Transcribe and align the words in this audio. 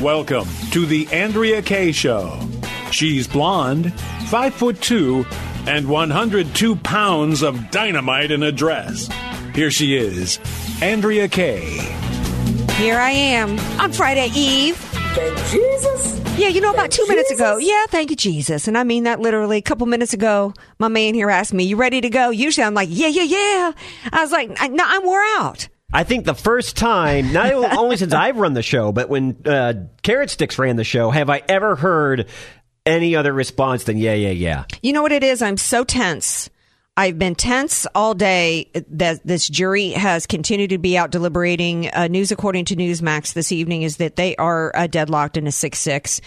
Welcome 0.00 0.48
to 0.70 0.86
the 0.86 1.06
Andrea 1.12 1.60
Kaye 1.60 1.92
Show. 1.92 2.40
She's 2.90 3.28
blonde, 3.28 3.92
five 4.28 4.54
foot 4.54 4.80
two, 4.80 5.26
and 5.66 5.86
102 5.86 6.76
pounds 6.76 7.42
of 7.42 7.70
dynamite 7.70 8.30
in 8.30 8.42
a 8.42 8.50
dress. 8.50 9.10
Here 9.54 9.70
she 9.70 9.94
is, 9.98 10.38
Andrea 10.80 11.28
Kaye. 11.28 11.80
Here 12.76 12.96
I 12.98 13.10
am 13.10 13.58
on 13.78 13.92
Friday 13.92 14.30
Eve. 14.34 14.76
Thank 14.76 15.36
Jesus. 15.50 16.18
Yeah, 16.38 16.48
you 16.48 16.62
know, 16.62 16.70
about 16.70 16.90
Thank 16.90 16.92
two 16.94 17.06
minutes 17.06 17.30
ago. 17.30 17.58
Yeah, 17.58 17.84
thank 17.90 18.08
you, 18.08 18.16
Jesus. 18.16 18.68
And 18.68 18.78
I 18.78 18.84
mean 18.84 19.04
that 19.04 19.20
literally 19.20 19.58
a 19.58 19.62
couple 19.62 19.86
minutes 19.86 20.14
ago. 20.14 20.54
My 20.78 20.88
man 20.88 21.12
here 21.12 21.28
asked 21.28 21.52
me, 21.52 21.64
You 21.64 21.76
ready 21.76 22.00
to 22.00 22.08
go? 22.08 22.30
Usually 22.30 22.64
I'm 22.64 22.72
like, 22.74 22.88
Yeah, 22.90 23.08
yeah, 23.08 23.24
yeah. 23.24 23.72
I 24.14 24.22
was 24.22 24.32
like, 24.32 24.48
No, 24.70 24.84
I'm 24.86 25.04
wore 25.04 25.22
out. 25.38 25.68
I 25.92 26.04
think 26.04 26.24
the 26.24 26.34
first 26.34 26.76
time, 26.76 27.32
not 27.32 27.52
only 27.78 27.96
since 27.96 28.12
I've 28.12 28.36
run 28.36 28.54
the 28.54 28.62
show, 28.62 28.92
but 28.92 29.08
when 29.08 29.36
uh, 29.44 29.74
Carrot 30.02 30.30
Sticks 30.30 30.58
ran 30.58 30.76
the 30.76 30.84
show, 30.84 31.10
have 31.10 31.28
I 31.28 31.42
ever 31.48 31.76
heard 31.76 32.28
any 32.86 33.16
other 33.16 33.32
response 33.32 33.84
than 33.84 33.98
yeah, 33.98 34.14
yeah, 34.14 34.30
yeah? 34.30 34.64
You 34.82 34.92
know 34.92 35.02
what 35.02 35.12
it 35.12 35.24
is? 35.24 35.42
I'm 35.42 35.56
so 35.56 35.84
tense. 35.84 36.48
I've 36.96 37.18
been 37.18 37.34
tense 37.34 37.86
all 37.94 38.14
day 38.14 38.70
that 38.90 39.26
this 39.26 39.48
jury 39.48 39.90
has 39.90 40.26
continued 40.26 40.70
to 40.70 40.78
be 40.78 40.98
out 40.98 41.10
deliberating. 41.10 41.88
Uh, 41.92 42.08
news 42.08 42.30
according 42.30 42.66
to 42.66 42.76
Newsmax 42.76 43.32
this 43.32 43.52
evening 43.52 43.82
is 43.82 43.98
that 43.98 44.16
they 44.16 44.36
are 44.36 44.74
uh, 44.74 44.86
deadlocked 44.86 45.36
in 45.36 45.46
a 45.46 45.52
6 45.52 45.78
6. 45.78 46.20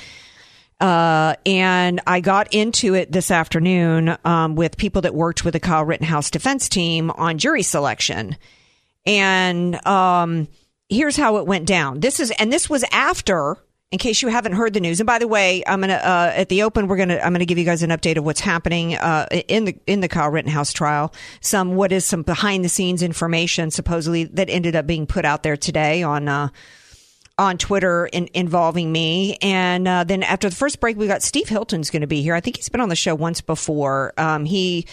Uh, 0.79 1.35
and 1.45 2.01
I 2.07 2.19
got 2.19 2.53
into 2.53 2.93
it 2.95 3.11
this 3.11 3.29
afternoon 3.29 4.17
um, 4.25 4.55
with 4.55 4.75
people 4.75 5.03
that 5.03 5.13
worked 5.13 5.45
with 5.45 5.53
the 5.53 5.59
Kyle 5.59 5.85
Rittenhouse 5.85 6.29
defense 6.29 6.67
team 6.67 7.11
on 7.11 7.37
jury 7.37 7.63
selection. 7.63 8.35
And 9.05 9.85
um, 9.85 10.47
here's 10.89 11.17
how 11.17 11.37
it 11.37 11.45
went 11.45 11.65
down. 11.65 11.99
This 11.99 12.19
is, 12.19 12.31
and 12.31 12.51
this 12.51 12.69
was 12.69 12.83
after, 12.91 13.57
in 13.93 13.99
case 13.99 14.23
you 14.23 14.27
haven't 14.27 14.53
heard 14.53 14.73
the 14.73 14.79
news. 14.79 14.99
And 14.99 15.05
by 15.05 15.19
the 15.19 15.27
way, 15.27 15.63
I'm 15.67 15.79
gonna 15.81 15.93
uh, 15.93 16.31
at 16.35 16.49
the 16.49 16.63
open, 16.63 16.87
we're 16.87 16.97
gonna 16.97 17.19
I'm 17.19 17.31
gonna 17.31 17.45
give 17.45 17.59
you 17.59 17.63
guys 17.63 17.83
an 17.83 17.91
update 17.91 18.17
of 18.17 18.23
what's 18.23 18.39
happening 18.39 18.95
uh, 18.95 19.27
in 19.47 19.65
the 19.65 19.77
in 19.85 19.99
the 19.99 20.07
Kyle 20.07 20.31
Rittenhouse 20.31 20.73
trial. 20.73 21.13
Some 21.41 21.75
what 21.75 21.91
is 21.91 22.03
some 22.03 22.23
behind 22.23 22.65
the 22.65 22.69
scenes 22.69 23.03
information 23.03 23.69
supposedly 23.69 24.23
that 24.23 24.49
ended 24.49 24.75
up 24.75 24.87
being 24.87 25.05
put 25.05 25.25
out 25.25 25.43
there 25.43 25.55
today 25.55 26.01
on. 26.01 26.27
Uh, 26.27 26.49
on 27.35 27.57
Twitter 27.57 28.05
in, 28.05 28.29
involving 28.35 28.91
me. 28.91 29.37
And 29.41 29.87
uh, 29.87 30.03
then 30.03 30.21
after 30.21 30.49
the 30.49 30.55
first 30.55 30.79
break, 30.79 30.97
we 30.97 31.07
got 31.07 31.23
Steve 31.23 31.49
Hilton's 31.49 31.89
going 31.89 32.01
to 32.01 32.07
be 32.07 32.21
here. 32.21 32.35
I 32.35 32.41
think 32.41 32.57
he's 32.57 32.69
been 32.69 32.79
on 32.79 32.89
the 32.89 32.95
show 32.95 33.15
once 33.15 33.41
before. 33.41 34.13
Um, 34.17 34.45
he 34.45 34.85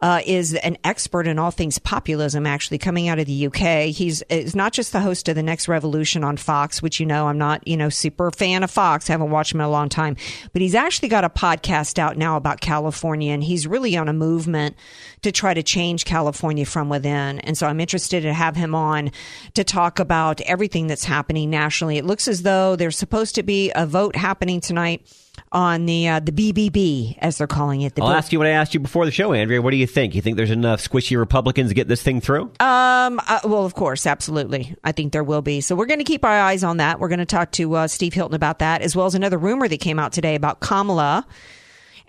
uh, 0.00 0.20
is 0.26 0.54
an 0.54 0.76
expert 0.84 1.26
in 1.26 1.38
all 1.38 1.50
things 1.50 1.78
populism, 1.78 2.46
actually, 2.46 2.78
coming 2.78 3.08
out 3.08 3.18
of 3.18 3.26
the 3.26 3.46
UK. 3.46 3.86
He's 3.94 4.22
is 4.22 4.54
not 4.54 4.72
just 4.72 4.92
the 4.92 5.00
host 5.00 5.28
of 5.28 5.34
The 5.34 5.42
Next 5.42 5.68
Revolution 5.68 6.22
on 6.22 6.36
Fox, 6.36 6.80
which 6.80 7.00
you 7.00 7.06
know 7.06 7.26
I'm 7.26 7.38
not, 7.38 7.66
you 7.66 7.76
know, 7.76 7.88
super 7.88 8.30
fan 8.30 8.62
of 8.62 8.70
Fox. 8.70 9.10
I 9.10 9.14
haven't 9.14 9.30
watched 9.30 9.52
him 9.52 9.60
in 9.60 9.66
a 9.66 9.70
long 9.70 9.88
time. 9.88 10.16
But 10.52 10.62
he's 10.62 10.74
actually 10.74 11.08
got 11.08 11.24
a 11.24 11.28
podcast 11.28 11.98
out 11.98 12.16
now 12.16 12.36
about 12.36 12.60
California, 12.60 13.32
and 13.32 13.42
he's 13.42 13.66
really 13.66 13.96
on 13.96 14.08
a 14.08 14.12
movement 14.12 14.76
to 15.22 15.32
try 15.32 15.52
to 15.52 15.62
change 15.62 16.04
California 16.04 16.64
from 16.64 16.88
within. 16.88 17.40
And 17.40 17.58
so 17.58 17.66
I'm 17.66 17.80
interested 17.80 18.22
to 18.22 18.32
have 18.32 18.54
him 18.54 18.74
on 18.74 19.10
to 19.54 19.64
talk 19.64 19.98
about 19.98 20.40
everything 20.42 20.86
that's 20.86 21.04
happening 21.04 21.50
nationally. 21.50 21.98
It 21.98 22.04
looks 22.04 22.28
as 22.28 22.42
though 22.42 22.76
there's 22.76 22.96
supposed 22.96 23.34
to 23.34 23.42
be 23.42 23.72
a 23.74 23.84
vote 23.86 24.14
happening 24.14 24.60
tonight 24.60 25.06
on 25.52 25.86
the 25.86 26.08
uh, 26.08 26.20
the 26.20 26.32
BBB, 26.32 27.16
as 27.18 27.38
they're 27.38 27.46
calling 27.46 27.82
it. 27.82 27.94
The 27.94 28.02
I'll 28.02 28.08
bill- 28.08 28.16
ask 28.16 28.32
you 28.32 28.38
what 28.38 28.46
I 28.46 28.50
asked 28.50 28.74
you 28.74 28.80
before 28.80 29.04
the 29.04 29.10
show, 29.10 29.32
Andrea. 29.32 29.62
What 29.62 29.70
do 29.70 29.76
you 29.76 29.86
think? 29.86 30.14
You 30.14 30.22
think 30.22 30.36
there's 30.36 30.50
enough 30.50 30.80
squishy 30.80 31.16
Republicans 31.18 31.70
to 31.70 31.74
get 31.74 31.88
this 31.88 32.02
thing 32.02 32.20
through? 32.20 32.50
Um. 32.60 33.20
Uh, 33.26 33.40
well, 33.44 33.64
of 33.64 33.74
course, 33.74 34.06
absolutely. 34.06 34.74
I 34.84 34.92
think 34.92 35.12
there 35.12 35.24
will 35.24 35.42
be. 35.42 35.60
So 35.60 35.74
we're 35.74 35.86
going 35.86 36.00
to 36.00 36.04
keep 36.04 36.24
our 36.24 36.38
eyes 36.38 36.64
on 36.64 36.78
that. 36.78 37.00
We're 37.00 37.08
going 37.08 37.18
to 37.18 37.26
talk 37.26 37.52
to 37.52 37.74
uh, 37.74 37.88
Steve 37.88 38.14
Hilton 38.14 38.34
about 38.34 38.58
that, 38.60 38.82
as 38.82 38.94
well 38.94 39.06
as 39.06 39.14
another 39.14 39.38
rumor 39.38 39.68
that 39.68 39.80
came 39.80 39.98
out 39.98 40.12
today 40.12 40.34
about 40.34 40.60
Kamala. 40.60 41.26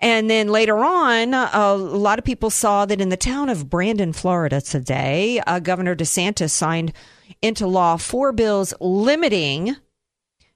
And 0.02 0.30
then 0.30 0.48
later 0.48 0.78
on, 0.78 1.34
uh, 1.34 1.50
a 1.52 1.76
lot 1.76 2.18
of 2.18 2.24
people 2.24 2.48
saw 2.48 2.86
that 2.86 3.00
in 3.02 3.10
the 3.10 3.18
town 3.18 3.50
of 3.50 3.68
Brandon, 3.68 4.14
Florida 4.14 4.60
today, 4.62 5.40
uh, 5.46 5.58
Governor 5.58 5.94
DeSantis 5.94 6.50
signed 6.52 6.94
into 7.42 7.66
law 7.66 7.96
four 7.98 8.32
bills 8.32 8.72
limiting 8.80 9.76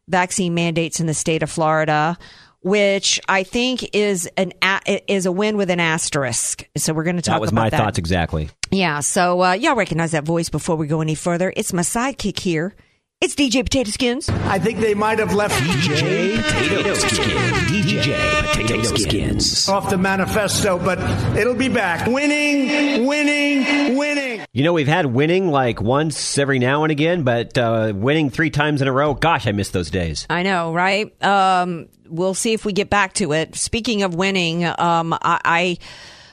vaccine 0.08 0.54
mandates 0.54 0.98
in 0.98 1.06
the 1.06 1.14
state 1.14 1.42
of 1.42 1.50
Florida, 1.50 2.16
which 2.64 3.20
I 3.28 3.42
think 3.44 3.94
is 3.94 4.28
an 4.36 4.52
a- 4.62 5.12
is 5.12 5.26
a 5.26 5.32
win 5.32 5.56
with 5.56 5.70
an 5.70 5.78
asterisk. 5.80 6.66
So 6.76 6.92
we're 6.94 7.04
going 7.04 7.16
to 7.16 7.22
talk 7.22 7.36
about. 7.36 7.36
That 7.36 7.40
was 7.42 7.52
my 7.52 7.70
that. 7.70 7.76
thoughts 7.76 7.98
exactly. 7.98 8.48
Yeah, 8.70 9.00
so 9.00 9.42
uh, 9.42 9.52
y'all 9.52 9.76
recognize 9.76 10.12
that 10.12 10.24
voice 10.24 10.48
before 10.48 10.74
we 10.76 10.86
go 10.86 11.00
any 11.00 11.14
further. 11.14 11.52
It's 11.56 11.72
my 11.72 11.82
sidekick 11.82 12.38
here. 12.40 12.74
It's 13.24 13.34
DJ 13.34 13.64
Potato 13.64 13.90
Skins. 13.90 14.28
I 14.28 14.58
think 14.58 14.80
they 14.80 14.92
might 14.92 15.18
have 15.18 15.32
left 15.32 15.54
DJ 15.54 16.42
Potato 16.42 16.92
Skins. 16.92 17.70
DJ 17.70 18.52
Potato 18.52 18.96
Skins. 18.96 19.66
off 19.66 19.88
the 19.88 19.96
manifesto, 19.96 20.78
but 20.78 20.98
it'll 21.34 21.54
be 21.54 21.70
back. 21.70 22.06
Winning, 22.06 23.06
winning, 23.06 23.96
winning. 23.96 24.44
You 24.52 24.62
know, 24.62 24.74
we've 24.74 24.86
had 24.86 25.06
winning 25.06 25.50
like 25.50 25.80
once 25.80 26.36
every 26.36 26.58
now 26.58 26.84
and 26.84 26.92
again, 26.92 27.22
but 27.22 27.56
uh, 27.56 27.94
winning 27.96 28.28
three 28.28 28.50
times 28.50 28.82
in 28.82 28.88
a 28.88 28.92
row, 28.92 29.14
gosh, 29.14 29.46
I 29.46 29.52
miss 29.52 29.70
those 29.70 29.90
days. 29.90 30.26
I 30.28 30.42
know, 30.42 30.74
right? 30.74 31.10
Um, 31.24 31.88
we'll 32.06 32.34
see 32.34 32.52
if 32.52 32.66
we 32.66 32.74
get 32.74 32.90
back 32.90 33.14
to 33.14 33.32
it. 33.32 33.56
Speaking 33.56 34.02
of 34.02 34.14
winning, 34.14 34.66
um, 34.66 35.14
I, 35.14 35.78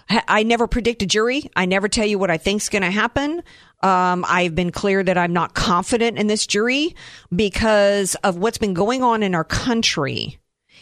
I, 0.09 0.24
I 0.28 0.44
never 0.44 0.68
predict 0.68 1.03
a 1.03 1.06
jury. 1.06 1.50
I 1.56 1.68
never 1.68 1.88
tell 1.88 2.06
you 2.06 2.19
what 2.19 2.30
I 2.30 2.38
think's 2.38 2.68
going 2.68 2.81
to 2.81 2.91
happen. 2.91 3.44
Um, 3.84 4.25
I've 4.28 4.56
been 4.56 4.72
clear 4.72 5.03
that 5.03 5.18
I'm 5.18 5.34
not 5.34 5.53
confident 5.53 6.18
in 6.18 6.28
this 6.28 6.46
jury 6.46 6.96
because 7.36 8.16
of 8.24 8.38
what's 8.38 8.58
been 8.58 8.74
going 8.74 9.02
on 9.03 9.24
in 9.24 9.34
our 9.34 9.44
country. 9.44 10.38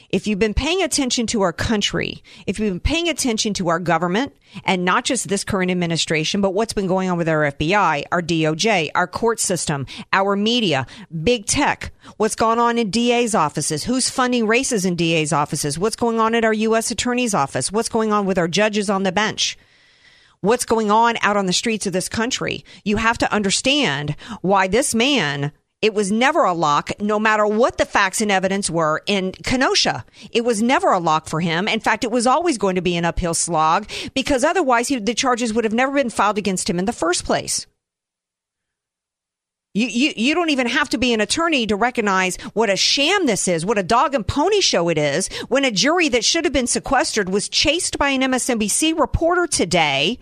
If 0.10 0.26
you've 0.26 0.40
been 0.40 0.56
paying 0.56 0.82
attention 0.82 1.28
to 1.28 1.42
our 1.42 1.54
country, 1.54 2.24
if 2.48 2.60
you've 2.60 2.74
been 2.74 2.80
paying 2.80 3.10
attention 3.10 3.54
to 3.56 3.70
our 3.70 3.80
government 3.80 4.36
and 4.66 4.84
not 4.84 5.06
just 5.06 5.28
this 5.28 5.44
current 5.44 5.70
administration, 5.70 6.42
but 6.42 6.56
what's 6.56 6.74
been 6.74 6.88
going 6.88 7.10
on 7.10 7.18
with 7.18 7.30
our 7.30 7.52
FBI, 7.52 8.06
our 8.12 8.22
DOJ, 8.22 8.90
our 8.96 9.06
court 9.06 9.40
system, 9.40 9.86
our 10.12 10.36
media, 10.36 10.88
big 11.24 11.46
tech, 11.46 11.92
what's 12.18 12.36
gone 12.36 12.58
on 12.58 12.80
in 12.80 12.90
DA's 12.90 13.36
offices, 13.36 13.84
who's 13.84 14.10
funding 14.10 14.48
races 14.48 14.84
in 14.84 14.96
DA's 14.96 15.32
offices, 15.32 15.78
what's 15.78 15.96
going 15.96 16.20
on 16.20 16.34
at 16.34 16.44
our 16.44 16.54
U.S. 16.54 16.90
attorney's 16.90 17.36
office, 17.36 17.72
what's 17.72 17.90
going 17.90 18.12
on 18.12 18.26
with 18.26 18.40
our 18.40 18.48
judges 18.48 18.90
on 18.90 19.04
the 19.04 19.12
bench 19.12 19.58
what's 20.42 20.66
going 20.66 20.92
on 20.92 21.18
out 21.22 21.38
on 21.38 21.46
the 21.46 21.54
streets 21.54 21.88
of 21.88 21.94
this 21.94 22.10
country. 22.10 22.64
You 22.84 22.98
have 22.98 23.18
to 23.20 23.34
understand 23.34 24.16
why 24.42 24.68
this 24.68 24.96
man, 24.96 25.52
it 25.82 25.94
was 25.94 26.12
never 26.12 26.44
a 26.44 26.54
lock, 26.54 26.92
no 27.00 27.20
matter 27.20 27.46
what 27.46 27.78
the 27.78 27.86
facts 27.86 28.22
and 28.22 28.32
evidence 28.32 28.70
were 28.70 29.02
in 29.06 29.32
Kenosha. 29.32 30.06
It 30.32 30.44
was 30.44 30.62
never 30.62 30.92
a 30.92 31.00
lock 31.00 31.28
for 31.28 31.42
him. 31.42 31.68
In 31.68 31.80
fact, 31.80 32.04
it 32.04 32.12
was 32.12 32.28
always 32.28 32.58
going 32.58 32.76
to 32.76 32.82
be 32.82 32.96
an 32.96 33.06
uphill 33.06 33.34
slog 33.34 33.90
because 34.14 34.44
otherwise 34.44 34.88
he, 34.88 35.00
the 35.00 35.14
charges 35.14 35.54
would 35.54 35.64
have 35.64 35.74
never 35.74 35.94
been 35.94 36.10
filed 36.10 36.38
against 36.38 36.70
him 36.70 36.80
in 36.80 36.86
the 36.86 36.94
first 36.94 37.26
place. 37.26 37.66
You, 39.76 39.86
you, 39.86 40.14
you 40.16 40.34
don't 40.34 40.50
even 40.50 40.66
have 40.66 40.90
to 40.90 40.98
be 40.98 41.14
an 41.14 41.22
attorney 41.22 41.68
to 41.68 41.76
recognize 41.76 42.38
what 42.54 42.72
a 42.72 42.76
sham 42.76 43.28
this 43.28 43.48
is, 43.48 43.68
what 43.68 43.78
a 43.78 43.84
dog 43.84 44.16
and 44.16 44.28
pony 44.28 44.62
show 44.62 44.90
it 44.90 44.98
is 44.98 45.28
when 45.48 45.64
a 45.64 45.70
jury 45.70 46.10
that 46.10 46.26
should 46.26 46.44
have 46.44 46.54
been 46.54 46.66
sequestered 46.66 47.30
was 47.30 47.48
chased 47.48 48.00
by 48.00 48.10
an 48.10 48.22
MSNBC 48.22 48.98
reporter 48.98 49.46
today 49.46 50.18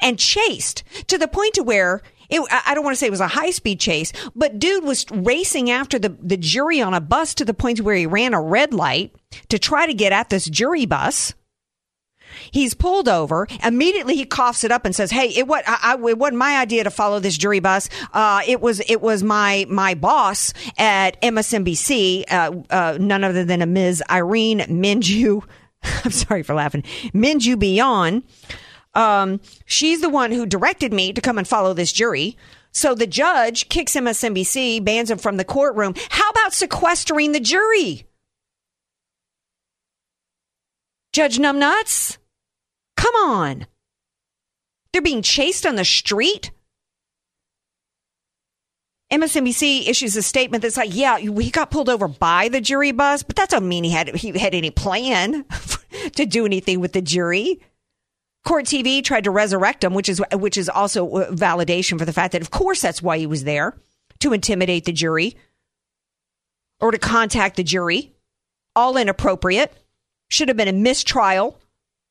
and 0.00 0.18
chased 0.18 0.84
to 1.08 1.18
the 1.18 1.28
point 1.28 1.54
to 1.54 1.62
where 1.62 2.02
it, 2.32 2.42
I 2.66 2.74
don't 2.74 2.84
want 2.84 2.96
to 2.96 2.98
say 2.98 3.06
it 3.06 3.10
was 3.10 3.20
a 3.20 3.28
high 3.28 3.50
speed 3.50 3.78
chase, 3.78 4.12
but 4.34 4.58
dude 4.58 4.84
was 4.84 5.04
racing 5.10 5.70
after 5.70 5.98
the, 5.98 6.16
the 6.20 6.38
jury 6.38 6.80
on 6.80 6.94
a 6.94 7.00
bus 7.00 7.34
to 7.34 7.44
the 7.44 7.52
point 7.52 7.80
where 7.80 7.94
he 7.94 8.06
ran 8.06 8.32
a 8.32 8.40
red 8.40 8.72
light 8.72 9.14
to 9.50 9.58
try 9.58 9.86
to 9.86 9.92
get 9.92 10.12
at 10.12 10.30
this 10.30 10.46
jury 10.46 10.86
bus. 10.86 11.34
He's 12.50 12.72
pulled 12.72 13.08
over. 13.08 13.46
Immediately, 13.62 14.16
he 14.16 14.24
coughs 14.24 14.64
it 14.64 14.72
up 14.72 14.86
and 14.86 14.96
says, 14.96 15.10
"Hey, 15.10 15.28
it 15.28 15.46
what 15.46 15.64
I, 15.68 15.78
I, 15.82 16.08
it 16.08 16.18
wasn't 16.18 16.38
my 16.38 16.58
idea 16.58 16.84
to 16.84 16.90
follow 16.90 17.20
this 17.20 17.36
jury 17.36 17.60
bus. 17.60 17.90
Uh, 18.14 18.40
it 18.46 18.62
was 18.62 18.80
it 18.88 19.02
was 19.02 19.22
my 19.22 19.66
my 19.68 19.92
boss 19.92 20.54
at 20.78 21.20
MSNBC, 21.20 22.24
uh, 22.30 22.52
uh, 22.70 22.96
none 22.98 23.24
other 23.24 23.44
than 23.44 23.60
a 23.60 23.66
Ms. 23.66 24.02
Irene 24.10 24.60
Minju. 24.60 25.44
I'm 26.04 26.10
sorry 26.10 26.42
for 26.42 26.54
laughing, 26.54 26.82
Minju 27.12 27.56
Byon. 27.56 28.22
Um, 28.94 29.40
she's 29.64 30.00
the 30.00 30.08
one 30.08 30.32
who 30.32 30.46
directed 30.46 30.92
me 30.92 31.12
to 31.12 31.20
come 31.20 31.38
and 31.38 31.46
follow 31.46 31.74
this 31.74 31.92
jury." 31.92 32.36
So 32.72 32.94
the 32.94 33.06
judge 33.06 33.68
kicks 33.68 33.94
MSNBC, 33.94 34.82
bans 34.82 35.10
him 35.10 35.18
from 35.18 35.36
the 35.36 35.44
courtroom. 35.44 35.94
How 36.08 36.30
about 36.30 36.54
sequestering 36.54 37.32
the 37.32 37.40
jury? 37.40 38.06
Judge 41.12 41.38
Numbnuts? 41.38 42.16
Come 42.96 43.14
on. 43.14 43.66
They're 44.92 45.02
being 45.02 45.22
chased 45.22 45.66
on 45.66 45.76
the 45.76 45.84
street? 45.84 46.50
MSNBC 49.12 49.88
issues 49.88 50.16
a 50.16 50.22
statement 50.22 50.62
that's 50.62 50.78
like, 50.78 50.94
yeah, 50.94 51.18
he 51.18 51.50
got 51.50 51.70
pulled 51.70 51.90
over 51.90 52.08
by 52.08 52.48
the 52.48 52.62
jury 52.62 52.92
bus, 52.92 53.22
but 53.22 53.36
that 53.36 53.50
doesn't 53.50 53.68
mean 53.68 53.84
he 53.84 53.90
had 53.90 54.08
he 54.16 54.38
had 54.38 54.54
any 54.54 54.70
plan 54.70 55.44
to 56.16 56.24
do 56.24 56.46
anything 56.46 56.80
with 56.80 56.94
the 56.94 57.02
jury. 57.02 57.60
Court 58.44 58.64
TV 58.64 59.04
tried 59.04 59.24
to 59.24 59.30
resurrect 59.30 59.84
him, 59.84 59.94
which 59.94 60.08
is 60.08 60.20
which 60.32 60.56
is 60.56 60.68
also 60.68 61.08
validation 61.32 61.98
for 61.98 62.04
the 62.04 62.12
fact 62.12 62.32
that, 62.32 62.42
of 62.42 62.50
course, 62.50 62.80
that's 62.80 63.02
why 63.02 63.18
he 63.18 63.26
was 63.26 63.44
there 63.44 63.76
to 64.20 64.32
intimidate 64.32 64.84
the 64.84 64.92
jury 64.92 65.36
or 66.80 66.90
to 66.90 66.98
contact 66.98 67.56
the 67.56 67.64
jury. 67.64 68.12
All 68.74 68.96
inappropriate. 68.96 69.72
Should 70.30 70.48
have 70.48 70.56
been 70.56 70.68
a 70.68 70.72
mistrial 70.72 71.58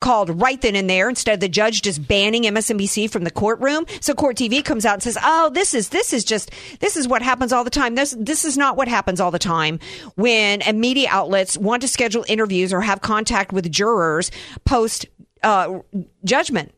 called 0.00 0.42
right 0.42 0.60
then 0.60 0.76
and 0.76 0.90
there 0.90 1.08
instead 1.08 1.34
of 1.34 1.40
the 1.40 1.48
judge 1.48 1.80
just 1.80 2.06
banning 2.06 2.42
MSNBC 2.42 3.10
from 3.10 3.24
the 3.24 3.30
courtroom. 3.30 3.86
So 4.00 4.14
Court 4.14 4.36
TV 4.36 4.62
comes 4.64 4.84
out 4.84 4.94
and 4.94 5.02
says, 5.02 5.16
"Oh, 5.22 5.50
this 5.50 5.74
is 5.74 5.88
this 5.88 6.12
is 6.12 6.24
just 6.24 6.50
this 6.80 6.96
is 6.96 7.08
what 7.08 7.22
happens 7.22 7.52
all 7.52 7.64
the 7.64 7.70
time. 7.70 7.94
This 7.94 8.14
this 8.18 8.44
is 8.44 8.58
not 8.58 8.76
what 8.76 8.88
happens 8.88 9.20
all 9.20 9.30
the 9.30 9.38
time 9.38 9.78
when 10.16 10.62
media 10.78 11.08
outlets 11.10 11.56
want 11.56 11.82
to 11.82 11.88
schedule 11.88 12.24
interviews 12.28 12.72
or 12.72 12.80
have 12.80 13.00
contact 13.00 13.52
with 13.52 13.70
jurors 13.70 14.30
post 14.64 15.06
uh, 15.42 15.80
judgment, 16.24 16.72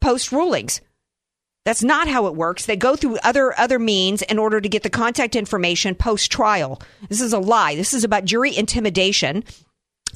post 0.00 0.32
rulings." 0.32 0.80
That's 1.64 1.82
not 1.82 2.08
how 2.08 2.26
it 2.28 2.34
works. 2.34 2.64
They 2.64 2.76
go 2.76 2.96
through 2.96 3.18
other 3.22 3.58
other 3.58 3.78
means 3.78 4.22
in 4.22 4.38
order 4.38 4.60
to 4.60 4.68
get 4.68 4.82
the 4.82 4.90
contact 4.90 5.36
information 5.36 5.94
post 5.94 6.32
trial. 6.32 6.80
This 7.08 7.20
is 7.20 7.34
a 7.34 7.38
lie. 7.38 7.74
This 7.74 7.92
is 7.92 8.04
about 8.04 8.24
jury 8.24 8.56
intimidation 8.56 9.44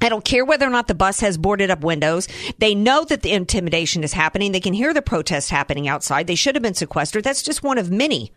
I 0.03 0.09
don't 0.09 0.25
care 0.25 0.45
whether 0.45 0.67
or 0.67 0.71
not 0.71 0.89
the 0.89 0.95
bus 0.95 1.21
has 1.21 1.39
boarded 1.39 1.71
up 1.71 1.85
windows. 1.85 2.27
They 2.59 2.75
know 2.75 3.05
that 3.05 3.23
the 3.23 3.33
intimidation 3.33 4.03
is 4.03 4.13
happening. 4.13 4.51
They 4.51 4.61
can 4.61 4.73
hear 4.73 4.93
the 4.93 5.01
protest 5.01 5.51
happening 5.51 5.87
outside. 5.87 6.27
They 6.27 6.35
should 6.35 6.57
have 6.57 6.63
been 6.63 6.75
sequestered. 6.75 7.23
That's 7.23 7.43
just 7.43 7.63
one 7.63 7.79
of 7.79 7.91
many, 7.91 8.33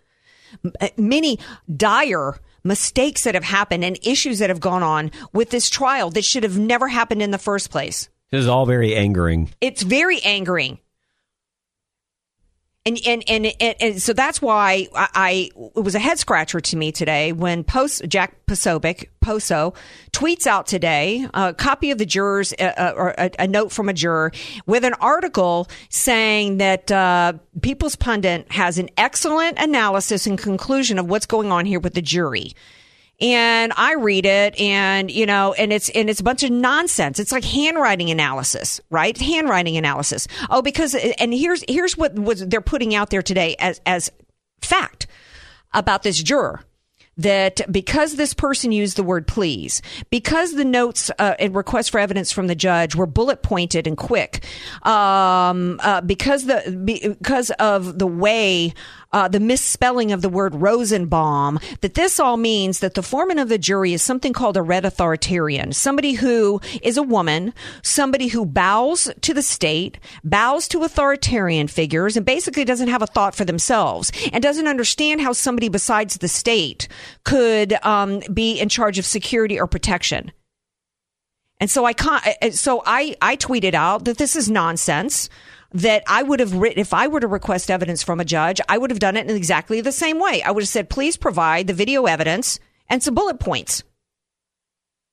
many 0.96 1.40
dire 1.76 2.40
mistakes 2.64 3.24
that 3.24 3.34
have 3.34 3.44
happened 3.44 3.84
and 3.84 3.98
issues 4.04 4.40
that 4.40 4.50
have 4.50 4.60
gone 4.60 4.84
on 4.84 5.12
with 5.34 5.50
this 5.50 5.70
trial 5.70 6.12
that 6.12 6.26
should 6.26 6.44
have 6.44 6.58
never 6.58 6.88
happened 6.88 7.22
in 7.22 7.32
the 7.32 7.38
first 7.38 7.72
place. 7.72 8.10
This 8.36 8.44
is 8.44 8.50
all 8.50 8.66
very 8.66 8.94
angering. 8.94 9.50
It's 9.62 9.82
very 9.82 10.20
angering. 10.20 10.80
And, 12.86 13.00
and, 13.08 13.24
and, 13.30 13.46
and, 13.62 13.76
and, 13.80 14.02
so 14.02 14.12
that's 14.12 14.42
why 14.42 14.90
I, 14.94 15.08
I, 15.16 15.52
it 15.74 15.80
was 15.80 15.96
a 15.96 16.00
head 16.00 16.20
scratcher 16.20 16.60
to 16.60 16.76
me 16.76 16.92
today 16.92 17.32
when 17.32 17.64
post 17.64 18.04
Jack 18.10 18.46
Posobiec 18.46 19.08
Poso 19.22 19.74
tweets 20.12 20.46
out 20.48 20.68
today 20.68 21.26
a 21.34 21.54
copy 21.54 21.92
of 21.92 21.98
the 21.98 22.06
jurors 22.06 22.54
uh, 22.60 22.74
uh, 22.78 22.94
or 22.98 23.16
a, 23.18 23.32
a, 23.40 23.48
note 23.48 23.72
from 23.72 23.88
a 23.88 23.94
juror 23.94 24.34
with 24.66 24.84
an 24.84 24.96
article 24.96 25.70
saying 25.88 26.58
that 26.58 26.92
uh, 26.92 27.34
People's 27.62 27.96
Pundit 27.96 28.52
has 28.52 28.78
an 28.78 28.90
excellent 28.98 29.58
analysis 29.60 30.28
and 30.28 30.38
conclusion 30.38 31.00
of 31.00 31.10
what's 31.10 31.26
going 31.26 31.54
on 31.54 31.66
here 31.66 31.80
with 31.80 31.94
the 31.94 32.02
jury 32.02 32.54
and 33.20 33.74
I 33.76 33.94
read 33.94 34.26
it 34.26 34.60
and 34.60 35.10
you 35.10 35.26
know 35.26 35.54
and 35.54 35.72
it's 35.72 35.90
and 35.90 36.10
it's 36.10 36.20
a 36.20 36.24
bunch 36.24 36.44
of 36.44 36.52
nonsense. 36.52 37.20
It's 37.20 37.32
like 37.32 37.44
handwriting 37.44 38.10
analysis, 38.10 38.82
right? 38.90 39.18
Handwriting 39.18 39.78
analysis. 39.78 40.28
Oh, 40.50 40.62
because 40.62 40.96
and 40.96 41.34
here's 41.34 41.64
here's 41.68 41.98
what 41.98 42.16
was 42.16 42.46
they're 42.48 42.62
putting 42.62 42.96
out 42.96 43.10
there 43.10 43.22
today 43.22 43.56
as 43.60 43.82
as 43.86 44.12
fact 44.62 45.08
about 45.74 46.04
this 46.04 46.22
juror 46.22 46.64
that 47.18 47.62
because 47.72 48.16
this 48.16 48.34
person 48.34 48.72
used 48.72 48.98
the 48.98 49.04
word 49.04 49.28
please, 49.28 49.82
because 50.10 50.54
the 50.54 50.66
notes 50.66 51.10
uh, 51.18 51.36
and 51.40 51.56
requests 51.56 51.90
for 51.90 52.00
evidence 52.00 52.32
from 52.32 52.48
the 52.48 52.56
judge 52.56 52.96
were 52.96 53.06
bullet 53.06 53.42
pointed 53.42 53.88
and 53.88 53.98
quick, 53.98 54.44
um, 54.84 55.80
uh, 55.82 56.02
because 56.02 56.46
the 56.46 56.82
because 56.84 57.52
of 57.52 58.00
the 58.00 58.08
way 58.08 58.74
uh, 59.16 59.30
the 59.30 59.40
misspelling 59.40 60.12
of 60.12 60.22
the 60.22 60.28
word 60.28 60.54
Rosenbaum, 60.54 61.58
that 61.80 61.94
this 61.94 62.20
all 62.20 62.36
means 62.36 62.80
that 62.80 62.96
the 62.96 63.02
foreman 63.02 63.40
of 63.40 63.48
the 63.48 63.58
jury 63.58 63.94
is 63.94 64.02
something 64.02 64.34
called 64.34 64.58
a 64.58 64.62
red 64.62 64.84
authoritarian, 64.84 65.72
somebody 65.72 66.14
who 66.14 66.60
is 66.84 66.98
a 66.98 67.04
woman, 67.04 67.54
somebody 67.82 68.28
who 68.28 68.46
bows 68.46 69.10
to 69.22 69.34
the 69.34 69.42
state, 69.42 69.98
bows 70.26 70.68
to 70.68 70.84
authoritarian 70.84 71.70
figures, 71.70 72.18
and 72.18 72.26
basically 72.26 72.66
doesn't 72.66 72.90
have 72.90 73.02
a 73.02 73.08
thought 73.08 73.34
for 73.34 73.46
themselves 73.46 74.12
and 74.34 74.44
doesn't 74.44 74.68
understand 74.68 75.22
how 75.22 75.32
somebody 75.32 75.70
besides 75.70 76.18
the 76.18 76.28
state 76.28 76.90
could 77.24 77.72
um, 77.86 78.22
be 78.34 78.60
in 78.60 78.68
charge 78.68 79.00
of 79.00 79.06
security 79.06 79.58
or 79.58 79.66
protection. 79.66 80.30
And 81.62 81.70
so 81.70 81.86
I 81.86 81.94
can't, 81.94 82.54
so 82.54 82.84
I, 82.86 83.16
I 83.22 83.38
tweeted 83.38 83.76
out 83.76 84.04
that 84.04 84.18
this 84.18 84.36
is 84.36 84.50
nonsense 84.50 85.30
that 85.76 86.04
I 86.08 86.24
would 86.24 86.40
have 86.40 86.54
written, 86.54 86.80
if 86.80 86.94
I 86.94 87.08
were 87.08 87.20
to 87.20 87.28
request 87.28 87.70
evidence 87.70 88.02
from 88.02 88.22
a 88.22 88.26
judge, 88.26 88.62
I 88.70 88.78
would 88.78 88.92
have 88.92 89.00
done 89.00 89.18
it 89.18 89.30
in 89.30 89.36
exactly 89.36 89.82
the 89.82 89.92
same 89.92 90.20
way. 90.20 90.42
I 90.42 90.52
would 90.52 90.64
have 90.64 90.70
said, 90.70 90.90
please 90.90 91.18
provide 91.18 91.68
the 91.68 91.74
video 91.74 92.06
evidence 92.06 92.60
and 92.88 93.04
some 93.04 93.14
bullet 93.14 93.42
points. 93.42 93.84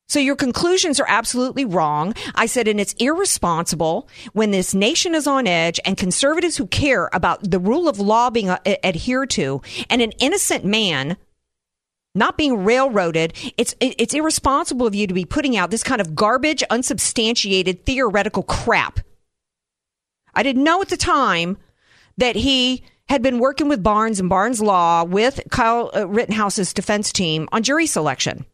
So 0.09 0.21
your 0.21 0.37
conclusions 0.37 1.01
are 1.01 1.07
absolutely 1.09 1.65
wrong. 1.65 2.15
I 2.37 2.47
said, 2.47 2.69
and 2.69 2.79
it's 2.79 2.93
irresponsible 2.95 4.09
when 4.35 4.53
this 4.53 4.73
nation 4.73 5.17
is 5.17 5.27
on 5.27 5.49
edge 5.49 5.81
and 5.85 5.97
conservatives 5.97 6.57
who 6.57 6.67
care 6.69 7.11
about 7.13 7.51
the 7.51 7.59
rule 7.59 7.89
of 7.89 7.99
law 7.99 8.31
being 8.31 8.51
uh, 8.51 8.59
adhered 8.85 9.31
to 9.31 9.63
and 9.91 10.01
an 10.01 10.13
innocent 10.21 10.65
man 10.65 11.17
not 12.15 12.37
being 12.37 12.63
railroaded. 12.63 13.33
It's 13.57 13.75
it's 13.81 14.13
irresponsible 14.13 14.87
of 14.87 14.95
you 14.95 15.07
to 15.07 15.15
be 15.15 15.25
putting 15.25 15.57
out 15.57 15.71
this 15.71 15.83
kind 15.83 16.01
of 16.01 16.15
garbage, 16.15 16.63
unsubstantiated, 16.69 17.87
theoretical 17.87 18.43
crap 18.43 19.01
I 20.35 20.43
didn't 20.43 20.65
know 20.65 20.81
at 20.81 20.89
the 20.89 20.97
time 20.97 21.59
that 22.19 22.37
he 22.37 22.85
had 23.09 23.23
been 23.23 23.39
working 23.39 23.69
with 23.69 23.83
Barnes 23.83 24.21
and 24.21 24.29
Barnes 24.29 24.61
Law 24.61 25.05
with 25.05 25.41
Kyle 25.51 25.91
uh, 25.95 26.07
Rittenhouse's 26.09 26.73
defense 26.73 27.13
team 27.13 27.49
on 27.53 27.63
jury 27.63 27.87
selection. 27.87 28.47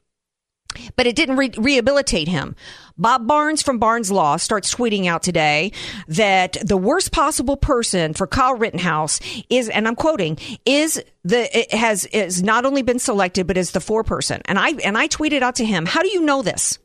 But 0.97 1.07
it 1.07 1.17
didn't 1.17 1.37
re- 1.37 1.53
rehabilitate 1.57 2.29
him. 2.29 2.55
Bob 2.99 3.27
Barnes 3.27 3.63
from 3.63 3.79
Barnes 3.79 4.11
Law 4.11 4.37
starts 4.37 4.75
tweeting 4.75 5.07
out 5.07 5.23
today 5.23 5.73
that 6.09 6.57
the 6.65 6.77
worst 6.77 7.11
possible 7.11 7.57
person 7.57 8.13
for 8.13 8.27
Kyle 8.27 8.55
Rittenhouse 8.55 9.21
is, 9.49 9.69
and 9.69 9.89
I'm 9.89 9.97
quoting, 9.97 10.39
is 10.67 11.03
the 11.25 11.49
has 11.71 12.05
is 12.07 12.43
not 12.43 12.67
only 12.67 12.83
been 12.83 12.99
selected 12.99 13.47
but 13.47 13.57
is 13.57 13.71
the 13.71 13.81
foreperson. 13.81 14.43
And 14.45 14.59
I 14.59 14.71
and 14.85 14.99
I 14.99 15.09
tweeted 15.09 15.43
out 15.43 15.55
to 15.57 15.65
him, 15.65 15.87
"How 15.87 16.03
do 16.03 16.09
you 16.09 16.21
know 16.21 16.43
this?" 16.43 16.79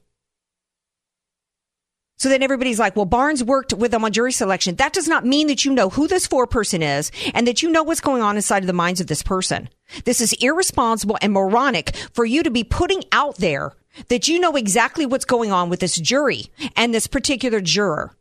So 2.18 2.30
then 2.30 2.44
everybody's 2.44 2.80
like, 2.80 2.96
well, 2.96 3.06
Barnes 3.06 3.44
worked 3.44 3.74
with 3.74 3.92
them 3.92 4.06
on 4.06 4.12
jury 4.12 4.32
selection. 4.32 4.76
That 4.76 4.94
does 4.94 5.08
not 5.08 5.26
mean 5.26 5.48
that 5.48 5.66
you 5.66 5.74
know 5.74 5.90
who 5.90 6.08
this 6.08 6.28
foreperson 6.28 6.82
is 6.82 7.12
and 7.34 7.48
that 7.48 7.62
you 7.62 7.70
know 7.70 7.84
what's 7.84 8.00
going 8.00 8.22
on 8.22 8.36
inside 8.36 8.64
of 8.64 8.68
the 8.68 8.74
minds 8.74 9.02
of 9.02 9.08
this 9.08 9.24
person. 9.24 9.68
This 10.06 10.22
is 10.22 10.34
irresponsible 10.34 11.18
and 11.22 11.34
moronic 11.34 11.96
for 12.14 12.24
you 12.24 12.44
to 12.44 12.52
be 12.52 12.64
putting 12.64 13.04
out 13.12 13.38
there 13.38 13.74
that 14.08 14.28
you 14.28 14.40
know 14.40 14.56
exactly 14.56 15.06
what's 15.06 15.26
going 15.26 15.52
on 15.52 15.70
with 15.70 15.80
this 15.80 15.98
jury 15.98 16.46
and 16.76 16.94
this 16.94 17.08
particular 17.08 17.62
juror. 17.62 18.16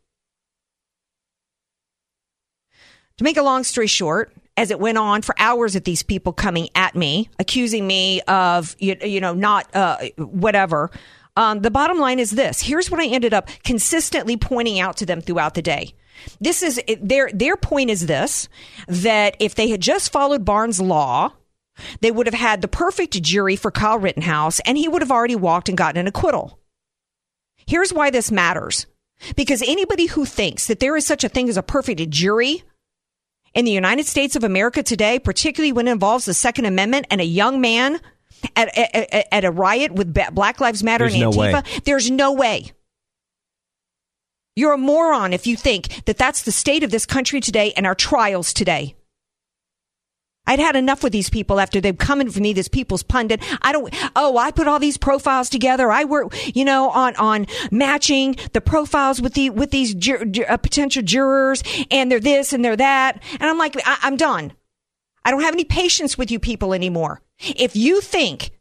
To 3.17 3.23
make 3.23 3.37
a 3.37 3.43
long 3.43 3.63
story 3.63 3.87
short, 3.87 4.33
as 4.57 4.71
it 4.71 4.79
went 4.79 4.97
on 4.97 5.21
for 5.21 5.35
hours 5.39 5.75
at 5.75 5.83
these 5.83 6.03
people 6.03 6.33
coming 6.33 6.69
at 6.75 6.95
me, 6.95 7.29
accusing 7.39 7.87
me 7.87 8.21
of, 8.21 8.75
you, 8.79 8.95
you 9.03 9.19
know, 9.19 9.33
not, 9.33 9.73
uh, 9.75 9.97
whatever. 10.17 10.91
Um, 11.35 11.61
the 11.61 11.71
bottom 11.71 11.97
line 11.99 12.19
is 12.19 12.31
this. 12.31 12.61
Here's 12.61 12.91
what 12.91 12.99
I 12.99 13.07
ended 13.07 13.33
up 13.33 13.49
consistently 13.63 14.37
pointing 14.37 14.79
out 14.79 14.97
to 14.97 15.05
them 15.05 15.21
throughout 15.21 15.55
the 15.55 15.61
day. 15.61 15.93
This 16.39 16.61
is 16.61 16.81
their 17.01 17.31
their 17.33 17.57
point 17.57 17.89
is 17.89 18.05
this 18.05 18.47
that 18.87 19.35
if 19.39 19.55
they 19.55 19.69
had 19.69 19.81
just 19.81 20.11
followed 20.11 20.45
Barnes' 20.45 20.79
law, 20.79 21.33
they 22.01 22.11
would 22.11 22.27
have 22.27 22.35
had 22.35 22.61
the 22.61 22.67
perfect 22.67 23.21
jury 23.21 23.55
for 23.55 23.71
Kyle 23.71 23.97
Rittenhouse, 23.97 24.59
and 24.61 24.77
he 24.77 24.87
would 24.87 25.01
have 25.01 25.11
already 25.11 25.35
walked 25.35 25.69
and 25.69 25.77
gotten 25.77 25.99
an 25.99 26.07
acquittal. 26.07 26.59
Here's 27.65 27.93
why 27.93 28.09
this 28.09 28.31
matters. 28.31 28.85
Because 29.35 29.61
anybody 29.61 30.07
who 30.07 30.25
thinks 30.25 30.67
that 30.67 30.79
there 30.79 30.97
is 30.97 31.05
such 31.05 31.23
a 31.23 31.29
thing 31.29 31.47
as 31.47 31.57
a 31.57 31.63
perfect 31.63 32.09
jury 32.09 32.63
in 33.53 33.65
the 33.65 33.71
United 33.71 34.05
States 34.05 34.35
of 34.35 34.43
America 34.43 34.83
today, 34.83 35.17
particularly 35.17 35.71
when 35.71 35.87
it 35.87 35.91
involves 35.91 36.25
the 36.25 36.33
Second 36.33 36.65
Amendment 36.65 37.07
and 37.09 37.21
a 37.21 37.25
young 37.25 37.61
man 37.61 37.99
at, 38.55 38.77
at, 38.77 39.27
at 39.31 39.45
a 39.45 39.51
riot 39.51 39.91
with 39.93 40.13
Black 40.33 40.59
Lives 40.59 40.83
Matter 40.83 41.09
There's 41.09 41.15
and 41.15 41.33
Antifa? 41.33 41.63
No 41.63 41.79
There's 41.83 42.11
no 42.11 42.33
way. 42.33 42.71
You're 44.55 44.73
a 44.73 44.77
moron 44.77 45.33
if 45.33 45.47
you 45.47 45.55
think 45.57 46.05
that 46.05 46.17
that's 46.17 46.43
the 46.43 46.51
state 46.51 46.83
of 46.83 46.91
this 46.91 47.05
country 47.05 47.41
today 47.41 47.73
and 47.75 47.87
our 47.87 47.95
trials 47.95 48.53
today. 48.53 48.95
I'd 50.45 50.59
had 50.59 50.75
enough 50.75 51.03
with 51.03 51.13
these 51.13 51.29
people 51.29 51.59
after 51.59 51.79
they've 51.79 51.97
come 51.97 52.19
in 52.19 52.29
for 52.29 52.41
me, 52.41 52.51
this 52.51 52.67
people's 52.67 53.01
pundit. 53.01 53.41
I 53.61 53.71
don't, 53.71 53.93
oh, 54.15 54.37
I 54.37 54.51
put 54.51 54.67
all 54.67 54.77
these 54.77 54.97
profiles 54.97 55.49
together. 55.49 55.89
I 55.89 56.03
work, 56.03 56.35
you 56.53 56.65
know, 56.65 56.89
on, 56.89 57.15
on 57.15 57.47
matching 57.71 58.35
the 58.51 58.59
profiles 58.59 59.21
with 59.21 59.35
the, 59.35 59.49
with 59.51 59.71
these 59.71 59.95
uh, 59.95 60.57
potential 60.57 61.01
jurors 61.01 61.63
and 61.89 62.11
they're 62.11 62.19
this 62.19 62.51
and 62.51 62.63
they're 62.63 62.75
that. 62.75 63.23
And 63.31 63.43
I'm 63.43 63.57
like, 63.57 63.77
I, 63.85 63.99
I'm 64.01 64.17
done. 64.17 64.51
I 65.23 65.31
don't 65.31 65.41
have 65.41 65.53
any 65.53 65.63
patience 65.63 66.17
with 66.17 66.29
you 66.29 66.39
people 66.39 66.73
anymore. 66.73 67.21
If 67.39 67.75
you 67.75 68.01
think 68.01 68.51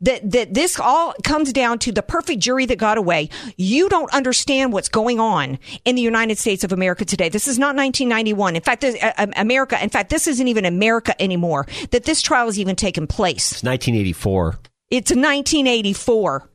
that, 0.00 0.28
that 0.32 0.52
this 0.52 0.78
all 0.78 1.14
comes 1.22 1.52
down 1.52 1.78
to 1.80 1.92
the 1.92 2.02
perfect 2.02 2.40
jury 2.40 2.66
that 2.66 2.76
got 2.76 2.98
away, 2.98 3.30
you 3.56 3.88
don't 3.88 4.12
understand 4.12 4.72
what's 4.72 4.88
going 4.88 5.20
on 5.20 5.58
in 5.84 5.94
the 5.94 6.02
United 6.02 6.38
States 6.38 6.64
of 6.64 6.72
America 6.72 7.04
today. 7.04 7.28
This 7.28 7.48
is 7.48 7.58
not 7.58 7.76
1991. 7.76 8.56
In 8.56 8.62
fact, 8.62 8.80
this, 8.80 8.96
uh, 9.02 9.26
America, 9.36 9.82
in 9.82 9.88
fact, 9.88 10.10
this 10.10 10.26
isn't 10.26 10.48
even 10.48 10.64
America 10.64 11.20
anymore, 11.22 11.66
that 11.90 12.04
this 12.04 12.20
trial 12.20 12.46
has 12.46 12.58
even 12.58 12.76
taken 12.76 13.06
place. 13.06 13.52
It's 13.52 13.62
1984. 13.62 14.58
It's 14.90 15.10
1984. 15.10 16.50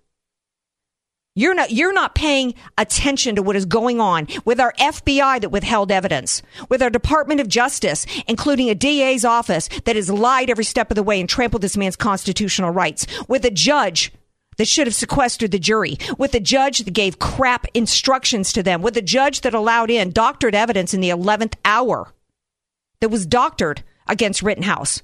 You're 1.37 1.53
not, 1.53 1.69
you're 1.69 1.93
not 1.93 2.15
paying 2.15 2.55
attention 2.79 3.35
to 3.35 3.43
what 3.43 3.55
is 3.55 3.65
going 3.65 4.01
on 4.01 4.27
with 4.43 4.59
our 4.59 4.73
FBI 4.79 5.39
that 5.41 5.51
withheld 5.51 5.91
evidence, 5.91 6.41
with 6.67 6.81
our 6.81 6.89
Department 6.89 7.39
of 7.39 7.47
Justice, 7.47 8.07
including 8.27 8.71
a 8.71 8.75
DA's 8.75 9.23
office 9.23 9.69
that 9.85 9.95
has 9.95 10.09
lied 10.09 10.49
every 10.49 10.63
step 10.63 10.89
of 10.89 10.95
the 10.95 11.03
way 11.03 11.19
and 11.19 11.29
trampled 11.29 11.61
this 11.61 11.77
man's 11.77 11.95
constitutional 11.95 12.71
rights, 12.71 13.05
with 13.27 13.45
a 13.45 13.51
judge 13.51 14.11
that 14.57 14.67
should 14.67 14.87
have 14.87 14.95
sequestered 14.95 15.51
the 15.51 15.59
jury, 15.59 15.99
with 16.17 16.33
a 16.33 16.39
judge 16.39 16.79
that 16.79 16.91
gave 16.91 17.19
crap 17.19 17.67
instructions 17.75 18.51
to 18.53 18.63
them, 18.63 18.81
with 18.81 18.97
a 18.97 19.01
judge 19.03 19.41
that 19.41 19.53
allowed 19.53 19.91
in 19.91 20.09
doctored 20.09 20.55
evidence 20.55 20.95
in 20.95 21.01
the 21.01 21.09
11th 21.09 21.53
hour 21.63 22.11
that 22.99 23.09
was 23.09 23.27
doctored 23.27 23.83
against 24.07 24.41
Rittenhouse. 24.41 25.03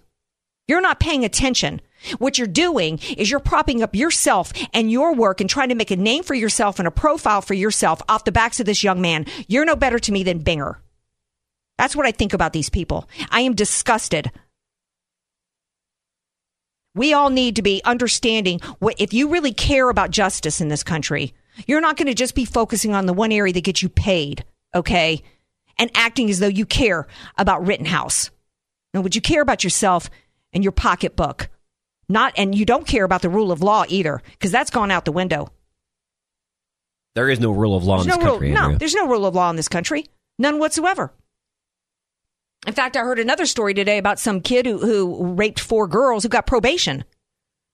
You're 0.67 0.81
not 0.81 0.99
paying 0.99 1.23
attention. 1.23 1.79
What 2.19 2.37
you're 2.37 2.47
doing 2.47 2.99
is 3.17 3.29
you're 3.29 3.39
propping 3.39 3.83
up 3.83 3.95
yourself 3.95 4.51
and 4.73 4.91
your 4.91 5.13
work 5.13 5.41
and 5.41 5.49
trying 5.49 5.69
to 5.69 5.75
make 5.75 5.91
a 5.91 5.95
name 5.95 6.23
for 6.23 6.33
yourself 6.33 6.79
and 6.79 6.87
a 6.87 6.91
profile 6.91 7.41
for 7.41 7.53
yourself 7.53 8.01
off 8.09 8.25
the 8.25 8.31
backs 8.31 8.59
of 8.59 8.65
this 8.65 8.83
young 8.83 9.01
man. 9.01 9.25
You're 9.47 9.65
no 9.65 9.75
better 9.75 9.99
to 9.99 10.11
me 10.11 10.23
than 10.23 10.43
Binger. 10.43 10.77
That's 11.77 11.95
what 11.95 12.05
I 12.05 12.11
think 12.11 12.33
about 12.33 12.53
these 12.53 12.69
people. 12.69 13.09
I 13.29 13.41
am 13.41 13.55
disgusted. 13.55 14.31
We 16.95 17.13
all 17.13 17.31
need 17.31 17.55
to 17.55 17.63
be 17.63 17.81
understanding 17.83 18.59
what 18.79 18.95
if 18.99 19.13
you 19.13 19.29
really 19.29 19.53
care 19.53 19.89
about 19.89 20.11
justice 20.11 20.61
in 20.61 20.67
this 20.67 20.83
country, 20.83 21.33
you're 21.65 21.81
not 21.81 21.97
going 21.97 22.07
to 22.07 22.13
just 22.13 22.35
be 22.35 22.45
focusing 22.45 22.93
on 22.93 23.05
the 23.07 23.13
one 23.13 23.31
area 23.31 23.53
that 23.53 23.63
gets 23.63 23.81
you 23.81 23.89
paid, 23.89 24.43
okay? 24.75 25.23
And 25.79 25.89
acting 25.95 26.29
as 26.29 26.39
though 26.39 26.47
you 26.47 26.65
care 26.67 27.07
about 27.37 27.65
Rittenhouse. 27.65 28.29
No, 28.93 29.01
would 29.01 29.15
you 29.15 29.21
care 29.21 29.41
about 29.41 29.63
yourself 29.63 30.09
and 30.53 30.63
your 30.63 30.71
pocketbook? 30.71 31.49
Not, 32.13 32.33
and 32.37 32.53
you 32.53 32.63
don't 32.63 32.85
care 32.85 33.03
about 33.03 33.23
the 33.23 33.29
rule 33.29 33.51
of 33.51 33.63
law 33.63 33.85
either, 33.87 34.21
because 34.33 34.51
that's 34.51 34.69
gone 34.69 34.91
out 34.91 35.03
the 35.03 35.11
window. 35.11 35.49
There 37.15 37.27
is 37.27 37.39
no 37.39 37.51
rule 37.51 37.75
of 37.75 37.83
law 37.83 37.97
there's 37.97 38.05
in 38.05 38.11
this 38.11 38.19
no 38.19 38.31
country. 38.31 38.51
Rule, 38.51 38.69
no, 38.69 38.77
there's 38.77 38.93
no 38.93 39.07
rule 39.07 39.25
of 39.25 39.33
law 39.33 39.49
in 39.49 39.55
this 39.55 39.67
country. 39.67 40.05
None 40.37 40.59
whatsoever. 40.59 41.11
In 42.67 42.73
fact, 42.73 42.95
I 42.95 43.01
heard 43.01 43.17
another 43.17 43.47
story 43.47 43.73
today 43.73 43.97
about 43.97 44.19
some 44.19 44.41
kid 44.41 44.67
who, 44.67 44.77
who 44.77 45.33
raped 45.33 45.59
four 45.59 45.87
girls 45.87 46.21
who 46.21 46.29
got 46.29 46.45
probation 46.45 47.03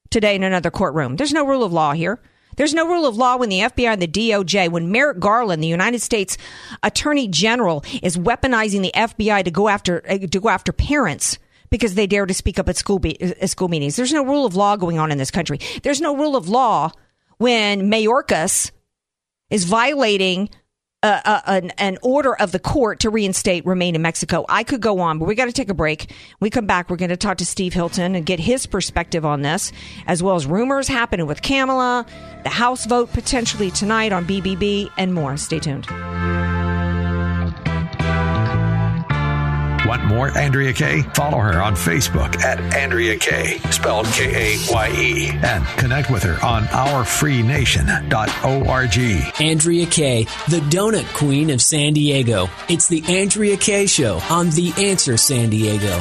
today 0.10 0.36
in 0.36 0.44
another 0.44 0.72
courtroom. 0.72 1.18
There's 1.18 1.34
no 1.34 1.46
rule 1.46 1.64
of 1.64 1.74
law 1.74 1.92
here. 1.92 2.22
There's 2.56 2.74
no 2.74 2.88
rule 2.88 3.06
of 3.06 3.18
law 3.18 3.36
when 3.36 3.50
the 3.50 3.60
FBI 3.60 3.94
and 3.94 4.02
the 4.02 4.08
DOJ, 4.08 4.70
when 4.70 4.90
Merrick 4.90 5.20
Garland, 5.20 5.62
the 5.62 5.68
United 5.68 6.02
States 6.02 6.38
Attorney 6.82 7.28
General, 7.28 7.84
is 8.02 8.18
weaponizing 8.18 8.82
the 8.84 8.94
FBI 8.96 9.44
to 9.44 9.52
go 9.52 9.68
after 9.68 10.02
uh, 10.10 10.18
to 10.18 10.40
go 10.40 10.48
after 10.48 10.72
parents 10.72 11.40
because 11.70 11.96
they 11.96 12.08
dare 12.08 12.26
to 12.26 12.34
speak 12.34 12.60
up 12.60 12.70
at 12.70 12.78
school 12.78 13.00
be- 13.00 13.22
at 13.22 13.50
school 13.50 13.68
meetings. 13.68 13.96
There's 13.96 14.14
no 14.14 14.24
rule 14.26 14.46
of 14.46 14.56
law 14.56 14.76
going 14.76 15.00
on 15.00 15.12
in 15.12 15.18
this 15.18 15.32
country. 15.32 15.60
There's 15.84 16.02
no 16.02 16.16
rule 16.16 16.36
of 16.36 16.50
law 16.50 16.92
when 17.38 17.90
Mayorkas 17.90 18.72
is 19.50 19.66
violating 19.66 20.50
uh, 21.02 21.22
uh, 21.24 21.42
an, 21.46 21.72
an 21.78 21.98
order 22.02 22.36
of 22.36 22.52
the 22.52 22.60
court 22.60 23.00
to 23.00 23.10
reinstate 23.10 23.66
remain 23.66 23.96
in 23.96 24.02
Mexico. 24.02 24.46
I 24.50 24.64
could 24.64 24.82
go 24.82 25.00
on, 25.00 25.18
but 25.18 25.28
we 25.28 25.36
got 25.36 25.46
to 25.46 25.54
take 25.54 25.70
a 25.70 25.74
break. 25.74 26.12
We 26.42 26.50
come 26.50 26.66
back. 26.66 26.90
We're 26.90 26.98
going 26.98 27.10
to 27.10 27.18
talk 27.18 27.38
to 27.38 27.46
Steve 27.46 27.74
Hilton 27.74 28.16
and 28.16 28.26
get 28.26 28.40
his 28.40 28.66
perspective 28.66 29.26
on 29.26 29.42
this, 29.42 29.72
as 30.08 30.22
well 30.22 30.36
as 30.36 30.46
rumors 30.46 30.88
happening 30.88 31.26
with 31.26 31.42
Kamala, 31.42 32.06
the 32.44 32.50
House 32.50 32.86
vote 32.86 33.14
potentially 33.14 33.72
tonight 33.72 34.12
on 34.12 34.26
BBB, 34.26 34.90
and 34.98 35.14
more. 35.14 35.38
Stay 35.38 35.60
tuned. 35.60 35.88
Want 39.90 40.06
more 40.06 40.38
Andrea 40.38 40.72
Kaye? 40.72 41.02
Follow 41.16 41.40
her 41.40 41.60
on 41.64 41.74
Facebook 41.74 42.40
at 42.44 42.60
Andrea 42.76 43.18
Kaye, 43.18 43.58
spelled 43.72 44.06
K 44.06 44.54
A 44.54 44.58
Y 44.72 44.92
E, 44.96 45.32
and 45.42 45.66
connect 45.80 46.12
with 46.12 46.22
her 46.22 46.38
on 46.46 46.66
ourfreenation.org. 46.66 49.42
Andrea 49.42 49.86
Kaye, 49.88 50.26
the 50.48 50.60
donut 50.70 51.12
queen 51.16 51.50
of 51.50 51.60
San 51.60 51.94
Diego. 51.94 52.52
It's 52.70 52.88
the 52.88 53.04
Andrea 53.08 53.58
Kaye 53.58 53.88
Show 53.88 54.20
on 54.30 54.52
The 54.52 54.72
Answer 54.78 55.18
San 55.18 55.50
Diego. 55.50 56.00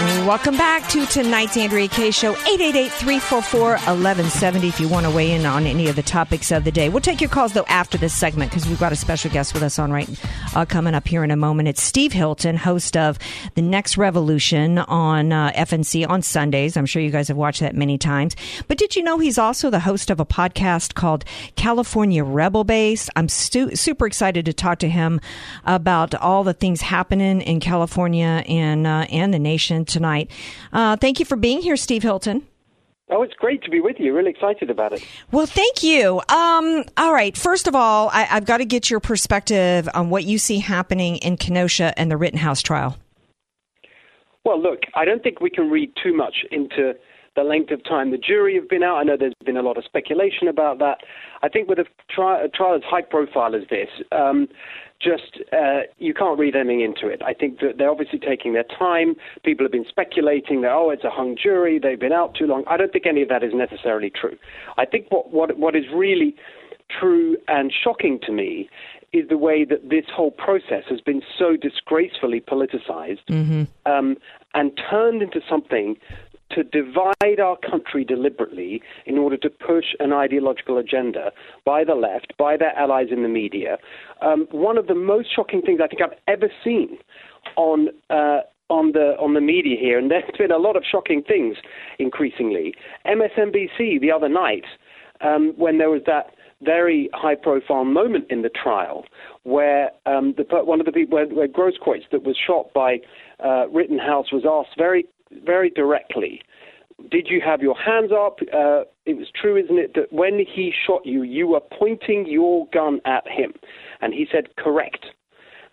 Welcome 0.00 0.56
back 0.56 0.88
to 0.88 1.06
tonight's 1.06 1.56
Andrea 1.56 1.86
Kaye 1.86 2.10
Show, 2.10 2.34
888-344-1170 2.34 4.68
if 4.68 4.80
you 4.80 4.88
want 4.88 5.06
to 5.06 5.12
weigh 5.12 5.30
in 5.30 5.46
on 5.46 5.66
any 5.66 5.88
of 5.88 5.94
the 5.94 6.02
topics 6.02 6.50
of 6.50 6.64
the 6.64 6.72
day. 6.72 6.88
We'll 6.88 7.00
take 7.00 7.20
your 7.20 7.30
calls, 7.30 7.52
though, 7.52 7.64
after 7.68 7.96
this 7.96 8.12
segment 8.12 8.50
because 8.50 8.66
we've 8.66 8.80
got 8.80 8.90
a 8.90 8.96
special 8.96 9.30
guest 9.30 9.54
with 9.54 9.62
us 9.62 9.78
on 9.78 9.92
right 9.92 10.08
uh, 10.56 10.64
coming 10.64 10.94
up 10.94 11.06
here 11.06 11.22
in 11.22 11.30
a 11.30 11.36
moment. 11.36 11.68
It's 11.68 11.80
Steve 11.80 12.12
Hilton, 12.12 12.56
host 12.56 12.96
of 12.96 13.20
The 13.54 13.62
Next 13.62 13.96
Revolution 13.96 14.78
on 14.78 15.32
uh, 15.32 15.52
FNC 15.52 16.08
on 16.08 16.22
Sundays. 16.22 16.76
I'm 16.76 16.86
sure 16.86 17.00
you 17.00 17.12
guys 17.12 17.28
have 17.28 17.36
watched 17.36 17.60
that 17.60 17.76
many 17.76 17.96
times. 17.96 18.34
But 18.66 18.78
did 18.78 18.96
you 18.96 19.02
know 19.04 19.20
he's 19.20 19.38
also 19.38 19.70
the 19.70 19.78
host 19.80 20.10
of 20.10 20.18
a 20.18 20.26
podcast 20.26 20.94
called 20.94 21.24
California 21.54 22.24
Rebel 22.24 22.64
Base? 22.64 23.08
I'm 23.14 23.28
stu- 23.28 23.76
super 23.76 24.08
excited 24.08 24.44
to 24.46 24.52
talk 24.52 24.80
to 24.80 24.88
him 24.88 25.20
about 25.64 26.16
all 26.16 26.42
the 26.42 26.54
things 26.54 26.80
happening 26.80 27.40
in 27.42 27.60
California 27.60 28.42
and, 28.48 28.88
uh, 28.88 29.06
and 29.10 29.32
the 29.32 29.38
nation 29.38 29.83
tonight. 29.84 30.30
Uh, 30.72 30.96
thank 30.96 31.18
you 31.18 31.24
for 31.24 31.36
being 31.36 31.60
here, 31.62 31.76
Steve 31.76 32.02
Hilton. 32.02 32.46
Oh, 33.10 33.22
it's 33.22 33.34
great 33.34 33.62
to 33.64 33.70
be 33.70 33.80
with 33.80 33.96
you. 33.98 34.14
Really 34.14 34.30
excited 34.30 34.70
about 34.70 34.94
it. 34.94 35.06
Well, 35.30 35.46
thank 35.46 35.82
you. 35.82 36.22
Um, 36.30 36.84
all 36.96 37.12
right. 37.12 37.36
First 37.36 37.66
of 37.66 37.74
all, 37.74 38.08
I, 38.12 38.26
I've 38.30 38.46
got 38.46 38.58
to 38.58 38.64
get 38.64 38.88
your 38.88 39.00
perspective 39.00 39.88
on 39.94 40.08
what 40.08 40.24
you 40.24 40.38
see 40.38 40.58
happening 40.58 41.16
in 41.16 41.36
Kenosha 41.36 41.92
and 41.98 42.10
the 42.10 42.16
Rittenhouse 42.16 42.62
trial. 42.62 42.96
Well, 44.44 44.60
look, 44.60 44.80
I 44.94 45.04
don't 45.04 45.22
think 45.22 45.40
we 45.40 45.50
can 45.50 45.70
read 45.70 45.92
too 46.02 46.14
much 46.14 46.34
into 46.50 46.94
the 47.36 47.42
length 47.42 47.72
of 47.72 47.84
time 47.84 48.10
the 48.10 48.18
jury 48.18 48.54
have 48.54 48.68
been 48.68 48.82
out. 48.82 48.96
I 48.96 49.02
know 49.02 49.16
there's 49.18 49.34
been 49.44 49.56
a 49.56 49.62
lot 49.62 49.76
of 49.76 49.84
speculation 49.84 50.48
about 50.48 50.78
that. 50.78 50.98
I 51.42 51.48
think 51.48 51.68
with 51.68 51.78
a, 51.78 51.84
tri- 52.10 52.42
a 52.42 52.48
trial 52.48 52.74
as 52.74 52.82
high 52.84 53.02
profile 53.02 53.54
as 53.54 53.62
this, 53.68 53.88
um, 54.12 54.48
just 55.00 55.38
uh, 55.52 55.80
you 55.98 56.14
can't 56.14 56.38
read 56.38 56.56
anything 56.56 56.80
into 56.80 57.08
it. 57.08 57.22
I 57.22 57.34
think 57.34 57.60
that 57.60 57.78
they're 57.78 57.90
obviously 57.90 58.18
taking 58.18 58.52
their 58.54 58.64
time. 58.64 59.14
People 59.44 59.64
have 59.64 59.72
been 59.72 59.86
speculating 59.88 60.62
that 60.62 60.72
oh, 60.72 60.90
it's 60.90 61.04
a 61.04 61.10
hung 61.10 61.36
jury. 61.40 61.78
They've 61.78 62.00
been 62.00 62.12
out 62.12 62.34
too 62.34 62.46
long. 62.46 62.64
I 62.66 62.76
don't 62.76 62.92
think 62.92 63.06
any 63.06 63.22
of 63.22 63.28
that 63.28 63.42
is 63.42 63.52
necessarily 63.54 64.10
true. 64.10 64.36
I 64.76 64.84
think 64.84 65.06
what 65.10 65.32
what 65.32 65.58
what 65.58 65.76
is 65.76 65.84
really 65.94 66.34
true 66.88 67.36
and 67.48 67.72
shocking 67.72 68.18
to 68.26 68.32
me 68.32 68.68
is 69.12 69.28
the 69.28 69.38
way 69.38 69.64
that 69.64 69.90
this 69.90 70.04
whole 70.12 70.32
process 70.32 70.84
has 70.88 71.00
been 71.00 71.22
so 71.38 71.56
disgracefully 71.56 72.40
politicized 72.40 73.24
Mm-hmm. 73.28 73.62
um, 73.86 74.16
and 74.54 74.72
turned 74.90 75.22
into 75.22 75.40
something 75.48 75.96
to 76.54 76.64
divide 76.64 77.40
our 77.40 77.56
country 77.56 78.04
deliberately 78.04 78.82
in 79.06 79.18
order 79.18 79.36
to 79.36 79.50
push 79.50 79.86
an 79.98 80.12
ideological 80.12 80.78
agenda 80.78 81.32
by 81.64 81.84
the 81.84 81.94
left, 81.94 82.32
by 82.38 82.56
their 82.56 82.76
allies 82.76 83.08
in 83.10 83.22
the 83.22 83.28
media. 83.28 83.78
Um, 84.22 84.46
one 84.50 84.78
of 84.78 84.86
the 84.86 84.94
most 84.94 85.34
shocking 85.34 85.62
things 85.62 85.80
I 85.82 85.88
think 85.88 86.02
I've 86.02 86.18
ever 86.28 86.50
seen 86.62 86.98
on 87.56 87.88
uh, 88.10 88.40
on 88.70 88.92
the 88.92 89.14
on 89.20 89.34
the 89.34 89.40
media 89.40 89.76
here, 89.78 89.98
and 89.98 90.10
there's 90.10 90.24
been 90.38 90.52
a 90.52 90.58
lot 90.58 90.76
of 90.76 90.84
shocking 90.90 91.22
things 91.22 91.56
increasingly. 91.98 92.74
MSNBC 93.06 94.00
the 94.00 94.10
other 94.14 94.28
night, 94.28 94.64
um, 95.20 95.52
when 95.56 95.78
there 95.78 95.90
was 95.90 96.02
that 96.06 96.34
very 96.62 97.10
high-profile 97.12 97.84
moment 97.84 98.24
in 98.30 98.42
the 98.42 98.48
trial 98.48 99.04
where 99.42 99.90
um, 100.06 100.34
the, 100.36 100.44
one 100.64 100.80
of 100.80 100.86
the 100.86 100.92
people, 100.92 101.16
where, 101.16 101.26
where 101.26 101.48
Grosskreutz, 101.48 102.04
that 102.10 102.22
was 102.22 102.36
shot 102.36 102.72
by 102.72 102.98
uh, 103.44 103.68
Rittenhouse, 103.68 104.32
was 104.32 104.44
asked 104.48 104.78
very, 104.78 105.04
very 105.44 105.70
directly, 105.70 106.42
"Did 107.10 107.28
you 107.28 107.40
have 107.40 107.62
your 107.62 107.76
hands 107.76 108.12
up?" 108.12 108.40
Uh, 108.52 108.84
it 109.06 109.16
was 109.16 109.30
true, 109.30 109.56
isn't 109.56 109.78
it, 109.78 109.94
that 109.94 110.12
when 110.12 110.38
he 110.38 110.72
shot 110.86 111.04
you, 111.04 111.22
you 111.22 111.46
were 111.48 111.60
pointing 111.60 112.26
your 112.26 112.66
gun 112.72 113.00
at 113.04 113.26
him, 113.28 113.54
and 114.00 114.14
he 114.14 114.26
said, 114.30 114.56
"Correct." 114.56 115.06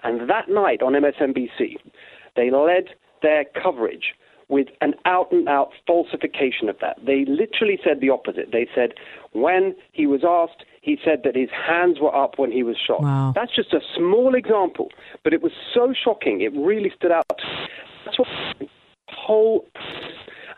And 0.03 0.29
that 0.29 0.49
night 0.49 0.81
on 0.81 0.95
MSNBC, 0.95 1.77
they 2.35 2.49
led 2.49 2.95
their 3.21 3.45
coverage 3.45 4.15
with 4.51 4.67
an 4.81 4.93
out 5.05 5.31
and 5.31 5.47
out 5.47 5.71
falsification 5.87 6.67
of 6.67 6.77
that. 6.81 6.97
They 7.05 7.23
literally 7.25 7.79
said 7.83 8.01
the 8.01 8.09
opposite. 8.09 8.51
They 8.51 8.67
said 8.75 8.93
when 9.31 9.75
he 9.93 10.05
was 10.05 10.21
asked, 10.27 10.65
he 10.81 10.97
said 11.03 11.21
that 11.23 11.35
his 11.35 11.49
hands 11.51 11.99
were 12.01 12.13
up 12.13 12.37
when 12.37 12.51
he 12.51 12.61
was 12.61 12.75
shot. 12.75 13.01
Wow. 13.01 13.31
That's 13.33 13.55
just 13.55 13.73
a 13.73 13.79
small 13.95 14.35
example, 14.35 14.89
but 15.23 15.33
it 15.33 15.41
was 15.41 15.53
so 15.73 15.93
shocking. 15.93 16.41
It 16.41 16.51
really 16.53 16.91
stood 16.95 17.11
out. 17.11 17.25
That's 18.05 18.19
what 18.19 18.27
whole 19.15 19.65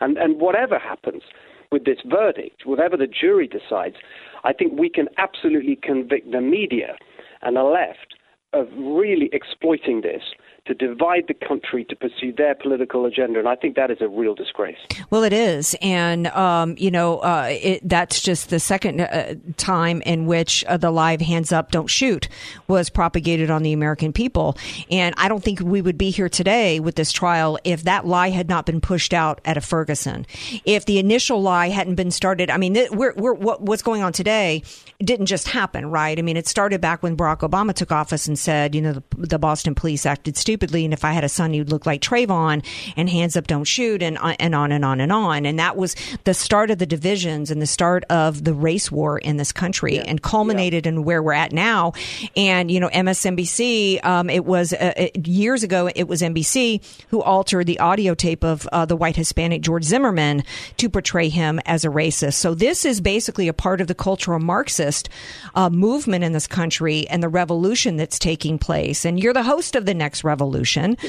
and 0.00 0.16
and 0.18 0.40
whatever 0.40 0.78
happens 0.78 1.22
with 1.70 1.84
this 1.84 1.98
verdict, 2.06 2.66
whatever 2.66 2.96
the 2.96 3.06
jury 3.06 3.48
decides, 3.48 3.96
I 4.44 4.52
think 4.52 4.78
we 4.78 4.88
can 4.88 5.08
absolutely 5.18 5.76
convict 5.76 6.30
the 6.30 6.40
media 6.40 6.96
and 7.42 7.56
the 7.56 7.62
left 7.62 8.14
of 8.52 8.68
really 8.76 9.28
exploiting 9.32 10.02
this 10.02 10.22
to 10.66 10.72
divide 10.72 11.24
the 11.28 11.34
country 11.34 11.84
to 11.84 11.96
pursue 11.96 12.32
their 12.32 12.54
political 12.54 13.04
agenda. 13.04 13.38
And 13.38 13.46
I 13.46 13.54
think 13.54 13.76
that 13.76 13.90
is 13.90 13.98
a 14.00 14.08
real 14.08 14.34
disgrace. 14.34 14.78
Well, 15.10 15.22
it 15.22 15.32
is. 15.34 15.76
And, 15.82 16.28
um, 16.28 16.74
you 16.78 16.90
know, 16.90 17.18
uh, 17.18 17.48
it, 17.50 17.86
that's 17.86 18.22
just 18.22 18.48
the 18.48 18.58
second 18.58 19.02
uh, 19.02 19.34
time 19.58 20.00
in 20.02 20.24
which 20.24 20.64
uh, 20.64 20.78
the 20.78 20.90
live 20.90 21.20
hands 21.20 21.52
up, 21.52 21.70
don't 21.70 21.88
shoot 21.88 22.28
was 22.66 22.88
propagated 22.88 23.50
on 23.50 23.62
the 23.62 23.74
American 23.74 24.12
people. 24.12 24.56
And 24.90 25.14
I 25.18 25.28
don't 25.28 25.44
think 25.44 25.60
we 25.60 25.82
would 25.82 25.98
be 25.98 26.10
here 26.10 26.30
today 26.30 26.80
with 26.80 26.94
this 26.94 27.12
trial 27.12 27.58
if 27.64 27.82
that 27.82 28.06
lie 28.06 28.30
had 28.30 28.48
not 28.48 28.64
been 28.64 28.80
pushed 28.80 29.12
out 29.12 29.42
at 29.44 29.58
a 29.58 29.60
Ferguson. 29.60 30.26
If 30.64 30.86
the 30.86 30.98
initial 30.98 31.42
lie 31.42 31.68
hadn't 31.68 31.96
been 31.96 32.10
started, 32.10 32.48
I 32.50 32.56
mean, 32.56 32.74
we're, 32.90 33.12
we're, 33.14 33.34
what, 33.34 33.60
what's 33.60 33.82
going 33.82 34.02
on 34.02 34.14
today 34.14 34.62
didn't 35.00 35.26
just 35.26 35.48
happen, 35.48 35.90
right? 35.90 36.18
I 36.18 36.22
mean, 36.22 36.38
it 36.38 36.48
started 36.48 36.80
back 36.80 37.02
when 37.02 37.16
Barack 37.16 37.40
Obama 37.40 37.74
took 37.74 37.92
office 37.92 38.26
and 38.26 38.38
said, 38.38 38.74
you 38.74 38.80
know, 38.80 38.94
the, 38.94 39.02
the 39.18 39.38
Boston 39.38 39.74
police 39.74 40.06
acted 40.06 40.38
stupidly. 40.54 40.84
And 40.84 40.94
if 40.94 41.04
I 41.04 41.10
had 41.10 41.24
a 41.24 41.28
son, 41.28 41.52
he'd 41.52 41.68
look 41.68 41.84
like 41.84 42.00
Trayvon 42.00 42.64
and 42.96 43.10
hands 43.10 43.36
up, 43.36 43.48
don't 43.48 43.64
shoot 43.64 44.04
and, 44.04 44.16
uh, 44.18 44.36
and 44.38 44.54
on 44.54 44.70
and 44.70 44.84
on 44.84 45.00
and 45.00 45.10
on. 45.10 45.46
And 45.46 45.58
that 45.58 45.76
was 45.76 45.96
the 46.22 46.32
start 46.32 46.70
of 46.70 46.78
the 46.78 46.86
divisions 46.86 47.50
and 47.50 47.60
the 47.60 47.66
start 47.66 48.04
of 48.08 48.44
the 48.44 48.54
race 48.54 48.92
war 48.92 49.18
in 49.18 49.36
this 49.36 49.50
country 49.50 49.96
yeah. 49.96 50.04
and 50.06 50.22
culminated 50.22 50.86
yeah. 50.86 50.92
in 50.92 51.02
where 51.02 51.24
we're 51.24 51.32
at 51.32 51.50
now. 51.50 51.92
And, 52.36 52.70
you 52.70 52.78
know, 52.78 52.88
MSNBC, 52.90 54.04
um, 54.04 54.30
it 54.30 54.44
was 54.44 54.72
uh, 54.72 54.92
it, 54.96 55.26
years 55.26 55.64
ago, 55.64 55.90
it 55.92 56.04
was 56.04 56.22
NBC 56.22 56.80
who 57.08 57.20
altered 57.20 57.66
the 57.66 57.80
audio 57.80 58.14
tape 58.14 58.44
of 58.44 58.68
uh, 58.70 58.84
the 58.84 58.94
white 58.94 59.16
Hispanic 59.16 59.60
George 59.60 59.82
Zimmerman 59.82 60.44
to 60.76 60.88
portray 60.88 61.30
him 61.30 61.58
as 61.66 61.84
a 61.84 61.88
racist. 61.88 62.34
So 62.34 62.54
this 62.54 62.84
is 62.84 63.00
basically 63.00 63.48
a 63.48 63.52
part 63.52 63.80
of 63.80 63.88
the 63.88 63.94
cultural 63.96 64.38
Marxist 64.38 65.08
uh, 65.56 65.68
movement 65.68 66.22
in 66.22 66.30
this 66.30 66.46
country 66.46 67.08
and 67.08 67.24
the 67.24 67.28
revolution 67.28 67.96
that's 67.96 68.20
taking 68.20 68.56
place. 68.56 69.04
And 69.04 69.18
you're 69.18 69.32
the 69.32 69.42
host 69.42 69.74
of 69.74 69.84
the 69.84 69.94
next 69.94 70.22
revolution. 70.22 70.43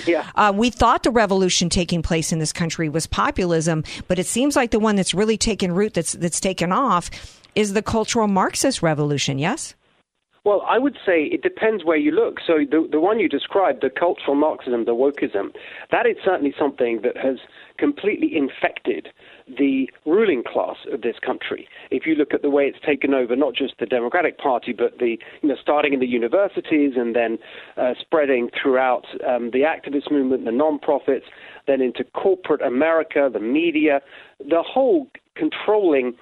Yeah. 0.06 0.30
Uh, 0.36 0.54
we 0.56 0.70
thought 0.70 1.04
the 1.04 1.12
revolution 1.12 1.70
taking 1.70 2.02
place 2.02 2.32
in 2.32 2.40
this 2.40 2.54
country 2.54 2.90
was 2.90 3.08
populism, 3.08 3.84
but 4.08 4.20
it 4.20 4.26
seems 4.26 4.56
like 4.56 4.72
the 4.72 4.80
one 4.80 4.96
that's 4.96 5.14
really 5.14 5.38
taken 5.38 5.72
root, 5.74 5.94
that's 5.94 6.14
that's 6.14 6.40
taken 6.40 6.72
off, 6.72 7.10
is 7.56 7.74
the 7.74 7.82
cultural 7.82 8.28
Marxist 8.28 8.82
revolution. 8.82 9.40
Yes. 9.40 9.76
Well, 10.44 10.62
I 10.68 10.78
would 10.78 10.96
say 11.04 11.24
it 11.24 11.42
depends 11.42 11.84
where 11.84 11.98
you 11.98 12.12
look. 12.12 12.38
So 12.46 12.60
the 12.70 12.88
the 12.90 13.00
one 13.00 13.20
you 13.20 13.28
described, 13.28 13.82
the 13.82 13.90
cultural 13.90 14.36
Marxism, 14.36 14.86
the 14.86 14.94
wokeism, 14.94 15.54
that 15.92 16.06
is 16.06 16.18
certainly 16.24 16.54
something 16.58 17.02
that 17.02 17.18
has 17.18 17.38
completely 17.78 18.36
infected 18.36 19.10
the 19.48 19.90
ruling 20.06 20.44
class 20.44 20.78
of 20.92 21.02
this 21.02 21.18
country. 21.24 21.68
If 21.92 22.06
you 22.06 22.16
look 22.16 22.34
at 22.34 22.42
the 22.42 22.50
way 22.50 22.64
it's 22.64 22.84
taken 22.86 23.14
over, 23.14 23.36
not 23.36 23.54
just 23.54 23.76
the 23.80 23.86
Democratic 23.86 24.38
Party, 24.38 24.74
but 24.74 24.98
the 24.98 25.18
you 25.42 25.50
know 25.50 25.56
starting 25.62 25.94
in 25.94 26.00
the 26.00 26.08
universities 26.08 26.94
and 26.96 27.16
then 27.16 27.38
uh, 27.78 27.94
spreading 28.00 28.50
throughout 28.60 29.06
um, 29.28 29.52
the 29.52 29.62
activist 29.62 30.12
movement, 30.12 30.46
the 30.46 30.52
non-profits, 30.52 31.26
then 31.68 31.82
into 31.82 32.04
corporate 32.04 32.62
America, 32.62 33.30
the 33.32 33.40
media, 33.40 34.02
the 34.40 34.64
whole 34.66 35.08
controlling 35.36 36.14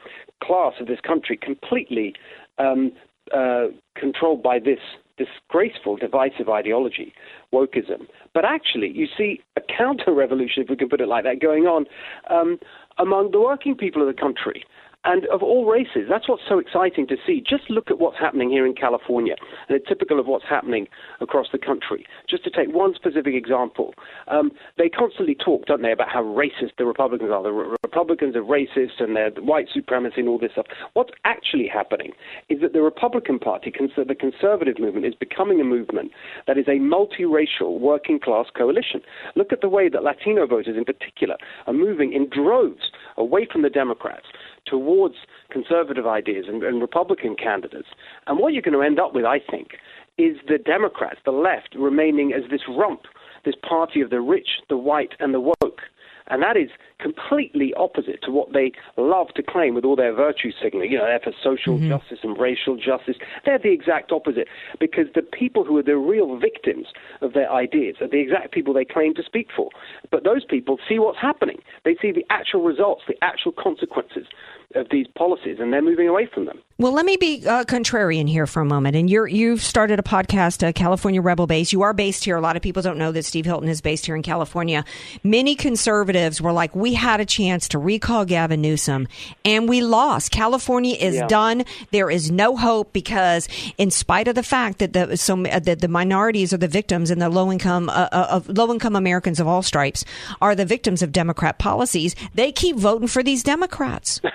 class 0.44 0.74
of 0.80 0.88
this 0.88 1.00
country 1.00 1.38
completely 1.38 2.14
um, 2.58 2.92
uh, 3.34 3.68
controlled 3.96 4.44
by 4.44 4.60
this 4.60 4.80
disgraceful, 5.18 5.98
divisive 5.98 6.50
ideology, 6.50 7.14
wokeism. 7.54 8.08
But 8.34 8.46
actually, 8.46 8.90
you 8.90 9.08
see 9.18 9.42
a 9.56 9.62
counter 9.62 10.14
revolution, 10.14 10.64
if 10.64 10.70
we 10.70 10.76
can 10.76 10.90
put 10.90 11.02
it 11.02 11.08
like 11.08 11.24
that, 11.24 11.40
going 11.40 11.64
on 11.64 11.86
um, 12.30 12.60
among 12.98 13.32
the 13.32 13.40
working 13.40 13.76
people 13.76 14.02
of 14.02 14.14
the 14.14 14.20
country 14.20 14.66
and 15.06 15.26
of 15.28 15.44
all 15.44 15.66
races. 15.70 16.08
That's 16.10 16.30
what's 16.30 16.44
so 16.48 16.60
exciting 16.60 17.08
to 17.08 17.18
see. 17.26 17.44
Just 17.48 17.70
look 17.70 17.92
at 17.92 18.00
what's 18.00 18.18
happening 18.18 18.50
here 18.50 18.66
in 18.66 18.74
California, 18.74 19.36
and 19.68 19.76
it's 19.76 19.88
typical 19.88 20.20
of 20.20 20.28
what's 20.28 20.46
happening 20.50 20.88
across 21.20 21.48
the 21.52 21.58
country. 21.58 22.06
Just 22.30 22.44
to 22.46 22.50
take 22.50 22.74
one 22.74 22.94
specific 22.96 23.34
example, 23.34 23.94
um, 24.28 24.52
they 24.78 24.90
constantly 24.90 25.36
talk, 25.36 25.66
don't 25.66 25.82
they, 25.82 25.92
about 25.92 26.10
how 26.10 26.24
racist 26.24 26.78
the 26.78 26.86
Republicans 26.86 27.32
are. 27.32 27.44
The 27.44 27.52
re- 27.52 27.76
Republicans 27.84 28.36
are 28.36 28.44
racist 28.44 29.00
and 29.00 29.16
they're 29.16 29.32
white 29.32 29.68
supremacy 29.74 30.22
and 30.22 30.30
all 30.30 30.40
this 30.40 30.52
stuff. 30.54 30.68
What's 30.94 31.12
actually 31.26 31.68
happening 31.68 32.12
is 32.50 32.62
that 32.62 32.74
the 32.74 32.82
Republican 32.82 33.40
Party, 33.40 33.72
cons- 33.72 33.92
the 33.96 34.16
conservative 34.16 34.80
movement, 34.80 35.06
is 35.06 35.16
becoming 35.16 35.60
a 35.60 35.64
movement 35.64 36.12
that 36.48 36.58
is 36.58 36.68
a 36.68 36.80
multiracial 36.80 37.80
working 37.80 38.20
class 38.20 38.48
coalition. 38.56 39.02
Look 39.36 39.52
at 39.52 39.62
the 39.62 39.70
way 39.70 39.90
that 39.90 40.04
Latino 40.04 40.48
voters, 40.48 40.78
in 40.78 40.86
particular, 40.86 41.36
are 41.68 41.74
moving 41.74 42.14
in 42.14 42.30
droves 42.30 42.92
away 43.18 43.48
from 43.52 43.62
the 43.62 43.70
Democrats 43.70 44.26
towards 44.66 45.16
conservative 45.52 46.08
ideas 46.08 46.46
and, 46.48 46.64
and 46.64 46.82
Republican 46.82 47.36
candidates. 47.36 47.88
And 48.28 48.40
what 48.40 48.54
you're 48.54 48.62
going 48.62 48.74
to 48.74 48.82
end 48.82 49.00
up 49.00 49.14
with, 49.14 49.26
I 49.26 49.40
think, 49.40 49.72
is 50.18 50.38
the 50.48 50.58
Democrats, 50.58 51.20
the 51.26 51.32
left, 51.32 51.76
remaining 51.76 52.34
as 52.34 52.50
this 52.50 52.62
rump, 52.68 53.02
this 53.46 53.56
party 53.68 54.02
of 54.02 54.10
the 54.10 54.22
rich, 54.22 54.62
the 54.70 54.78
white, 54.78 55.14
and 55.20 55.34
the 55.34 55.40
woke. 55.40 55.82
And 56.28 56.42
that 56.42 56.58
is 56.58 56.70
completely 57.00 57.74
opposite 57.76 58.22
to 58.24 58.32
what 58.32 58.54
they 58.54 58.72
love 58.98 59.28
to 59.36 59.44
claim 59.44 59.76
with 59.76 59.86
all 59.86 59.96
their 59.96 60.14
virtue 60.14 60.52
signaling. 60.62 60.92
You 60.92 61.00
know, 61.00 61.06
they're 61.06 61.20
for 61.20 61.34
social 61.44 61.78
mm-hmm. 61.78 61.90
justice 61.90 62.20
and 62.24 62.40
racial 62.40 62.78
justice. 62.78 63.18
They're 63.46 63.60
the 63.60 63.74
exact 63.74 64.12
opposite 64.12 64.48
because 64.80 65.08
the 65.14 65.22
people 65.22 65.64
who 65.66 65.78
are 65.78 65.84
the 65.84 65.98
real 65.98 66.38
victims 66.38 66.88
of 67.22 67.34
their 67.34 67.52
ideas 67.52 67.98
are 68.02 68.08
the 68.08 68.20
exact 68.20 68.54
people 68.54 68.74
they 68.74 68.86
claim 68.86 69.14
to 69.16 69.24
speak 69.24 69.50
for. 69.56 69.70
But 70.12 70.24
those 70.24 70.46
people 70.46 70.78
see 70.88 71.00
what's 71.00 71.20
happening. 71.20 71.60
They 71.84 71.96
see 72.02 72.12
the 72.12 72.26
actual 72.30 72.64
results, 72.64 73.04
the 73.08 73.22
actual 73.22 73.52
consequences 73.52 74.28
of 74.76 74.88
these 74.90 75.08
policies, 75.18 75.58
and 75.60 75.72
they're 75.72 75.82
moving 75.82 76.08
away 76.08 76.28
from 76.34 76.46
them. 76.46 76.60
Well, 76.80 76.92
let 76.92 77.06
me 77.06 77.18
be 77.18 77.48
uh, 77.48 77.66
contrarian 77.66 78.28
here 78.28 78.48
for 78.48 78.62
a 78.62 78.66
moment. 78.66 78.96
And 78.96 79.10
you're, 79.10 79.28
you've 79.28 79.62
started 79.62 80.00
a 80.00 80.04
podcast, 80.04 80.68
uh, 80.68 80.72
California 80.74 81.22
Rebel 81.22 81.46
Base. 81.46 81.72
You 81.72 81.84
are 81.84 81.94
based 81.94 82.26
here. 82.26 82.36
A 82.36 82.42
lot 82.42 82.56
of 82.56 82.64
people 82.64 82.82
don't 82.82 82.98
know 82.98 83.12
that 83.12 83.24
Steve 83.24 83.46
Hilton 83.46 83.70
is 83.70 83.80
based 83.80 84.08
here 84.08 84.16
in 84.16 84.24
California. 84.24 84.84
Many 85.24 85.56
conservatives 85.56 86.42
were 86.42 86.52
like, 86.52 86.76
we 86.76 86.96
had 86.96 87.22
a 87.22 87.26
chance 87.26 87.68
to 87.70 87.80
recall 87.80 88.26
Gavin 88.26 88.62
Newsom, 88.62 89.08
and 89.46 89.70
we 89.70 89.82
lost. 89.82 90.32
California 90.32 90.96
is 90.96 91.16
yeah. 91.16 91.28
done. 91.28 91.64
There 91.92 92.10
is 92.10 92.32
no 92.32 92.58
hope 92.58 92.92
because, 92.92 93.48
in 93.78 93.92
spite 93.92 94.28
of 94.28 94.36
the 94.36 94.44
fact 94.44 94.80
that 94.80 94.94
the 94.94 95.16
so 95.16 95.46
uh, 95.46 95.60
that 95.60 95.80
the 95.80 95.88
minorities 95.88 96.54
are 96.54 96.58
the 96.58 96.68
victims 96.68 97.12
and 97.12 97.22
the 97.22 97.30
low 97.30 97.52
income 97.52 97.90
uh, 97.90 98.10
uh, 98.12 98.28
of 98.32 98.50
low 98.50 98.72
income 98.74 98.96
Americans 98.96 99.40
of 99.40 99.48
all 99.48 99.62
stripes 99.62 100.04
are 100.42 100.56
the 100.56 100.66
victims 100.66 101.02
of 101.02 101.12
Democrat 101.12 101.60
policies, 101.60 102.16
they 102.34 102.52
keep 102.52 102.76
voting 102.76 103.08
for 103.08 103.24
these 103.24 103.44
Democrats. 103.44 104.20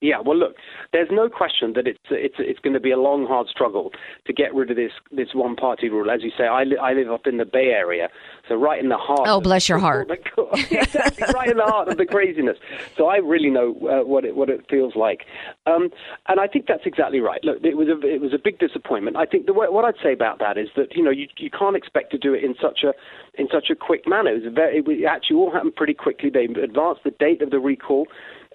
Yeah, 0.00 0.20
well, 0.24 0.36
look, 0.36 0.54
there's 0.92 1.08
no 1.10 1.28
question 1.28 1.72
that 1.74 1.88
it's 1.88 1.98
it's 2.10 2.36
it's 2.38 2.60
going 2.60 2.74
to 2.74 2.80
be 2.80 2.92
a 2.92 2.96
long, 2.96 3.26
hard 3.26 3.48
struggle 3.48 3.90
to 4.26 4.32
get 4.32 4.54
rid 4.54 4.70
of 4.70 4.76
this 4.76 4.92
this 5.10 5.28
one 5.34 5.56
party 5.56 5.88
rule. 5.88 6.08
As 6.08 6.22
you 6.22 6.30
say, 6.38 6.44
I, 6.44 6.62
li- 6.62 6.78
I 6.80 6.92
live 6.92 7.10
up 7.10 7.26
in 7.26 7.38
the 7.38 7.44
Bay 7.44 7.70
Area, 7.74 8.08
so 8.48 8.54
right 8.54 8.80
in 8.80 8.90
the 8.90 8.96
heart. 8.96 9.26
Oh, 9.26 9.40
bless 9.40 9.68
your 9.68 9.78
heart! 9.78 10.08
exactly, 10.70 11.26
right 11.34 11.50
in 11.50 11.56
the 11.56 11.64
heart 11.64 11.88
of 11.88 11.96
the 11.96 12.06
craziness. 12.06 12.58
So 12.96 13.06
I 13.06 13.16
really 13.16 13.50
know 13.50 13.74
uh, 13.90 14.06
what 14.06 14.24
it 14.24 14.36
what 14.36 14.48
it 14.48 14.66
feels 14.70 14.94
like, 14.94 15.26
um, 15.66 15.88
and 16.28 16.38
I 16.38 16.46
think 16.46 16.66
that's 16.68 16.86
exactly 16.86 17.18
right. 17.18 17.42
Look, 17.42 17.64
it 17.64 17.76
was 17.76 17.88
a 17.88 17.98
it 18.06 18.20
was 18.20 18.32
a 18.32 18.38
big 18.38 18.60
disappointment. 18.60 19.16
I 19.16 19.26
think 19.26 19.46
the 19.46 19.52
way, 19.52 19.66
what 19.68 19.84
I'd 19.84 20.00
say 20.00 20.12
about 20.12 20.38
that 20.38 20.56
is 20.56 20.68
that 20.76 20.94
you 20.94 21.02
know 21.02 21.10
you 21.10 21.26
you 21.38 21.50
can't 21.50 21.74
expect 21.74 22.12
to 22.12 22.18
do 22.18 22.34
it 22.34 22.44
in 22.44 22.54
such 22.62 22.84
a 22.84 22.92
in 23.34 23.48
such 23.52 23.68
a 23.70 23.74
quick 23.74 24.06
manner. 24.06 24.30
It 24.30 24.44
was 24.44 24.52
very, 24.54 24.78
it 24.78 25.06
actually 25.06 25.36
all 25.36 25.50
happened 25.52 25.74
pretty 25.74 25.94
quickly. 25.94 26.30
They 26.30 26.44
advanced 26.44 27.02
the 27.04 27.10
date 27.18 27.42
of 27.42 27.50
the 27.50 27.58
recall. 27.58 28.06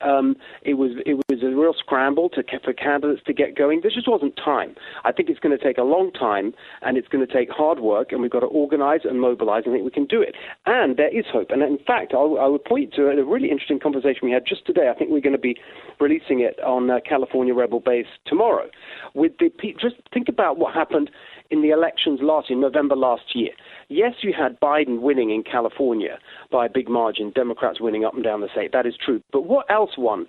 Um, 0.02 0.36
it 0.64 0.76
was 0.76 0.92
it 1.06 1.16
was 1.30 1.44
a 1.44 1.56
real 1.56 1.74
scramble 1.78 2.30
to, 2.30 2.44
for 2.64 2.74
candidates 2.74 3.22
to 3.26 3.34
get 3.34 3.56
going. 3.56 3.82
There 3.82 3.92
just 3.92 4.08
wasn't 4.08 4.36
time. 4.36 4.76
I 5.04 5.12
think 5.12 5.30
it's 5.30 5.40
going 5.40 5.58
to 5.58 5.64
take 5.64 5.78
a 5.78 5.84
long 5.84 6.12
time, 6.12 6.54
and 6.82 6.98
it's 6.98 7.08
going 7.08 7.26
to 7.26 7.32
take 7.32 7.50
hard 7.50 7.80
work, 7.80 8.12
and 8.12 8.22
we've 8.22 8.32
got 8.32 8.42
to 8.42 8.48
organize 8.48 9.02
and 9.04 9.20
mobilize. 9.20 9.64
I 9.68 9.72
think 9.72 9.84
we 9.84 9.92
can 9.92 10.06
do 10.06 10.22
it, 10.22 10.36
and 10.66 10.98
there 10.98 11.16
is 11.16 11.26
hope. 11.32 11.52
And 11.52 11.62
in 11.62 11.78
fact, 11.86 12.14
I'll, 12.14 12.38
I 12.40 12.48
would 12.48 12.66
point 12.66 12.94
to 12.96 13.08
a 13.08 13.24
really 13.24 13.50
interesting 13.50 13.80
conversation 13.80 14.20
we 14.24 14.32
had 14.32 14.46
just 14.46 14.66
today. 14.66 14.90
I 14.90 14.98
think 14.98 15.12
we're 15.12 15.22
going 15.22 15.34
to 15.34 15.40
be 15.40 15.58
releasing 16.00 16.42
it 16.42 16.60
on 16.64 16.90
uh, 16.90 17.00
California 17.08 17.54
Rebel 17.54 17.80
Base 17.80 18.08
tomorrow. 18.26 18.70
With 19.14 19.34
the 19.40 19.52
just 19.80 19.96
think 20.14 20.28
about 20.30 20.58
what 20.58 20.74
happened 20.74 21.10
in 21.54 21.62
the 21.62 21.70
elections 21.70 22.20
last 22.24 22.50
in 22.50 22.60
November 22.60 22.96
last 22.96 23.36
year. 23.36 23.52
Yes, 23.88 24.14
you 24.24 24.34
had 24.36 24.60
Biden 24.60 25.02
winning 25.02 25.30
in 25.30 25.44
California 25.44 26.18
by 26.52 26.66
a 26.66 26.70
big 26.70 26.90
margin, 26.90 27.32
Democrats 27.36 27.80
winning 27.80 28.04
up 28.04 28.16
and 28.16 28.24
down 28.24 28.42
the 28.42 28.48
state. 28.52 28.72
That 28.72 28.88
is 28.88 28.96
true. 28.98 29.22
But 29.32 29.46
what 29.46 29.70
else 29.70 29.92
won 29.96 30.26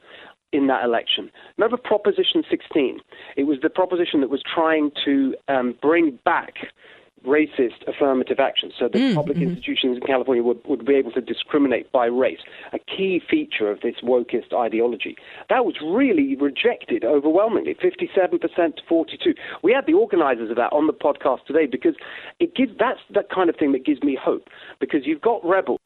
in 0.53 0.67
that 0.67 0.85
election? 0.85 1.31
Remember 1.57 1.79
Proposition 1.79 2.45
16? 2.51 3.01
It 3.39 3.45
was 3.45 3.57
the 3.63 3.71
proposition 3.71 4.21
that 4.21 4.29
was 4.29 4.43
trying 4.55 4.91
to 5.07 5.35
um, 5.49 5.75
bring 5.81 6.19
back 6.27 6.53
racist 7.25 7.87
affirmative 7.87 8.39
action 8.39 8.71
so 8.79 8.89
that 8.89 8.99
mm, 8.99 9.15
public 9.15 9.37
mm-hmm. 9.37 9.49
institutions 9.49 9.97
in 9.97 10.07
California 10.07 10.43
would, 10.43 10.61
would 10.67 10.85
be 10.85 10.95
able 10.95 11.11
to 11.13 11.21
discriminate 11.21 11.91
by 11.93 12.07
race, 12.07 12.41
a 12.73 12.79
key 12.79 13.21
feature 13.29 13.71
of 13.71 13.81
this 13.81 13.97
wokist 14.03 14.53
ideology. 14.53 15.17
That 15.49 15.65
was 15.65 15.75
really 15.83 16.37
rejected 16.37 17.05
overwhelmingly, 17.05 17.75
57% 17.75 18.41
to 18.77 18.83
42. 18.89 19.35
We 19.63 19.73
had 19.73 19.87
the 19.87 19.95
organizers 19.95 20.51
of 20.51 20.57
that 20.57 20.73
on 20.73 20.87
the 20.87 20.93
podcast 20.93 21.45
today 21.47 21.67
because 21.67 21.95
it 22.41 22.55
gives 22.55 22.73
that's 22.79 23.01
that 23.15 23.31
kind 23.31 23.49
of 23.49 23.57
thing 23.57 23.73
that 23.73 23.85
gives 23.85 24.03
me 24.03 24.19
hope 24.21 24.49
because 24.81 25.07
you've 25.07 25.23
got 25.23 25.45
rebels 25.45 25.81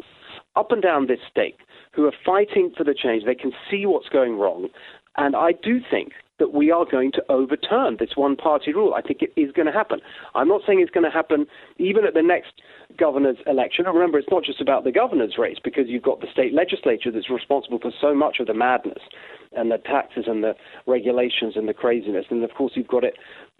up 0.56 0.72
and 0.72 0.82
down 0.82 1.06
this 1.06 1.20
state 1.30 1.56
who 1.92 2.06
are 2.06 2.12
fighting 2.24 2.72
for 2.76 2.84
the 2.84 2.94
change. 2.94 3.24
They 3.24 3.34
can 3.34 3.52
see 3.70 3.86
what's 3.86 4.08
going 4.08 4.38
wrong. 4.38 4.68
And 5.16 5.34
I 5.34 5.52
do 5.52 5.80
think 5.90 6.12
that 6.38 6.52
we 6.52 6.70
are 6.70 6.84
going 6.84 7.12
to 7.12 7.22
overturn 7.28 7.96
this 7.98 8.10
one 8.16 8.36
party 8.36 8.72
rule. 8.72 8.94
I 8.94 9.02
think 9.02 9.22
it 9.22 9.32
is 9.36 9.52
going 9.52 9.66
to 9.66 9.72
happen. 9.72 10.00
I'm 10.34 10.48
not 10.48 10.62
saying 10.66 10.80
it's 10.80 10.90
going 10.90 11.04
to 11.04 11.10
happen 11.10 11.46
even 11.78 12.04
at 12.04 12.14
the 12.14 12.22
next 12.22 12.52
governor's 12.96 13.38
election. 13.46 13.86
And 13.86 13.94
remember, 13.94 14.18
it's 14.18 14.30
not 14.30 14.44
just 14.44 14.60
about 14.60 14.84
the 14.84 14.92
governor's 14.92 15.36
race 15.38 15.58
because 15.62 15.84
you've 15.88 16.02
got 16.02 16.20
the 16.20 16.26
state 16.32 16.54
legislature 16.54 17.10
that's 17.10 17.30
responsible 17.30 17.78
for 17.78 17.92
so 18.00 18.14
much 18.14 18.38
of 18.40 18.46
the 18.46 18.54
madness 18.54 19.02
and 19.52 19.70
the 19.70 19.78
taxes 19.78 20.24
and 20.26 20.44
the 20.44 20.54
regulations 20.86 21.54
and 21.56 21.68
the 21.68 21.74
craziness. 21.74 22.26
And 22.30 22.44
of 22.44 22.54
course, 22.54 22.72
you've 22.74 22.88
got 22.88 23.04
it 23.04 23.14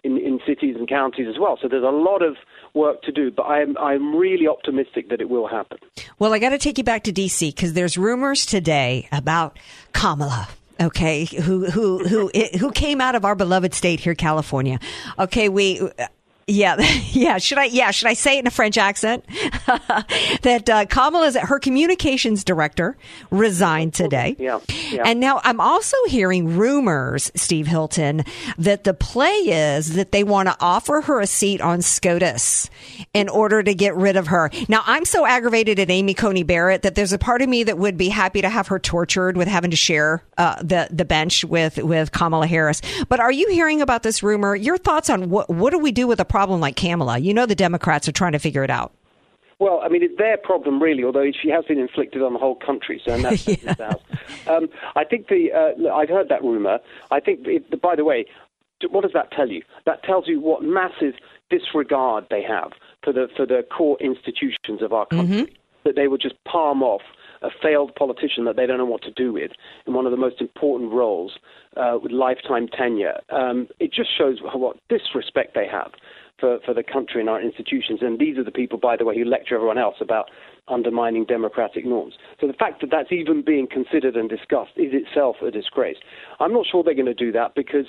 in, 0.04 0.16
in 0.18 0.38
cities 0.46 0.76
and 0.78 0.88
counties 0.88 1.26
as 1.28 1.38
well. 1.40 1.58
So 1.60 1.68
there's 1.68 1.82
a 1.82 1.86
lot 1.86 2.22
of 2.22 2.36
work 2.74 3.02
to 3.02 3.12
do, 3.12 3.30
but 3.30 3.44
I'm, 3.44 3.76
I'm 3.78 4.14
really 4.14 4.46
optimistic 4.46 5.08
that 5.08 5.20
it 5.20 5.28
will 5.28 5.48
happen. 5.48 5.78
Well, 6.18 6.32
I 6.32 6.38
got 6.38 6.50
to 6.50 6.58
take 6.58 6.78
you 6.78 6.84
back 6.84 7.04
to 7.04 7.12
D.C. 7.12 7.50
because 7.50 7.72
there's 7.72 7.98
rumors 7.98 8.46
today 8.46 9.08
about 9.10 9.58
Kamala 9.92 10.48
okay, 10.80 11.24
who 11.24 11.70
who 11.70 12.06
who 12.06 12.30
who 12.58 12.70
came 12.72 13.00
out 13.00 13.14
of 13.14 13.24
our 13.24 13.34
beloved 13.34 13.74
state 13.74 14.00
here, 14.00 14.14
California. 14.14 14.78
Okay, 15.18 15.48
we 15.48 15.88
yeah, 16.48 16.76
yeah. 17.12 17.38
Should 17.38 17.58
I? 17.58 17.64
Yeah, 17.64 17.90
should 17.90 18.08
I 18.08 18.14
say 18.14 18.36
it 18.36 18.40
in 18.40 18.46
a 18.46 18.50
French 18.50 18.78
accent? 18.78 19.24
that 20.42 20.68
uh, 20.68 20.86
Kamala's 20.86 21.36
her 21.36 21.58
communications 21.58 22.42
director 22.42 22.96
resigned 23.30 23.94
today. 23.94 24.34
Yeah, 24.38 24.60
yeah. 24.90 25.02
And 25.04 25.20
now 25.20 25.40
I'm 25.44 25.60
also 25.60 25.96
hearing 26.06 26.56
rumors, 26.56 27.30
Steve 27.34 27.66
Hilton, 27.66 28.24
that 28.56 28.84
the 28.84 28.94
play 28.94 29.30
is 29.30 29.94
that 29.94 30.12
they 30.12 30.24
want 30.24 30.48
to 30.48 30.56
offer 30.60 31.02
her 31.02 31.20
a 31.20 31.26
seat 31.26 31.60
on 31.60 31.82
SCOTUS 31.82 32.70
in 33.12 33.28
order 33.28 33.62
to 33.62 33.74
get 33.74 33.94
rid 33.94 34.16
of 34.16 34.28
her. 34.28 34.50
Now 34.68 34.82
I'm 34.86 35.04
so 35.04 35.26
aggravated 35.26 35.78
at 35.78 35.90
Amy 35.90 36.14
Coney 36.14 36.42
Barrett 36.42 36.82
that 36.82 36.94
there's 36.94 37.12
a 37.12 37.18
part 37.18 37.42
of 37.42 37.48
me 37.48 37.64
that 37.64 37.76
would 37.78 37.98
be 37.98 38.08
happy 38.08 38.40
to 38.40 38.48
have 38.48 38.68
her 38.68 38.78
tortured 38.78 39.36
with 39.36 39.48
having 39.48 39.70
to 39.70 39.76
share 39.76 40.22
uh, 40.38 40.56
the 40.62 40.88
the 40.90 41.04
bench 41.04 41.44
with 41.44 41.76
with 41.76 42.12
Kamala 42.12 42.46
Harris. 42.46 42.80
But 43.08 43.20
are 43.20 43.32
you 43.32 43.48
hearing 43.50 43.82
about 43.82 44.02
this 44.02 44.22
rumor? 44.22 44.56
Your 44.56 44.78
thoughts 44.78 45.10
on 45.10 45.28
what 45.28 45.50
what 45.50 45.70
do 45.70 45.78
we 45.78 45.92
do 45.92 46.06
with 46.06 46.20
a 46.20 46.24
problem 46.38 46.60
like 46.60 46.76
Kamala? 46.76 47.18
You 47.18 47.34
know 47.34 47.46
the 47.46 47.56
Democrats 47.56 48.08
are 48.08 48.12
trying 48.12 48.30
to 48.30 48.38
figure 48.38 48.62
it 48.62 48.70
out. 48.70 48.92
Well, 49.58 49.80
I 49.82 49.88
mean, 49.88 50.04
it's 50.04 50.16
their 50.18 50.36
problem, 50.36 50.80
really, 50.80 51.02
although 51.02 51.32
she 51.32 51.48
has 51.48 51.64
been 51.64 51.80
inflicted 51.80 52.22
on 52.22 52.32
the 52.32 52.38
whole 52.38 52.54
country, 52.54 53.02
so 53.04 53.18
that's 53.18 53.48
yeah. 53.64 53.94
um, 54.46 54.68
I 54.94 55.02
think 55.02 55.26
the, 55.26 55.48
uh, 55.52 55.92
I've 55.92 56.08
heard 56.08 56.28
that 56.28 56.44
rumor. 56.44 56.78
I 57.10 57.18
think, 57.18 57.40
it, 57.42 57.82
by 57.82 57.96
the 57.96 58.04
way, 58.04 58.24
what 58.88 59.02
does 59.02 59.14
that 59.14 59.32
tell 59.32 59.48
you? 59.48 59.62
That 59.84 60.04
tells 60.04 60.28
you 60.28 60.40
what 60.40 60.62
massive 60.62 61.14
disregard 61.50 62.26
they 62.30 62.44
have 62.44 62.70
for 63.02 63.12
the, 63.12 63.26
for 63.36 63.46
the 63.46 63.64
core 63.76 63.96
institutions 64.00 64.80
of 64.80 64.92
our 64.92 65.06
country, 65.06 65.42
mm-hmm. 65.42 65.52
that 65.82 65.96
they 65.96 66.06
would 66.06 66.20
just 66.20 66.36
palm 66.44 66.84
off 66.84 67.02
a 67.42 67.48
failed 67.60 67.94
politician 67.96 68.44
that 68.44 68.54
they 68.54 68.66
don't 68.66 68.78
know 68.78 68.84
what 68.84 69.02
to 69.02 69.10
do 69.10 69.32
with 69.32 69.50
in 69.86 69.92
one 69.92 70.06
of 70.06 70.12
the 70.12 70.16
most 70.16 70.40
important 70.40 70.92
roles 70.92 71.36
uh, 71.76 71.98
with 72.00 72.12
lifetime 72.12 72.68
tenure. 72.68 73.18
Um, 73.30 73.66
it 73.80 73.92
just 73.92 74.16
shows 74.16 74.38
what 74.40 74.76
disrespect 74.88 75.54
they 75.56 75.66
have 75.66 75.90
for, 76.38 76.58
for 76.64 76.74
the 76.74 76.82
country 76.82 77.20
and 77.20 77.28
our 77.28 77.40
institutions. 77.40 78.00
And 78.02 78.18
these 78.18 78.38
are 78.38 78.44
the 78.44 78.50
people, 78.50 78.78
by 78.78 78.96
the 78.96 79.04
way, 79.04 79.16
who 79.16 79.24
lecture 79.24 79.54
everyone 79.54 79.78
else 79.78 79.96
about 80.00 80.30
undermining 80.68 81.24
democratic 81.24 81.84
norms. 81.84 82.14
So 82.40 82.46
the 82.46 82.52
fact 82.52 82.80
that 82.80 82.90
that's 82.90 83.12
even 83.12 83.42
being 83.42 83.66
considered 83.66 84.16
and 84.16 84.28
discussed 84.28 84.72
is 84.76 84.92
itself 84.92 85.36
a 85.46 85.50
disgrace. 85.50 85.96
I'm 86.40 86.52
not 86.52 86.66
sure 86.70 86.82
they're 86.82 86.94
going 86.94 87.06
to 87.06 87.14
do 87.14 87.32
that 87.32 87.54
because 87.54 87.86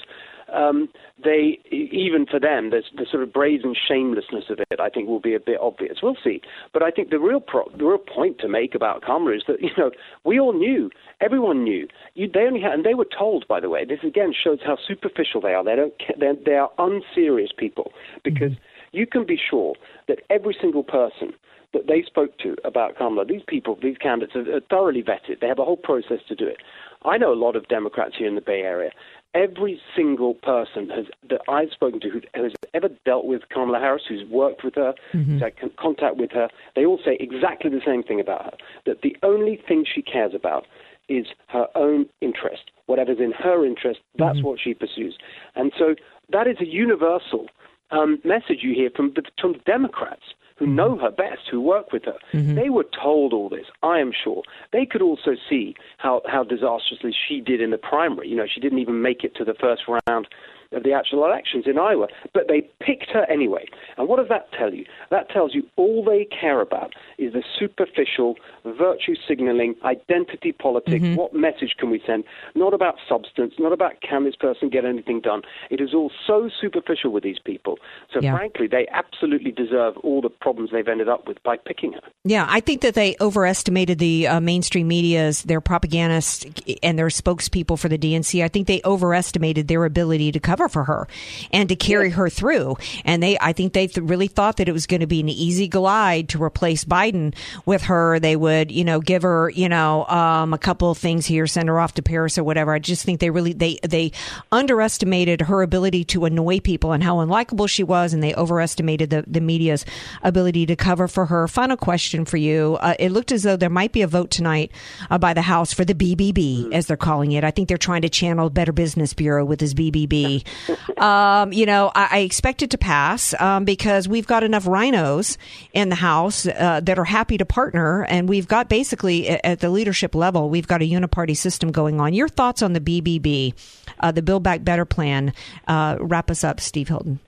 um, 0.54 0.90
they, 1.24 1.60
even 1.72 2.26
for 2.26 2.40
them, 2.40 2.70
the 2.72 3.06
sort 3.10 3.24
of 3.24 3.34
brazen 3.34 3.76
shamelessness 3.88 4.46
of 4.50 4.60
it, 4.60 4.80
I 4.80 4.90
think, 4.90 5.08
will 5.08 5.20
be 5.20 5.36
a 5.36 5.40
bit 5.40 5.60
obvious. 5.62 5.98
We'll 6.02 6.18
see. 6.24 6.42
But 6.74 6.84
I 6.84 6.92
think 6.92 7.10
the 7.10 7.20
real 7.20 7.40
pro- 7.40 7.70
the 7.70 7.86
real 7.86 7.98
point 7.98 8.40
to 8.40 8.48
make 8.48 8.76
about 8.76 9.04
Kamala 9.04 9.36
is 9.36 9.44
that 9.48 9.58
you 9.62 9.72
know 9.78 9.92
we 10.24 10.40
all 10.40 10.54
knew, 10.54 10.90
everyone 11.22 11.64
knew. 11.64 11.88
You, 12.16 12.30
they 12.32 12.42
only 12.42 12.62
had, 12.62 12.74
and 12.74 12.86
they 12.86 12.94
were 12.94 13.08
told, 13.18 13.48
by 13.48 13.60
the 13.60 13.70
way. 13.70 13.86
This 13.86 14.00
again 14.04 14.34
shows 14.34 14.60
how 14.66 14.78
superficial 14.88 15.42
they 15.42 15.54
are. 15.54 15.64
They 15.64 15.76
don't. 15.76 15.94
They're, 16.20 16.36
they 16.46 16.56
are 16.56 16.72
unserious 16.78 17.52
people 17.56 17.92
because 18.24 18.52
mm-hmm. 18.52 18.98
you 18.98 19.08
can 19.08 19.26
be 19.26 19.38
sure 19.38 19.76
that 20.08 20.20
every 20.30 20.56
single 20.60 20.84
person 20.84 21.34
that 21.74 21.88
they 21.88 22.02
spoke 22.02 22.38
to 22.40 22.56
about 22.64 22.98
Kamala, 22.98 23.26
these 23.26 23.44
people, 23.48 23.78
these 23.82 23.98
candidates 23.98 24.36
are, 24.36 24.56
are 24.56 24.62
thoroughly 24.70 25.04
vetted. 25.04 25.40
They 25.40 25.48
have 25.48 25.60
a 25.60 25.66
whole 25.66 25.78
process 25.78 26.20
to 26.28 26.36
do 26.36 26.48
it. 26.48 26.58
I 27.06 27.18
know 27.18 27.32
a 27.32 27.36
lot 27.36 27.56
of 27.56 27.68
Democrats 27.68 28.16
here 28.18 28.28
in 28.28 28.36
the 28.36 28.42
Bay 28.42 28.62
Area, 28.62 28.92
every 29.34 29.80
single 29.96 30.34
person 30.34 30.90
has, 30.90 31.06
that 31.30 31.42
I've 31.48 31.72
spoken 31.72 32.00
to 32.02 32.10
who 32.10 32.22
has 32.34 32.54
ever 32.74 32.90
dealt 33.06 33.26
with 33.26 33.44
Kamala 33.50 33.80
Harris, 33.80 34.04
who's 34.08 34.28
worked 34.30 34.64
with 34.64 34.76
her, 34.76 34.94
mm-hmm. 35.14 35.34
who's 35.34 35.42
had 35.42 35.54
contact 35.78 36.18
with 36.18 36.32
her, 36.32 36.50
they 36.76 36.86
all 36.86 37.00
say 37.04 37.18
exactly 37.20 37.70
the 37.70 37.82
same 37.86 38.04
thing 38.04 38.20
about 38.20 38.46
her 38.46 38.58
that 38.86 39.02
the 39.02 39.16
only 39.24 39.62
thing 39.68 39.86
she 39.86 40.02
cares 40.02 40.34
about 40.34 40.66
is 41.08 41.28
her 41.48 41.68
own 41.76 42.06
interest. 42.22 42.72
Whatever's 42.86 43.20
in 43.20 43.32
her 43.32 43.66
interest, 43.66 44.00
that's 44.18 44.38
mm-hmm. 44.38 44.48
what 44.48 44.60
she 44.60 44.74
pursues. 44.74 45.18
And 45.56 45.72
so 45.78 45.96
that 46.32 46.48
is 46.48 46.58
a 46.60 46.66
universal 46.66 47.48
um, 47.92 48.20
message 48.24 48.60
you 48.62 48.74
hear 48.74 48.90
from 48.96 49.14
the, 49.16 49.24
from 49.40 49.56
Democrats 49.66 50.34
who 50.60 50.66
mm-hmm. 50.66 50.76
know 50.76 50.98
her 50.98 51.10
best, 51.10 51.42
who 51.50 51.62
work 51.62 51.92
with 51.92 52.06
her. 52.06 52.18
Mm-hmm. 52.34 52.56
They 52.56 52.70
were 52.70 52.86
told 53.02 53.34
all 53.34 53.50
this, 53.50 53.66
I 53.82 54.00
am 54.00 54.12
sure. 54.12 54.44
They 54.72 54.86
could 54.86 55.02
also 55.02 55.32
see 55.50 55.76
how, 55.98 56.22
how 56.28 56.44
disastrously 56.44 57.16
she 57.28 57.40
did 57.40 57.62
in 57.62 57.72
the 57.72 57.78
primary. 57.78 58.28
You 58.28 58.36
know, 58.36 58.48
she 58.54 58.60
didn't 58.60 58.80
even 58.80 59.02
make 59.02 59.24
it 59.24 59.36
to 59.38 59.46
the 59.46 59.56
first 59.56 59.84
round 59.88 60.28
of 60.72 60.84
the 60.84 60.94
actual 60.94 61.26
elections 61.26 61.66
in 61.68 61.78
Iowa, 61.78 62.08
but 62.34 62.48
they 62.48 62.62
picked 62.80 63.10
her 63.12 63.26
anyway. 63.30 63.66
And 63.98 64.08
what 64.08 64.18
does 64.18 64.30
that 64.30 64.52
tell 64.58 64.74
you? 64.74 64.86
That 65.10 65.30
tells 65.30 65.56
you 65.56 65.64
all 65.76 66.04
they 66.04 66.26
care 66.26 66.62
about 66.62 66.94
is 67.18 67.34
the 67.34 67.44
superficial 67.58 68.36
virtue 68.64 69.16
signaling, 69.28 69.76
identity 69.84 70.52
politics. 70.52 71.04
Mm-hmm. 71.04 71.16
What 71.16 71.34
message 71.34 71.76
can 71.78 71.90
we 71.90 72.02
send? 72.06 72.24
Not 72.56 72.74
about 72.74 72.96
substance, 73.08 73.56
not 73.58 73.74
about 73.74 74.02
can 74.02 74.26
this 74.26 74.36
person 74.36 74.70
get 74.70 74.86
anything 74.86 75.22
done. 75.22 75.42
It 75.70 75.82
is 75.82 75.94
all 75.94 76.12
so 76.28 76.50
superficial 76.62 77.12
with 77.12 77.24
these 77.24 77.40
people. 77.44 77.80
So 78.14 78.20
yeah. 78.22 78.36
frankly, 78.36 78.68
they 78.68 78.88
absolutely 78.92 79.52
deserve 79.52 79.98
all 79.98 80.22
the 80.22 80.30
problems 80.30 80.70
they've 80.72 80.88
ended 80.88 81.10
up 81.10 81.28
with 81.28 81.42
by 81.44 81.58
picking 81.58 81.94
her. 81.94 82.02
Yeah, 82.24 82.46
I 82.48 82.60
think 82.60 82.82
that 82.82 82.94
they 82.94 83.16
overestimated 83.20 83.98
the 83.98 84.28
uh, 84.28 84.40
mainstream 84.40 84.88
media's, 84.88 85.44
their 85.44 85.62
propagandists 85.62 86.46
and 86.84 87.00
their 87.00 87.08
spokespeople 87.08 87.80
for 87.80 87.90
the 87.90 87.98
DNC. 87.98 88.44
I 88.44 88.48
think 88.48 88.68
they 88.68 88.82
overestimated 88.86 89.68
their 89.68 89.86
ability 89.86 90.32
to 90.32 90.40
cover 90.40 90.59
cover 90.60 90.70
for 90.70 90.84
her 90.84 91.08
and 91.52 91.70
to 91.70 91.76
carry 91.76 92.10
her 92.10 92.30
through. 92.30 92.76
And 93.06 93.24
they, 93.24 93.38
I 93.40 93.54
think 93.54 93.74
they 93.74 93.88
th- 93.88 94.06
really 94.08 94.28
thought 94.28 94.58
that 94.58 94.68
it 94.68 94.74
was 94.74 94.88
going 94.88 95.00
to 95.00 95.08
be 95.08 95.22
an 95.22 95.30
easy 95.30 95.68
glide 95.68 96.30
to 96.30 96.44
replace 96.44 96.84
Biden 96.84 97.34
with 97.66 97.84
her. 97.84 98.20
They 98.20 98.36
would, 98.36 98.72
you 98.72 98.84
know, 98.84 99.00
give 99.00 99.22
her, 99.24 99.50
you 99.50 99.70
know, 99.70 100.06
um, 100.06 100.54
a 100.54 100.58
couple 100.58 100.92
of 100.92 100.98
things 100.98 101.26
here, 101.26 101.48
send 101.48 101.70
her 101.70 101.80
off 101.80 101.94
to 101.94 102.02
Paris 102.02 102.38
or 102.38 102.44
whatever. 102.44 102.74
I 102.74 102.80
just 102.80 103.06
think 103.06 103.20
they 103.20 103.30
really, 103.30 103.54
they, 103.54 103.80
they 103.88 104.12
underestimated 104.52 105.42
her 105.42 105.62
ability 105.62 106.04
to 106.06 106.26
annoy 106.26 106.60
people 106.60 106.92
and 106.92 107.04
how 107.04 107.18
unlikable 107.18 107.70
she 107.70 107.84
was. 107.84 108.14
And 108.14 108.22
they 108.22 108.34
overestimated 108.36 109.10
the, 109.10 109.24
the 109.28 109.42
media's 109.42 109.86
ability 110.24 110.66
to 110.66 110.76
cover 110.76 111.08
for 111.08 111.26
her. 111.28 111.48
Final 111.48 111.78
question 111.78 112.26
for 112.26 112.38
you. 112.38 112.78
Uh, 112.82 112.96
it 113.00 113.12
looked 113.12 113.32
as 113.32 113.44
though 113.44 113.56
there 113.56 113.70
might 113.70 113.94
be 113.94 114.02
a 114.02 114.08
vote 114.08 114.32
tonight 114.32 114.72
uh, 115.10 115.18
by 115.18 115.34
the 115.34 115.42
House 115.42 115.74
for 115.74 115.86
the 115.86 115.96
BBB, 115.96 116.66
mm. 116.66 116.74
as 116.74 116.88
they're 116.88 116.98
calling 116.98 117.32
it. 117.32 117.44
I 117.44 117.52
think 117.52 117.70
they're 117.70 117.78
trying 117.78 118.02
to 118.02 118.10
channel 118.10 118.50
Better 118.50 118.72
Business 118.72 119.14
Bureau 119.14 119.46
with 119.46 119.60
this 119.60 119.74
BBB 119.74 120.44
um, 120.98 121.54
you 121.54 121.66
know, 121.66 121.92
I, 121.96 122.08
I, 122.12 122.20
expect 122.20 122.62
it 122.62 122.70
to 122.72 122.78
pass 122.78 123.34
um, 123.40 123.66
because 123.66 124.08
we've 124.08 124.28
got 124.28 124.44
enough 124.44 124.68
rhinos 124.68 125.38
in 125.74 125.90
the 125.90 125.96
House 125.96 126.46
uh, 126.46 126.82
that 126.84 127.00
are 127.00 127.06
happy 127.06 127.38
to 127.38 127.46
partner, 127.46 128.04
and 128.04 128.30
we've 128.30 128.48
got 128.48 128.70
basically 128.70 129.30
at 129.30 129.60
the 129.60 129.70
leadership 129.70 130.16
level, 130.16 130.50
we've 130.50 130.68
got 130.68 130.82
a 130.82 130.90
uniparty 130.90 131.36
system 131.36 131.72
going 131.72 132.00
on. 132.00 132.14
Your 132.14 132.28
thoughts 132.28 132.62
on 132.62 132.74
the 132.74 132.82
BBB, 132.82 133.54
uh, 134.00 134.12
the 134.12 134.22
Build 134.22 134.44
Back 134.44 134.64
Better 134.64 134.86
plan? 134.86 135.34
Uh, 135.68 135.98
wrap 136.00 136.30
us 136.30 136.44
up, 136.44 136.60
Steve 136.60 136.88
Hilton. 136.88 137.20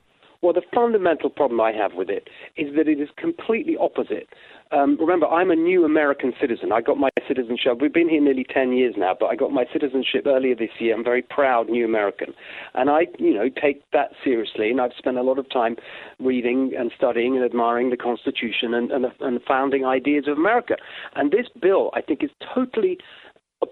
Well, 0.42 0.54
the 0.54 0.64
fundamental 0.74 1.30
problem 1.30 1.62
I 1.62 1.72
have 1.72 1.94
with 1.94 2.10
it 2.10 2.28
is 2.58 2.76
that 2.76 2.88
it 2.88 3.00
is 3.00 3.10
completely 3.16 3.78
opposite 3.78 4.28
um, 4.72 4.98
remember, 5.00 5.28
I'm 5.28 5.52
a 5.52 5.56
new 5.56 5.84
American 5.86 6.34
citizen. 6.40 6.72
I 6.72 6.82
got 6.82 6.98
my 6.98 7.10
citizenship. 7.28 7.82
We've 7.82 7.94
been 7.94 8.10
here 8.10 8.22
nearly 8.22 8.46
10 8.46 8.74
years 8.74 8.96
now, 8.98 9.16
but 9.20 9.28
I 9.28 9.36
got 9.36 9.52
my 9.52 9.66
citizenship 9.72 10.26
earlier 10.26 10.56
this 10.56 10.70
year. 10.80 10.96
I'm 10.96 11.04
very 11.04 11.22
proud 11.22 11.70
new 11.70 11.84
American. 11.84 12.34
And 12.74 12.90
I, 12.90 13.08
you 13.20 13.34
know, 13.34 13.50
take 13.50 13.84
that 13.92 14.12
seriously. 14.24 14.70
And 14.72 14.80
I've 14.80 14.94
spent 14.98 15.18
a 15.18 15.24
lot 15.24 15.40
of 15.40 15.50
time 15.50 15.76
reading 16.20 16.74
and 16.78 16.92
studying 16.96 17.36
and 17.36 17.44
admiring 17.44 17.90
the 17.90 17.98
Constitution 17.98 18.74
and, 18.74 18.92
and, 18.92 19.06
and 19.20 19.36
the 19.38 19.44
founding 19.46 19.86
ideas 19.86 20.26
of 20.28 20.38
America. 20.38 20.76
And 21.16 21.32
this 21.32 21.48
bill, 21.62 21.92
I 21.94 22.02
think, 22.02 22.24
is 22.24 22.32
totally 22.54 22.98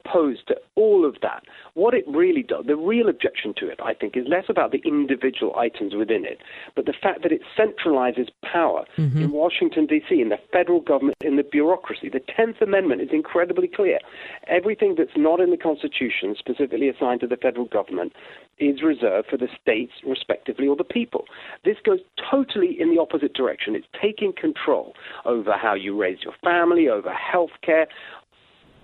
opposed 0.05 0.47
to 0.47 0.55
all 0.75 1.05
of 1.05 1.15
that. 1.21 1.43
What 1.73 1.93
it 1.93 2.05
really 2.07 2.43
does, 2.43 2.65
the 2.65 2.75
real 2.75 3.09
objection 3.09 3.53
to 3.57 3.69
it, 3.69 3.79
I 3.83 3.93
think, 3.93 4.15
is 4.15 4.25
less 4.27 4.45
about 4.49 4.71
the 4.71 4.81
individual 4.85 5.55
items 5.57 5.95
within 5.95 6.25
it, 6.25 6.39
but 6.75 6.85
the 6.85 6.93
fact 6.93 7.23
that 7.23 7.31
it 7.31 7.41
centralizes 7.57 8.29
power 8.43 8.85
mm-hmm. 8.97 9.21
in 9.21 9.31
Washington, 9.31 9.85
D.C., 9.85 10.21
in 10.21 10.29
the 10.29 10.39
federal 10.51 10.81
government, 10.81 11.17
in 11.21 11.35
the 11.35 11.43
bureaucracy. 11.43 12.09
The 12.09 12.19
10th 12.19 12.61
Amendment 12.61 13.01
is 13.01 13.09
incredibly 13.11 13.67
clear. 13.67 13.99
Everything 14.47 14.95
that's 14.97 15.15
not 15.15 15.39
in 15.39 15.51
the 15.51 15.57
Constitution, 15.57 16.35
specifically 16.37 16.89
assigned 16.89 17.21
to 17.21 17.27
the 17.27 17.37
federal 17.37 17.65
government, 17.65 18.13
is 18.59 18.81
reserved 18.83 19.27
for 19.29 19.37
the 19.37 19.47
states, 19.61 19.93
respectively, 20.05 20.67
or 20.67 20.75
the 20.75 20.83
people. 20.83 21.25
This 21.63 21.77
goes 21.85 21.99
totally 22.29 22.75
in 22.79 22.93
the 22.93 23.01
opposite 23.01 23.33
direction. 23.33 23.75
It's 23.75 23.87
taking 24.01 24.33
control 24.33 24.93
over 25.25 25.53
how 25.53 25.73
you 25.73 25.99
raise 25.99 26.19
your 26.23 26.33
family, 26.43 26.89
over 26.89 27.13
health 27.13 27.51
care, 27.63 27.87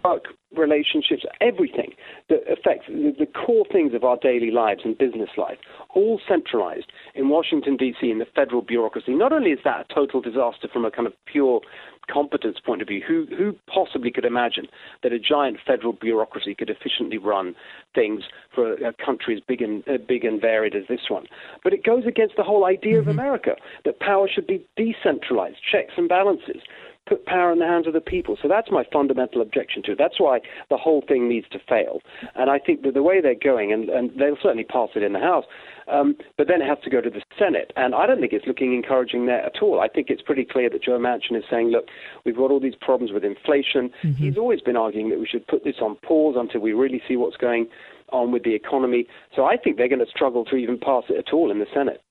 work 0.06 0.26
relationships, 0.58 1.24
everything 1.42 1.92
that 2.30 2.40
affects 2.52 2.88
the, 2.88 3.14
the, 3.18 3.26
core 3.26 3.66
things 3.72 3.94
of 3.94 4.04
our 4.04 4.18
daily 4.22 4.52
lives 4.52 4.82
and 4.86 4.98
business 4.98 5.30
life, 5.38 5.58
all 5.94 6.20
centralized 6.28 6.92
in 7.14 7.30
Washington, 7.30 7.76
D.C., 7.76 8.10
in 8.10 8.20
the 8.20 8.26
federal 8.36 8.62
bureaucracy. 8.62 9.14
Not 9.14 9.34
only 9.34 9.52
is 9.52 9.60
that 9.66 9.86
a 9.90 9.94
total 9.94 10.22
disaster 10.22 10.68
from 10.72 10.86
a 10.86 10.92
kind 10.92 11.08
of 11.08 11.14
pure 11.26 11.62
competence 12.10 12.58
point 12.64 12.82
of 12.82 12.88
view, 12.88 13.02
who, 13.06 13.26
who 13.36 13.56
possibly 13.68 14.12
could 14.12 14.26
imagine 14.26 14.68
that 15.04 15.12
a 15.12 15.20
giant 15.20 15.58
federal 15.66 15.94
bureaucracy 15.94 16.54
could 16.54 16.70
efficiently 16.70 17.18
run 17.18 17.56
things 17.94 18.24
for 18.54 18.74
a, 18.74 18.90
a 18.90 18.94
country 18.94 19.36
as 19.36 19.42
big 19.48 19.62
and, 19.62 19.84
uh, 19.88 19.98
big 20.08 20.24
and 20.24 20.40
varied 20.40 20.76
as 20.76 20.84
this 20.88 21.10
one? 21.10 21.26
But 21.64 21.74
it 21.74 21.84
goes 21.84 22.06
against 22.06 22.36
the 22.38 22.44
whole 22.44 22.66
idea 22.66 23.00
mm-hmm. 23.00 23.10
of 23.10 23.16
America 23.16 23.56
that 23.86 24.00
power 24.00 24.30
should 24.34 24.48
be 24.48 24.66
decentralized, 24.78 25.58
checks 25.70 25.94
and 25.98 26.08
balances 26.08 26.62
put 27.06 27.26
power 27.26 27.52
in 27.52 27.60
the 27.60 27.66
hands 27.66 27.88
of 27.88 27.94
the 27.94 28.02
people. 28.02 28.38
So 28.42 28.48
that's 28.48 28.72
my 28.72 28.84
fundamental 28.92 29.42
objection 29.42 29.84
to 29.84 29.92
it. 29.92 29.98
That's 29.98 30.20
why 30.20 30.42
the 30.70 30.78
whole 30.78 31.04
thing 31.08 31.30
needs 31.30 31.48
to 31.50 31.60
fail. 31.60 32.02
And 32.36 32.50
I 32.50 32.60
think 32.60 32.82
that 32.84 32.94
the 32.94 33.04
way 33.04 33.22
they're 33.22 33.36
going, 33.36 33.72
and, 33.72 33.90
and 33.90 34.12
they'll 34.18 34.38
certainly 34.42 34.64
pass 34.64 34.90
it 34.96 35.04
in 35.04 35.14
the 35.14 35.20
House, 35.20 35.46
um, 35.88 36.16
but 36.38 36.48
then 36.48 36.62
it 36.62 36.68
has 36.68 36.80
to 36.84 36.90
go 36.90 37.02
to 37.02 37.10
the 37.10 37.22
Senate. 37.38 37.72
And 37.76 37.94
I 37.94 38.08
don't 38.08 38.20
think 38.20 38.34
it's 38.34 38.48
looking 38.48 38.74
encouraging 38.74 39.28
there 39.28 39.46
at 39.46 39.62
all. 39.62 39.80
I 39.80 39.88
think 39.88 40.10
it's 40.10 40.22
pretty 40.22 40.46
clear 40.46 40.70
that 40.70 40.84
Joe 40.84 40.98
Manchin 40.98 41.38
is 41.38 41.44
saying, 41.50 41.70
look, 41.70 41.86
we've 42.26 42.36
got 42.36 42.52
all 42.52 42.60
these 42.60 42.76
problems 42.76 43.12
with 43.12 43.24
inflation. 43.24 43.92
Mm-hmm. 44.04 44.24
He's 44.24 44.38
always 44.38 44.62
been 44.62 44.78
arguing 44.78 45.10
that 45.10 45.20
we 45.20 45.28
should 45.28 45.46
put 45.48 45.64
this 45.64 45.76
on 45.82 45.96
pause 45.98 46.36
until 46.38 46.62
we 46.62 46.74
really 46.74 47.02
see 47.08 47.18
what's 47.18 47.38
going 47.38 47.68
on 48.10 48.32
with 48.32 48.44
the 48.44 48.54
economy. 48.54 49.08
So 49.36 49.46
I 49.46 49.58
think 49.58 49.78
they're 49.78 49.90
going 49.90 50.04
to 50.04 50.10
struggle 50.10 50.46
to 50.46 50.56
even 50.56 50.80
pass 50.80 51.04
it 51.10 51.18
at 51.18 51.34
all 51.34 51.52
in 51.52 51.60
the 51.60 51.68
Senate. 51.74 52.02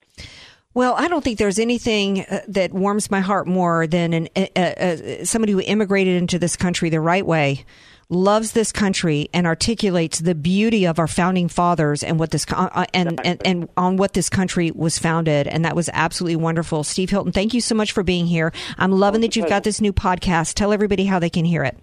Well, 0.74 0.94
I 0.98 1.06
don't 1.06 1.22
think 1.22 1.38
there's 1.38 1.60
anything 1.60 2.22
uh, 2.22 2.40
that 2.48 2.72
warms 2.72 3.08
my 3.08 3.20
heart 3.20 3.46
more 3.46 3.87
than 3.87 4.12
an, 4.12 4.28
uh, 4.34 4.58
uh, 4.58 5.24
somebody 5.24 5.52
who 5.52 5.60
immigrated 5.60 6.16
into 6.16 6.37
this 6.37 6.56
country 6.56 6.90
the 6.90 7.00
right 7.00 7.24
way, 7.24 7.64
loves 8.08 8.52
this 8.52 8.72
country, 8.72 9.28
and 9.32 9.46
articulates 9.46 10.18
the 10.18 10.34
beauty 10.34 10.84
of 10.84 10.98
our 10.98 11.06
founding 11.06 11.48
fathers 11.48 12.02
and 12.02 12.18
what 12.18 12.32
this 12.32 12.44
uh, 12.52 12.87
and, 12.92 13.24
and 13.24 13.40
and 13.46 13.68
on 13.76 13.96
what 13.96 14.14
this 14.14 14.28
country 14.28 14.72
was 14.72 14.98
founded. 14.98 15.46
And 15.46 15.64
that 15.64 15.76
was 15.76 15.88
absolutely 15.92 16.37
wonderful. 16.37 16.82
Steve 16.82 17.10
Hilton, 17.10 17.30
thank 17.30 17.54
you 17.54 17.60
so 17.60 17.76
much 17.76 17.92
for 17.92 18.02
being 18.02 18.26
here. 18.26 18.52
I'm 18.76 18.90
loving 18.90 19.20
that 19.20 19.37
you've 19.37 19.48
got 19.48 19.62
this 19.62 19.80
new 19.80 19.92
podcast. 19.92 20.54
Tell 20.54 20.72
everybody 20.72 21.04
how 21.04 21.20
they 21.20 21.30
can 21.30 21.44
hear 21.44 21.62
it. 21.62 21.78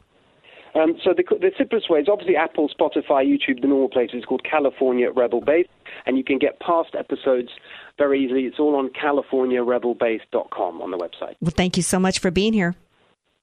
Um, 0.76 0.96
so 1.04 1.14
the, 1.14 1.24
the 1.40 1.52
simplest 1.58 1.90
way 1.90 2.00
is 2.00 2.08
obviously 2.10 2.38
Apple, 2.38 2.70
Spotify, 2.70 3.26
YouTube, 3.26 3.62
the 3.62 3.68
normal 3.68 3.90
places. 3.90 4.16
It's 4.18 4.26
called 4.26 4.44
California 4.44 5.12
Rebel 5.12 5.42
Base, 5.42 5.68
and 6.06 6.18
you 6.18 6.24
can 6.24 6.38
get 6.38 6.60
past 6.60 6.96
episodes 6.98 7.50
very 8.02 8.24
easily. 8.24 8.46
It's 8.46 8.58
all 8.58 8.76
on 8.78 8.90
CaliforniaRebelBase.com 8.90 10.82
on 10.82 10.90
the 10.90 10.98
website. 10.98 11.36
Well, 11.40 11.54
thank 11.56 11.78
you 11.78 11.84
so 11.84 12.00
much 12.00 12.18
for 12.18 12.32
being 12.32 12.52
here. 12.52 12.76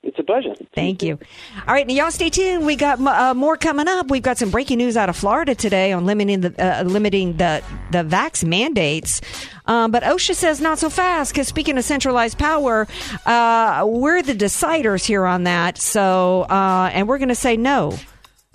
It's 0.03 0.19
a 0.19 0.25
pleasure. 0.25 0.55
Thank 0.75 1.03
you. 1.03 1.19
All 1.67 1.75
right, 1.75 1.89
y'all 1.89 2.11
stay 2.11 2.31
tuned. 2.31 2.67
We 2.67 2.75
got 2.75 3.01
uh, 3.01 3.35
more 3.35 3.57
coming 3.57 3.87
up. 3.87 4.11
We've 4.11 4.23
got 4.23 4.39
some 4.39 4.51
breaking 4.51 4.79
news 4.79 4.97
out 4.97 5.09
of 5.09 5.17
Florida 5.17 5.55
today 5.55 5.93
on 5.93 6.07
limiting 6.07 6.41
the 6.41 6.55
uh, 6.59 6.83
limiting 6.83 7.37
the 7.37 7.63
the 7.93 7.99
vax 7.99 8.45
mandates. 8.45 9.21
Um, 9.67 9.91
but 9.91 10.03
OSHA 10.03 10.35
says 10.35 10.61
not 10.61 10.79
so 10.79 10.89
fast 10.89 11.33
because 11.33 11.49
speaking 11.49 11.79
of 11.79 11.85
centralized 11.85 12.39
power, 12.39 12.87
uh, 13.27 13.85
we're 13.87 14.23
the 14.23 14.35
deciders 14.35 15.05
here 15.05 15.27
on 15.27 15.45
that. 15.45 15.79
So, 15.79 16.43
uh, 16.43 16.91
and 16.93 17.09
we're 17.09 17.19
going 17.19 17.29
to 17.29 17.35
say 17.35 17.57
no, 17.57 17.99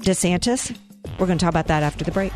DeSantis. 0.02 0.76
We're 1.20 1.28
going 1.28 1.38
to 1.38 1.44
talk 1.44 1.52
about 1.52 1.68
that 1.68 1.84
after 1.84 2.06
the 2.06 2.12
break. 2.12 2.32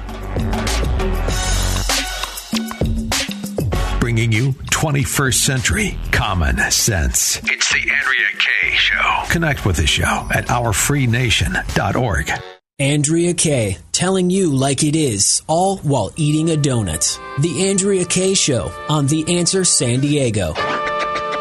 Bringing 4.17 4.31
you 4.31 4.51
21st 4.71 5.33
century 5.35 5.97
common 6.11 6.57
sense. 6.71 7.37
It's 7.43 7.71
the 7.71 7.79
Andrea 7.79 8.27
Kaye 8.39 8.75
Show. 8.75 9.23
Connect 9.29 9.63
with 9.63 9.75
the 9.75 9.85
show 9.85 10.27
at 10.33 10.47
ourfreenation.org. 10.47 12.31
Andrea 12.79 13.35
Kaye, 13.35 13.77
telling 13.91 14.31
you 14.31 14.51
like 14.51 14.83
it 14.83 14.95
is, 14.95 15.43
all 15.45 15.77
while 15.77 16.11
eating 16.15 16.49
a 16.49 16.55
donut. 16.55 17.19
The 17.43 17.69
Andrea 17.69 18.05
Kaye 18.05 18.33
Show 18.33 18.71
on 18.89 19.05
The 19.05 19.37
Answer 19.37 19.63
San 19.63 19.99
Diego. 19.99 20.53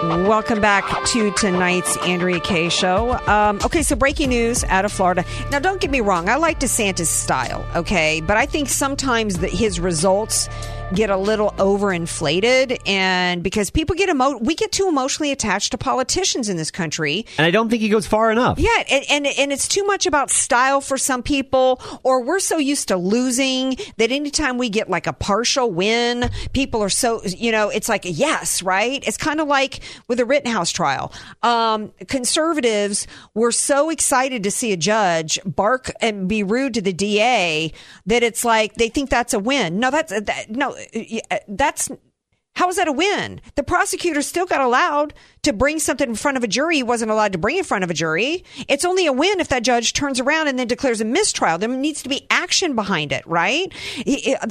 Welcome 0.03 0.61
back 0.61 0.85
to 1.07 1.31
tonight's 1.33 1.97
Andrea 1.99 2.39
Kaye 2.39 2.69
show. 2.69 3.13
Um, 3.27 3.59
okay, 3.65 3.83
so 3.83 3.97
breaking 3.97 4.29
news 4.29 4.63
out 4.65 4.85
of 4.85 4.93
Florida. 4.93 5.25
Now, 5.51 5.59
don't 5.59 5.81
get 5.81 5.91
me 5.91 6.03
wrong, 6.03 6.29
I 6.29 6.37
like 6.37 6.61
DeSantis' 6.61 7.07
style, 7.07 7.65
okay, 7.75 8.21
but 8.21 8.37
I 8.37 8.45
think 8.45 8.69
sometimes 8.69 9.39
that 9.39 9.51
his 9.51 9.81
results 9.81 10.51
get 10.95 11.11
a 11.11 11.17
little 11.17 11.51
overinflated 11.53 12.79
and 12.87 13.43
because 13.43 13.71
people 13.71 13.97
get 13.97 14.09
emo- 14.09 14.39
we 14.39 14.55
get 14.55 14.71
too 14.71 14.89
emotionally 14.89 15.33
attached 15.33 15.73
to 15.73 15.79
politicians 15.79 16.49
in 16.49 16.57
this 16.57 16.71
country. 16.71 17.27
And 17.39 17.47
i 17.47 17.51
don't 17.51 17.69
think 17.69 17.83
he 17.83 17.89
goes 17.89 18.07
far 18.07 18.31
enough. 18.31 18.59
Yeah 18.59 18.85
and, 18.91 19.05
and, 19.11 19.27
and 19.27 19.53
it's 19.53 19.67
too 19.69 19.85
much 19.85 20.07
about 20.07 20.31
style 20.31 20.81
for 20.81 20.97
some 20.97 21.23
people 21.23 21.81
or 22.03 22.23
we're 22.23 22.39
so 22.39 22.59
used 22.59 22.89
to 22.89 22.97
losing 22.97 23.77
that 23.97 24.13
anytime 24.13 24.59
we 24.59 24.69
get 24.69 24.89
like 24.89 25.07
a 25.07 25.13
partial 25.13 25.71
win 25.71 26.31
people 26.53 26.83
are 26.83 26.89
so 26.89 27.23
you 27.25 27.51
know 27.51 27.69
it's 27.69 27.89
like 27.89 28.05
a 28.05 28.11
yes 28.11 28.63
right? 28.63 29.03
It's 29.07 29.17
kind 29.17 29.41
of 29.41 29.49
like 29.49 29.81
with 30.09 30.19
the 30.19 30.25
rittenhouse 30.25 30.71
trial. 30.71 31.13
Um, 31.43 31.93
conservatives 32.09 33.07
were 33.35 33.53
so 33.53 33.91
excited 33.91 34.43
to 34.45 34.51
see 34.51 34.73
a 34.73 34.77
judge 34.77 35.39
bark 35.45 35.91
and 36.01 36.29
be 36.29 36.43
rude 36.43 36.75
to 36.75 36.83
the 36.83 36.93
da 36.93 37.73
that 38.07 38.23
it's 38.23 38.45
like 38.45 38.75
they 38.75 38.89
think 38.89 39.11
that's 39.11 39.35
a 39.35 39.39
win. 39.39 39.81
No 39.81 39.91
that's 39.91 40.13
that, 40.21 40.51
no 40.51 40.76
that's 41.49 41.91
how 42.57 42.71
is 42.71 42.77
that 42.77 42.89
a 42.89 42.93
win? 42.93 43.41
The 43.55 43.63
prosecutor 43.63 44.23
still 44.23 44.47
got 44.47 44.63
allowed 44.63 45.13
to 45.43 45.53
bring 45.53 45.79
something 45.79 46.09
in 46.09 46.17
front 46.17 46.39
of 46.39 46.43
a 46.43 46.49
jury 46.49 46.77
he 46.77 46.83
wasn't 46.83 47.11
allowed 47.11 47.33
to 47.33 47.39
bring 47.39 47.59
in 47.59 47.65
front 47.65 47.85
of 47.85 47.91
a 47.91 47.95
jury. 47.95 48.45
It's 48.67 48.85
only 48.85 49.07
a 49.07 49.13
win 49.13 49.41
if 49.41 49.49
that 49.49 49.63
judge 49.63 49.93
turns 49.93 50.19
around 50.19 50.49
and 50.49 50.59
then 50.59 50.67
declares 50.67 51.03
a 51.03 51.05
mistrial. 51.05 51.59
There 51.59 51.69
needs 51.69 52.03
to 52.03 52.09
be 52.09 52.27
action 52.31 52.75
behind 52.75 53.13
it, 53.13 53.25
right? 53.27 53.73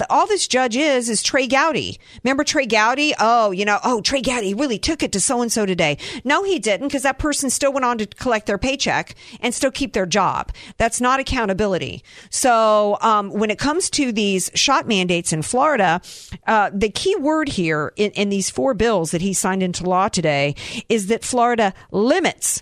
all 0.09 0.27
this 0.27 0.47
judge 0.47 0.77
is 0.77 1.09
is 1.09 1.23
Trey 1.23 1.47
Gowdy. 1.47 1.99
Remember 2.23 2.43
Trey 2.43 2.67
Gowdy? 2.67 3.13
Oh, 3.19 3.49
you 3.51 3.65
know, 3.65 3.79
oh 3.83 4.01
Trey 4.01 4.21
Gowdy 4.21 4.53
really 4.53 4.77
took 4.77 5.01
it 5.01 5.11
to 5.13 5.19
so 5.19 5.41
and 5.41 5.51
so 5.51 5.65
today. 5.65 5.97
No, 6.23 6.43
he 6.43 6.59
didn't 6.59 6.89
because 6.89 7.03
that 7.03 7.17
person 7.17 7.49
still 7.49 7.73
went 7.73 7.85
on 7.85 7.97
to 7.97 8.05
collect 8.05 8.45
their 8.45 8.59
paycheck 8.59 9.15
and 9.41 9.53
still 9.53 9.71
keep 9.71 9.93
their 9.93 10.05
job. 10.05 10.51
That's 10.77 11.01
not 11.01 11.19
accountability. 11.19 12.03
So 12.29 12.99
um, 13.01 13.31
when 13.31 13.49
it 13.49 13.57
comes 13.57 13.89
to 13.91 14.11
these 14.11 14.51
shot 14.53 14.87
mandates 14.87 15.33
in 15.33 15.41
Florida, 15.41 16.01
uh, 16.45 16.69
the 16.71 16.89
key 16.89 17.15
word 17.15 17.49
here 17.49 17.93
in, 17.95 18.11
in 18.11 18.29
these 18.29 18.49
four 18.49 18.73
bills 18.73 19.11
that 19.11 19.21
he 19.21 19.33
signed 19.33 19.63
into 19.63 19.87
law 19.87 20.07
today 20.07 20.55
is 20.89 21.07
that 21.07 21.23
Florida 21.23 21.73
limits 21.91 22.61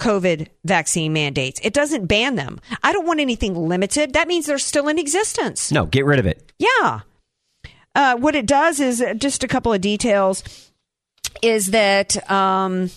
COVID 0.00 0.48
vaccine 0.64 1.12
mandates. 1.12 1.60
It 1.62 1.72
doesn't 1.72 2.06
ban 2.06 2.34
them. 2.34 2.60
I 2.82 2.92
don't 2.92 3.06
want 3.06 3.20
anything 3.20 3.54
limited. 3.54 4.12
That 4.12 4.28
means 4.28 4.46
they're 4.46 4.58
still 4.58 4.88
in 4.88 4.98
existence. 4.98 5.70
No, 5.70 5.86
get 5.86 6.04
rid 6.04 6.18
of 6.18 6.26
it. 6.26 6.52
Yeah. 6.58 7.00
Uh, 7.94 8.16
what 8.16 8.34
it 8.34 8.46
does 8.46 8.80
is 8.80 9.00
uh, 9.00 9.14
just 9.14 9.44
a 9.44 9.48
couple 9.48 9.72
of 9.72 9.80
details. 9.80 10.42
Is 11.42 11.68
that 11.68 12.30
um, 12.30 12.90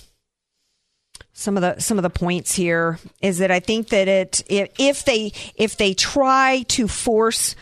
some 1.34 1.56
of 1.56 1.62
the 1.62 1.80
some 1.80 1.98
of 1.98 2.04
the 2.04 2.10
points 2.10 2.56
here? 2.56 3.00
Is 3.22 3.38
that 3.38 3.52
I 3.52 3.60
think 3.60 3.90
that 3.90 4.08
it 4.08 4.44
if, 4.48 4.70
if 4.80 5.06
they 5.06 5.32
if 5.56 5.78
they 5.78 5.94
try 5.94 6.64
to 6.70 6.88
force 6.88 7.56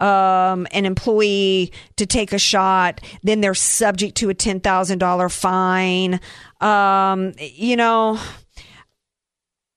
um, 0.00 0.66
an 0.72 0.86
employee 0.86 1.72
to 1.96 2.06
take 2.06 2.32
a 2.32 2.38
shot, 2.38 3.00
then 3.22 3.40
they're 3.40 3.54
subject 3.54 4.16
to 4.16 4.30
a 4.30 4.34
ten 4.34 4.60
thousand 4.60 4.98
dollar 4.98 5.28
fine. 5.28 6.20
Um, 6.60 7.32
you 7.38 7.76
know, 7.76 8.18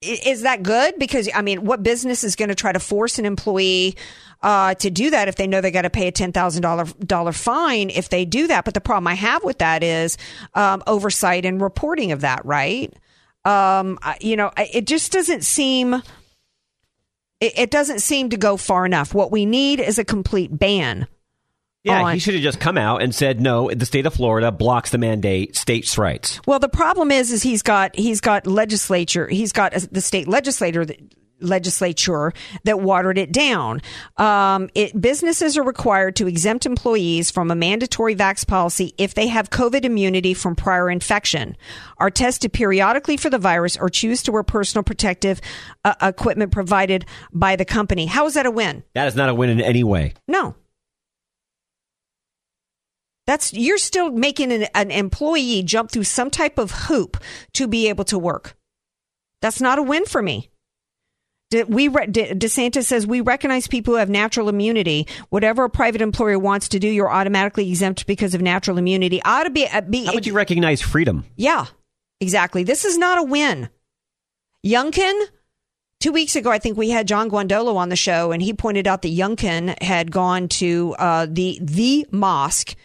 is 0.02 0.42
that 0.42 0.64
good? 0.64 0.98
Because 0.98 1.30
I 1.34 1.42
mean, 1.42 1.66
what 1.66 1.84
business 1.84 2.24
is 2.24 2.36
going 2.36 2.50
to 2.50 2.56
try 2.56 2.72
to 2.72 2.80
force 2.80 3.20
an 3.20 3.26
employee 3.26 3.96
uh, 4.42 4.74
to 4.76 4.90
do 4.90 5.10
that 5.10 5.28
if 5.28 5.36
they 5.36 5.48
know 5.48 5.62
they 5.62 5.72
got 5.72 5.84
to 5.84 5.90
pay 5.90 6.08
a 6.08 6.12
ten 6.12 6.32
thousand 6.32 6.62
dollar 7.06 7.32
fine 7.32 7.90
if 7.90 8.10
they 8.10 8.26
do 8.26 8.48
that? 8.48 8.66
But 8.66 8.74
the 8.74 8.82
problem 8.82 9.08
I 9.08 9.16
have 9.16 9.44
with 9.44 9.60
that 9.60 9.84
is 9.84 10.18
um, 10.54 10.84
oversight 10.88 11.46
and 11.46 11.62
reporting 11.62 12.12
of 12.12 12.22
that. 12.22 12.46
Right? 12.46 12.94
Um, 13.46 14.00
you 14.22 14.38
know, 14.38 14.52
it 14.58 14.88
just 14.88 15.12
doesn't 15.12 15.44
seem 15.44 16.02
it, 17.44 17.54
it 17.60 17.72
doesn't 17.72 18.00
seem 18.00 18.30
to 18.30 18.38
go 18.38 18.58
far 18.58 18.86
enough. 18.86 19.14
What 19.14 19.32
we 19.32 19.46
need 19.46 19.80
is 19.80 20.00
a 20.00 20.06
complete 20.06 20.58
ban. 20.58 21.08
Yeah, 21.84 22.04
on, 22.04 22.14
he 22.14 22.20
should 22.20 22.36
have 22.36 22.44
just 22.44 22.62
come 22.62 22.78
out 22.78 23.02
and 23.02 23.14
said 23.14 23.42
no. 23.42 23.70
The 23.70 23.86
state 23.86 24.06
of 24.06 24.14
Florida 24.14 24.54
blocks 24.54 24.92
the 24.92 24.98
mandate, 24.98 25.58
states' 25.58 25.98
rights. 25.98 26.40
Well, 26.48 26.60
the 26.60 26.70
problem 26.70 27.12
is, 27.12 27.30
is 27.30 27.44
he's 27.44 27.62
got 27.62 27.94
he's 27.94 28.22
got 28.22 28.48
legislature, 28.48 29.28
he's 29.28 29.52
got 29.52 29.74
the 29.74 30.00
state 30.00 30.30
legislator 30.30 30.86
legislature 31.40 32.34
that 32.64 32.80
watered 32.80 33.18
it 33.18 33.32
down. 33.32 33.82
Um, 34.18 34.70
it, 34.76 35.00
businesses 35.00 35.58
are 35.58 35.64
required 35.64 36.16
to 36.18 36.28
exempt 36.28 36.66
employees 36.66 37.32
from 37.32 37.52
a 37.52 37.56
mandatory 37.56 38.16
vax 38.16 38.48
policy 38.48 38.94
if 38.98 39.14
they 39.14 39.28
have 39.28 39.50
COVID 39.50 39.84
immunity 39.84 40.34
from 40.34 40.56
prior 40.56 40.90
infection, 40.90 41.58
are 41.98 42.10
tested 42.10 42.54
periodically 42.54 43.18
for 43.18 43.30
the 43.30 43.38
virus, 43.38 43.78
or 43.78 43.90
choose 43.90 44.24
to 44.24 44.32
wear 44.32 44.44
personal 44.44 44.84
protective 44.84 45.42
uh, 45.84 45.96
equipment 46.02 46.52
provided 46.52 47.06
by 47.32 47.56
the 47.56 47.66
company. 47.66 48.06
How 48.06 48.26
is 48.26 48.36
that 48.36 48.46
a 48.46 48.52
win? 48.52 48.84
That 48.94 49.08
is 49.08 49.16
not 49.16 49.30
a 49.30 49.34
win 49.34 49.50
in 49.50 49.62
any 49.62 49.84
way. 49.84 50.14
No. 50.28 50.56
That's 53.26 53.54
you're 53.54 53.78
still 53.78 54.12
making 54.12 54.52
an, 54.52 54.64
an 54.76 54.92
employee 54.92 55.64
jump 55.64 55.92
through 55.92 56.04
some 56.04 56.30
type 56.30 56.58
of 56.58 56.72
hoop 56.72 57.18
to 57.54 57.68
be 57.68 57.88
able 57.88 58.04
to 58.06 58.20
work. 58.20 58.58
That's 59.42 59.62
not 59.62 59.80
a 59.80 59.84
win 59.84 60.06
for 60.06 60.22
me. 60.22 60.50
We 61.68 61.88
re- 61.88 62.08
DeSantis 62.08 62.86
says 62.86 63.06
we 63.08 63.22
recognize 63.22 63.68
people 63.68 63.94
who 63.94 64.00
have 64.00 64.10
natural 64.10 64.50
immunity. 64.50 65.08
Whatever 65.30 65.66
a 65.66 65.70
private 65.70 66.02
employer 66.02 66.40
wants 66.40 66.70
to 66.70 66.80
do, 66.80 66.88
you're 66.88 67.12
automatically 67.12 67.70
exempt 67.70 68.08
because 68.08 68.34
of 68.34 68.42
natural 68.42 68.78
immunity. 68.78 69.22
Ought 69.24 69.44
to 69.44 69.50
be, 69.50 69.68
uh, 69.68 69.82
be 69.82 70.06
How 70.06 70.14
would 70.14 70.26
you 70.26 70.34
recognize 70.34 70.82
freedom? 70.82 71.26
yeah, 71.36 71.66
exactly. 72.20 72.64
This 72.64 72.86
is 72.86 72.98
not 72.98 73.18
a 73.20 73.24
win. 73.24 73.70
Youngkin, 74.66 75.14
two 76.00 76.12
weeks 76.12 76.36
ago, 76.36 76.50
I 76.50 76.60
think 76.60 76.78
we 76.78 76.90
had 76.90 77.08
John 77.08 77.30
Guandolo 77.30 77.76
on 77.76 77.90
the 77.90 77.96
show, 77.96 78.32
and 78.32 78.42
he 78.42 78.54
pointed 78.54 78.88
out 78.88 79.02
that 79.02 79.10
Youngkin 79.16 79.82
had 79.82 80.12
gone 80.12 80.48
to 80.50 80.96
uh, 80.98 81.28
the 81.30 81.60
the 81.62 82.08
mosque 82.12 82.76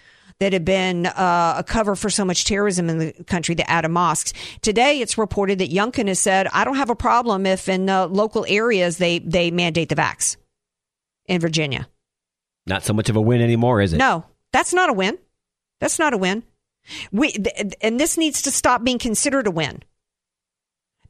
that 0.40 0.53
had 0.53 0.64
been 0.64 1.07
uh, 1.07 1.55
a 1.59 1.64
cover 1.64 1.94
for 1.96 2.11
so 2.11 2.24
much 2.24 2.44
terrorism 2.44 2.88
in 2.88 2.98
the 2.98 3.12
country, 3.24 3.55
the 3.55 3.68
Adam 3.68 3.92
mosques. 3.92 4.33
Today, 4.62 5.01
it's 5.01 5.18
reported 5.18 5.59
that 5.59 5.70
Youngkin 5.70 6.09
has 6.09 6.18
said, 6.18 6.46
"I 6.53 6.64
don't 6.64 6.77
have 6.77 6.90
a 6.90 6.96
problem 6.96 7.46
if 7.46 7.68
in 7.68 7.88
uh, 7.88 8.07
local 8.07 8.44
areas 8.48 8.98
they 8.98 9.18
they 9.18 9.51
mandate 9.51 9.88
the 9.88 9.96
vax 9.96 10.37
in 11.27 11.40
Virginia." 11.40 11.88
Not 12.66 12.85
so 12.85 12.92
much 12.92 13.09
of 13.09 13.16
a 13.16 13.20
win 13.20 13.40
anymore, 13.40 13.81
is 13.81 13.92
it? 13.92 13.96
No, 13.96 14.24
that's 14.53 14.72
not 14.72 14.90
a 14.90 14.92
win. 14.92 15.18
That's 15.81 15.98
not 15.98 16.12
a 16.12 16.18
win. 16.18 16.42
We 17.12 17.33
th- 17.33 17.74
and 17.81 17.98
this 17.98 18.16
needs 18.16 18.42
to 18.42 18.51
stop 18.51 18.85
being 18.85 18.98
considered 18.98 19.46
a 19.46 19.51
win. 19.51 19.83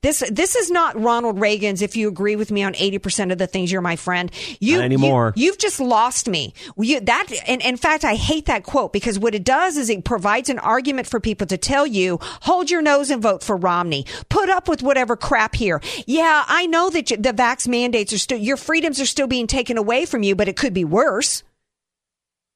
This 0.01 0.23
this 0.31 0.55
is 0.55 0.71
not 0.71 1.01
Ronald 1.01 1.41
Reagan's. 1.41 1.83
If 1.83 1.97
you 1.97 2.09
agree 2.09 2.37
with 2.37 2.51
me 2.51 2.63
on 2.63 2.75
eighty 2.77 2.99
percent 2.99 3.33
of 3.33 3.39
the 3.39 3.47
things, 3.47 3.73
you're 3.73 3.81
my 3.81 3.97
friend. 3.97 4.31
You 4.61 4.77
Not 4.77 4.85
anymore. 4.85 5.33
You, 5.37 5.51
have 5.51 5.59
just 5.59 5.81
lost 5.81 6.29
me. 6.29 6.55
You, 6.77 7.01
that 7.01 7.27
and 7.49 7.61
in 7.63 7.77
fact, 7.77 8.05
I 8.05 8.15
hate 8.15 8.47
that 8.47 8.63
quote 8.63 8.93
because 8.93 9.19
what 9.19 9.35
it 9.35 9.45
does 9.45 9.77
is 9.77 9.91
it 9.91 10.05
provides 10.05 10.49
an 10.51 10.59
argument 10.61 11.09
for 11.09 11.19
people 11.19 11.47
to 11.49 11.57
tell 11.57 11.87
you, 11.87 12.19
hold 12.43 12.71
your 12.71 12.83
nose 12.83 13.11
and 13.11 13.21
vote 13.21 13.43
for 13.43 13.57
Romney. 13.57 14.07
Put 14.29 14.49
up 14.49 14.69
with 14.69 14.83
whatever 14.83 15.17
crap 15.17 15.55
here. 15.55 15.81
Yeah, 16.07 16.45
I 16.47 16.67
know 16.67 16.91
that 16.91 17.11
you, 17.11 17.17
the 17.17 17.33
vax 17.33 17.67
mandates 17.67 18.13
are 18.13 18.19
still 18.19 18.39
your 18.39 18.57
freedoms 18.57 19.01
are 19.01 19.07
still 19.07 19.27
being 19.27 19.47
taken 19.47 19.79
away 19.79 20.07
from 20.07 20.23
you, 20.23 20.37
but 20.37 20.49
it 20.49 20.57
could 20.57 20.75
be 20.75 20.85
worse. 20.85 21.43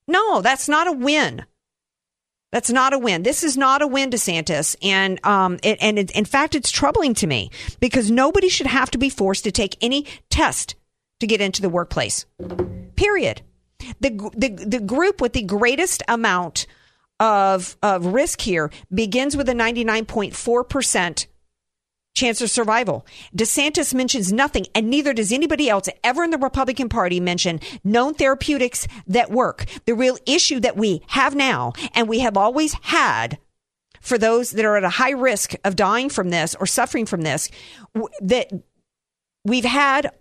No, 0.07 0.43
that's 0.43 0.69
not 0.69 0.89
a 0.89 0.93
win. 0.93 1.45
That's 2.53 2.71
not 2.71 2.93
a 2.93 2.99
win. 2.99 3.23
This 3.23 3.43
is 3.43 3.57
not 3.57 3.81
a 3.81 3.87
win, 3.87 4.11
DeSantis, 4.11 4.77
and 4.83 5.25
um, 5.25 5.59
it, 5.63 5.79
and 5.81 5.99
it, 5.99 6.11
in 6.11 6.27
fact, 6.27 6.55
it's 6.55 6.71
troubling 6.71 7.15
to 7.15 7.27
me 7.27 7.51
because 7.81 8.11
nobody 8.11 8.51
should 8.51 8.67
have 8.67 8.91
to 8.91 8.99
be 8.99 9.09
forced 9.09 9.45
to 9.45 9.51
take 9.51 9.77
any 9.81 10.07
test 10.29 10.75
to 11.21 11.27
get 11.27 11.41
into 11.41 11.63
the 11.63 11.71
workplace. 11.71 12.27
Period. 12.95 13.41
The 14.01 14.11
the 14.37 14.51
the 14.51 14.81
group 14.81 15.21
with 15.21 15.33
the 15.33 15.43
greatest 15.43 16.03
amount 16.09 16.67
of 17.19 17.77
of 17.83 18.07
risk 18.07 18.41
here 18.43 18.71
begins 18.93 19.37
with 19.37 19.49
a 19.49 19.55
ninety 19.55 19.83
nine 19.83 20.05
point 20.05 20.37
four 20.37 20.63
percent 20.63 21.27
chance 22.15 22.41
of 22.41 22.51
survival. 22.51 23.07
DeSantis 23.37 23.95
mentions 23.95 24.33
nothing, 24.33 24.67
and 24.75 24.91
neither 24.91 25.13
does 25.13 25.33
anybody 25.33 25.69
else 25.69 25.89
ever 26.05 26.25
in 26.25 26.31
the 26.31 26.39
Republican 26.39 26.89
Party 26.89 27.21
mention 27.21 27.61
known 27.85 28.15
therapeutics 28.15 28.87
that 29.07 29.31
work. 29.31 29.65
The 29.87 29.95
real 29.95 30.19
issue 30.27 30.61
that 30.61 30.77
we 30.77 31.03
have 31.09 31.35
now, 31.35 31.73
and 31.95 32.09
we 32.09 32.21
have 32.21 32.37
always 32.37 32.75
had 32.83 33.39
for 34.01 34.19
those 34.19 34.51
that 34.53 34.65
are 34.65 34.77
at 34.77 34.85
a 34.85 34.91
high 34.91 35.13
risk 35.13 35.55
of 35.65 35.77
dying 35.77 36.09
from 36.09 36.31
this 36.31 36.55
or 36.57 36.67
suffering 36.67 37.07
from 37.07 37.23
this, 37.23 37.51
that 38.21 38.51
we've 39.45 39.65
had 39.65 40.13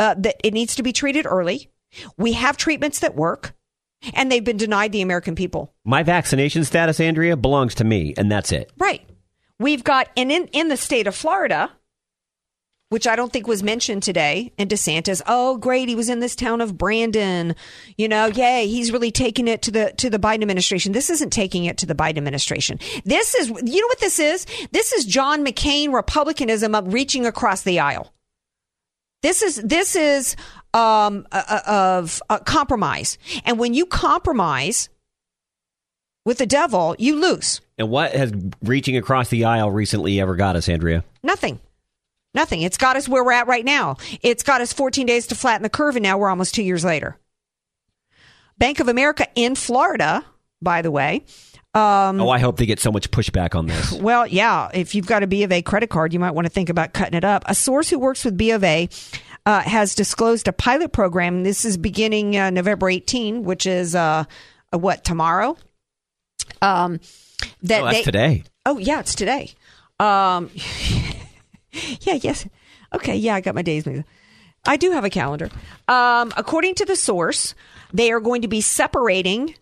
uh, 0.00 0.14
that 0.18 0.36
it 0.42 0.52
needs 0.52 0.74
to 0.74 0.82
be 0.82 0.92
treated 0.92 1.26
early. 1.26 1.70
We 2.16 2.32
have 2.32 2.56
treatments 2.56 2.98
that 3.00 3.14
work. 3.14 3.54
And 4.14 4.32
they've 4.32 4.42
been 4.42 4.56
denied 4.56 4.92
the 4.92 5.02
American 5.02 5.34
people. 5.34 5.74
My 5.84 6.02
vaccination 6.02 6.64
status, 6.64 7.00
Andrea, 7.00 7.36
belongs 7.36 7.74
to 7.74 7.84
me, 7.84 8.14
and 8.16 8.32
that's 8.32 8.50
it. 8.50 8.72
Right. 8.78 9.06
We've 9.60 9.84
got, 9.84 10.08
and 10.16 10.32
in, 10.32 10.46
in 10.48 10.68
the 10.68 10.76
state 10.78 11.06
of 11.06 11.14
Florida, 11.14 11.70
which 12.88 13.06
I 13.06 13.14
don't 13.14 13.30
think 13.30 13.46
was 13.46 13.62
mentioned 13.62 14.02
today, 14.02 14.54
and 14.56 14.70
DeSantis, 14.70 15.20
oh 15.26 15.58
great, 15.58 15.88
he 15.88 15.94
was 15.94 16.08
in 16.08 16.20
this 16.20 16.34
town 16.34 16.62
of 16.62 16.78
Brandon. 16.78 17.54
You 17.98 18.08
know, 18.08 18.26
yay, 18.26 18.66
he's 18.66 18.90
really 18.90 19.12
taking 19.12 19.46
it 19.46 19.60
to 19.62 19.70
the 19.70 19.92
to 19.98 20.08
the 20.08 20.18
Biden 20.18 20.40
administration. 20.40 20.92
This 20.92 21.10
isn't 21.10 21.30
taking 21.30 21.66
it 21.66 21.76
to 21.76 21.86
the 21.86 21.94
Biden 21.94 22.16
administration. 22.16 22.80
This 23.04 23.34
is 23.34 23.48
you 23.48 23.80
know 23.80 23.86
what 23.86 24.00
this 24.00 24.18
is? 24.18 24.46
This 24.72 24.94
is 24.94 25.04
John 25.04 25.44
McCain 25.44 25.92
republicanism 25.92 26.74
of 26.74 26.92
reaching 26.92 27.26
across 27.26 27.62
the 27.62 27.80
aisle. 27.80 28.14
This 29.22 29.42
is 29.42 29.56
this 29.56 29.94
is 29.94 30.36
um, 30.72 31.26
uh, 31.30 31.42
uh, 31.46 31.60
of 31.66 32.22
uh, 32.30 32.38
compromise, 32.38 33.18
and 33.44 33.58
when 33.58 33.74
you 33.74 33.84
compromise 33.84 34.88
with 36.24 36.38
the 36.38 36.46
devil, 36.46 36.96
you 36.98 37.20
lose. 37.20 37.60
And 37.80 37.88
what 37.88 38.12
has 38.12 38.30
reaching 38.62 38.98
across 38.98 39.30
the 39.30 39.46
aisle 39.46 39.70
recently 39.70 40.20
ever 40.20 40.36
got 40.36 40.54
us, 40.54 40.68
Andrea? 40.68 41.02
Nothing. 41.22 41.58
Nothing. 42.34 42.60
It's 42.60 42.76
got 42.76 42.96
us 42.96 43.08
where 43.08 43.24
we're 43.24 43.32
at 43.32 43.46
right 43.46 43.64
now. 43.64 43.96
It's 44.20 44.42
got 44.42 44.60
us 44.60 44.70
14 44.70 45.06
days 45.06 45.28
to 45.28 45.34
flatten 45.34 45.62
the 45.62 45.70
curve, 45.70 45.96
and 45.96 46.02
now 46.02 46.18
we're 46.18 46.28
almost 46.28 46.54
two 46.54 46.62
years 46.62 46.84
later. 46.84 47.16
Bank 48.58 48.80
of 48.80 48.88
America 48.88 49.26
in 49.34 49.54
Florida, 49.54 50.22
by 50.60 50.82
the 50.82 50.90
way. 50.90 51.24
Um, 51.72 52.20
oh, 52.20 52.28
I 52.28 52.38
hope 52.38 52.58
they 52.58 52.66
get 52.66 52.80
so 52.80 52.92
much 52.92 53.10
pushback 53.12 53.54
on 53.54 53.66
this. 53.66 53.92
Well, 54.00 54.26
yeah. 54.26 54.68
If 54.74 54.94
you've 54.94 55.06
got 55.06 55.22
a 55.22 55.26
B 55.26 55.42
of 55.44 55.50
A 55.50 55.62
credit 55.62 55.88
card, 55.88 56.12
you 56.12 56.20
might 56.20 56.32
want 56.32 56.44
to 56.44 56.52
think 56.52 56.68
about 56.68 56.92
cutting 56.92 57.14
it 57.14 57.24
up. 57.24 57.44
A 57.46 57.54
source 57.54 57.88
who 57.88 57.98
works 57.98 58.26
with 58.26 58.36
B 58.36 58.50
of 58.50 58.62
A 58.62 58.90
uh, 59.46 59.60
has 59.62 59.94
disclosed 59.94 60.48
a 60.48 60.52
pilot 60.52 60.92
program. 60.92 61.44
This 61.44 61.64
is 61.64 61.78
beginning 61.78 62.36
uh, 62.36 62.50
November 62.50 62.90
18, 62.90 63.42
which 63.42 63.64
is 63.64 63.94
uh, 63.94 64.24
uh, 64.70 64.78
what 64.78 65.02
tomorrow. 65.02 65.56
Um, 66.60 67.00
that 67.62 67.82
oh, 67.82 67.84
that's 67.84 67.98
they, 67.98 68.02
today. 68.02 68.44
Oh, 68.66 68.78
yeah, 68.78 69.00
it's 69.00 69.14
today. 69.14 69.52
Um, 69.98 70.50
yeah, 72.00 72.18
yes. 72.20 72.46
Okay, 72.92 73.16
yeah, 73.16 73.34
I 73.34 73.40
got 73.40 73.54
my 73.54 73.62
days. 73.62 73.86
moved. 73.86 74.04
I 74.66 74.76
do 74.76 74.90
have 74.92 75.04
a 75.04 75.10
calendar. 75.10 75.50
Um, 75.88 76.32
according 76.36 76.74
to 76.76 76.84
the 76.84 76.96
source, 76.96 77.54
they 77.92 78.12
are 78.12 78.20
going 78.20 78.42
to 78.42 78.48
be 78.48 78.60
separating 78.60 79.54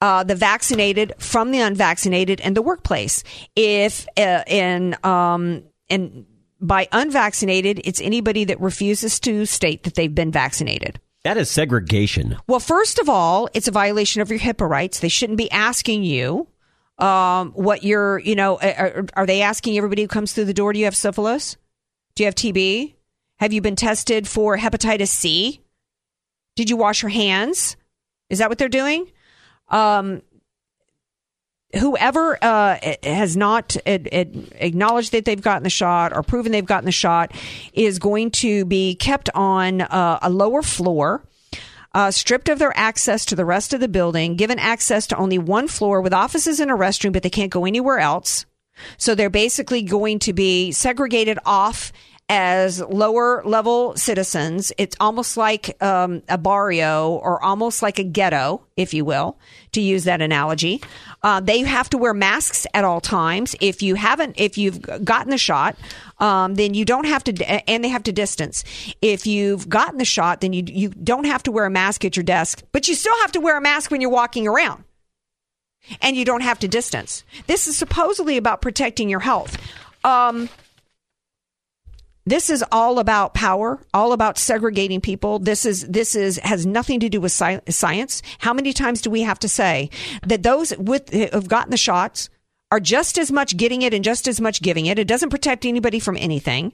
uh, 0.00 0.24
the 0.24 0.34
vaccinated 0.34 1.12
from 1.18 1.50
the 1.50 1.60
unvaccinated 1.60 2.40
in 2.40 2.54
the 2.54 2.62
workplace. 2.62 3.22
If 3.54 4.06
uh, 4.16 4.44
in 4.46 4.96
um, 5.04 5.64
and 5.90 6.26
by 6.60 6.88
unvaccinated, 6.92 7.80
it's 7.84 8.00
anybody 8.00 8.44
that 8.44 8.60
refuses 8.60 9.20
to 9.20 9.46
state 9.46 9.84
that 9.84 9.94
they've 9.94 10.14
been 10.14 10.32
vaccinated. 10.32 11.00
That 11.24 11.36
is 11.36 11.50
segregation. 11.50 12.36
Well, 12.46 12.60
first 12.60 12.98
of 12.98 13.08
all, 13.08 13.48
it's 13.52 13.68
a 13.68 13.72
violation 13.72 14.22
of 14.22 14.30
your 14.30 14.38
HIPAA 14.38 14.68
rights. 14.68 15.00
They 15.00 15.08
shouldn't 15.08 15.38
be 15.38 15.50
asking 15.50 16.04
you 16.04 16.46
um, 16.98 17.52
what 17.52 17.82
you're, 17.82 18.18
you 18.18 18.34
know, 18.34 18.58
are, 18.58 19.06
are 19.14 19.26
they 19.26 19.42
asking 19.42 19.76
everybody 19.76 20.02
who 20.02 20.08
comes 20.08 20.32
through 20.32 20.46
the 20.46 20.54
door, 20.54 20.72
do 20.72 20.78
you 20.78 20.86
have 20.86 20.96
syphilis? 20.96 21.56
Do 22.14 22.22
you 22.22 22.26
have 22.26 22.34
TB? 22.34 22.94
Have 23.38 23.52
you 23.52 23.60
been 23.60 23.76
tested 23.76 24.26
for 24.26 24.56
hepatitis 24.56 25.08
C? 25.08 25.60
Did 26.54 26.70
you 26.70 26.76
wash 26.76 27.02
your 27.02 27.10
hands? 27.10 27.76
Is 28.30 28.38
that 28.38 28.48
what 28.48 28.58
they're 28.58 28.68
doing? 28.68 29.10
Um, 29.68 30.22
whoever 31.78 32.42
uh, 32.42 32.78
has 33.02 33.36
not 33.36 33.76
ad- 33.86 34.08
ad- 34.10 34.48
acknowledged 34.54 35.12
that 35.12 35.24
they've 35.24 35.40
gotten 35.40 35.64
the 35.64 35.70
shot 35.70 36.14
or 36.14 36.22
proven 36.22 36.52
they've 36.52 36.64
gotten 36.64 36.86
the 36.86 36.92
shot 36.92 37.32
is 37.72 37.98
going 37.98 38.30
to 38.30 38.64
be 38.64 38.94
kept 38.94 39.28
on 39.34 39.82
uh, 39.82 40.18
a 40.22 40.30
lower 40.30 40.62
floor. 40.62 41.24
Uh, 41.96 42.10
stripped 42.10 42.50
of 42.50 42.58
their 42.58 42.76
access 42.76 43.24
to 43.24 43.34
the 43.34 43.46
rest 43.46 43.72
of 43.72 43.80
the 43.80 43.88
building, 43.88 44.36
given 44.36 44.58
access 44.58 45.06
to 45.06 45.16
only 45.16 45.38
one 45.38 45.66
floor 45.66 46.02
with 46.02 46.12
offices 46.12 46.60
and 46.60 46.70
a 46.70 46.74
restroom, 46.74 47.10
but 47.10 47.22
they 47.22 47.30
can't 47.30 47.50
go 47.50 47.64
anywhere 47.64 47.98
else. 47.98 48.44
So 48.98 49.14
they're 49.14 49.30
basically 49.30 49.80
going 49.80 50.18
to 50.18 50.34
be 50.34 50.72
segregated 50.72 51.38
off 51.46 51.94
as 52.28 52.80
lower 52.80 53.42
level 53.44 53.94
citizens. 53.96 54.72
It's 54.78 54.96
almost 54.98 55.36
like 55.36 55.80
um, 55.82 56.22
a 56.28 56.36
barrio 56.36 57.12
or 57.12 57.42
almost 57.42 57.82
like 57.82 57.98
a 57.98 58.04
ghetto, 58.04 58.62
if 58.76 58.92
you 58.92 59.04
will, 59.04 59.38
to 59.72 59.80
use 59.80 60.04
that 60.04 60.20
analogy. 60.20 60.82
Uh, 61.22 61.40
they 61.40 61.60
have 61.60 61.88
to 61.90 61.98
wear 61.98 62.12
masks 62.12 62.66
at 62.74 62.84
all 62.84 63.00
times. 63.00 63.54
If 63.60 63.80
you 63.80 63.94
haven't, 63.94 64.40
if 64.40 64.58
you've 64.58 64.82
gotten 65.04 65.30
the 65.30 65.38
shot, 65.38 65.76
um, 66.18 66.56
then 66.56 66.74
you 66.74 66.84
don't 66.84 67.06
have 67.06 67.22
to, 67.24 67.70
and 67.70 67.84
they 67.84 67.88
have 67.88 68.02
to 68.04 68.12
distance. 68.12 68.64
If 69.00 69.26
you've 69.26 69.68
gotten 69.68 69.98
the 69.98 70.04
shot, 70.04 70.40
then 70.40 70.52
you 70.52 70.64
you 70.66 70.88
don't 70.88 71.26
have 71.26 71.44
to 71.44 71.52
wear 71.52 71.66
a 71.66 71.70
mask 71.70 72.04
at 72.04 72.16
your 72.16 72.24
desk, 72.24 72.62
but 72.72 72.88
you 72.88 72.94
still 72.94 73.16
have 73.20 73.32
to 73.32 73.40
wear 73.40 73.56
a 73.56 73.60
mask 73.60 73.90
when 73.90 74.00
you're 74.00 74.10
walking 74.10 74.48
around 74.48 74.82
and 76.00 76.16
you 76.16 76.24
don't 76.24 76.40
have 76.40 76.58
to 76.60 76.68
distance. 76.68 77.22
This 77.46 77.68
is 77.68 77.76
supposedly 77.76 78.36
about 78.36 78.62
protecting 78.62 79.08
your 79.08 79.20
health. 79.20 79.56
Um, 80.04 80.48
this 82.26 82.50
is 82.50 82.64
all 82.72 82.98
about 82.98 83.34
power, 83.34 83.80
all 83.94 84.12
about 84.12 84.36
segregating 84.36 85.00
people. 85.00 85.38
This 85.38 85.64
is 85.64 85.86
this 85.86 86.14
is 86.16 86.38
has 86.38 86.66
nothing 86.66 87.00
to 87.00 87.08
do 87.08 87.20
with 87.20 87.32
sci- 87.32 87.60
science. 87.68 88.20
How 88.38 88.52
many 88.52 88.72
times 88.72 89.00
do 89.00 89.10
we 89.10 89.22
have 89.22 89.38
to 89.38 89.48
say 89.48 89.90
that 90.26 90.42
those 90.42 90.76
with 90.76 91.10
who've 91.10 91.48
gotten 91.48 91.70
the 91.70 91.76
shots 91.76 92.28
are 92.72 92.80
just 92.80 93.16
as 93.16 93.30
much 93.30 93.56
getting 93.56 93.82
it 93.82 93.94
and 93.94 94.04
just 94.04 94.26
as 94.26 94.40
much 94.40 94.60
giving 94.60 94.86
it? 94.86 94.98
It 94.98 95.06
doesn't 95.06 95.30
protect 95.30 95.64
anybody 95.64 96.00
from 96.00 96.16
anything. 96.16 96.72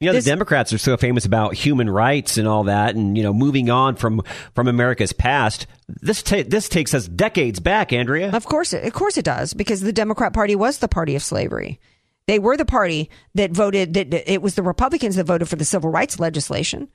You 0.00 0.06
know, 0.06 0.12
this, 0.12 0.26
the 0.26 0.30
Democrats 0.30 0.72
are 0.72 0.78
so 0.78 0.96
famous 0.96 1.24
about 1.24 1.54
human 1.54 1.90
rights 1.90 2.36
and 2.36 2.46
all 2.46 2.64
that, 2.64 2.94
and 2.94 3.16
you 3.16 3.24
know, 3.24 3.32
moving 3.32 3.68
on 3.68 3.96
from 3.96 4.22
from 4.54 4.68
America's 4.68 5.12
past. 5.12 5.66
This 5.88 6.22
ta- 6.22 6.44
this 6.46 6.68
takes 6.68 6.94
us 6.94 7.08
decades 7.08 7.58
back, 7.58 7.92
Andrea. 7.92 8.30
Of 8.30 8.44
course, 8.44 8.74
it, 8.74 8.84
of 8.84 8.92
course 8.92 9.16
it 9.16 9.24
does, 9.24 9.54
because 9.54 9.80
the 9.80 9.92
Democrat 9.92 10.34
Party 10.34 10.54
was 10.54 10.78
the 10.78 10.88
party 10.88 11.16
of 11.16 11.22
slavery. 11.22 11.80
They 12.28 12.38
were 12.38 12.58
the 12.58 12.66
party 12.66 13.08
that 13.34 13.52
voted 13.52 13.94
that 13.94 14.12
it 14.30 14.42
was 14.42 14.54
the 14.54 14.62
Republicans 14.62 15.16
that 15.16 15.24
voted 15.24 15.48
for 15.48 15.56
the 15.56 15.64
civil 15.64 15.90
rights 15.90 16.20
legislation. 16.20 16.88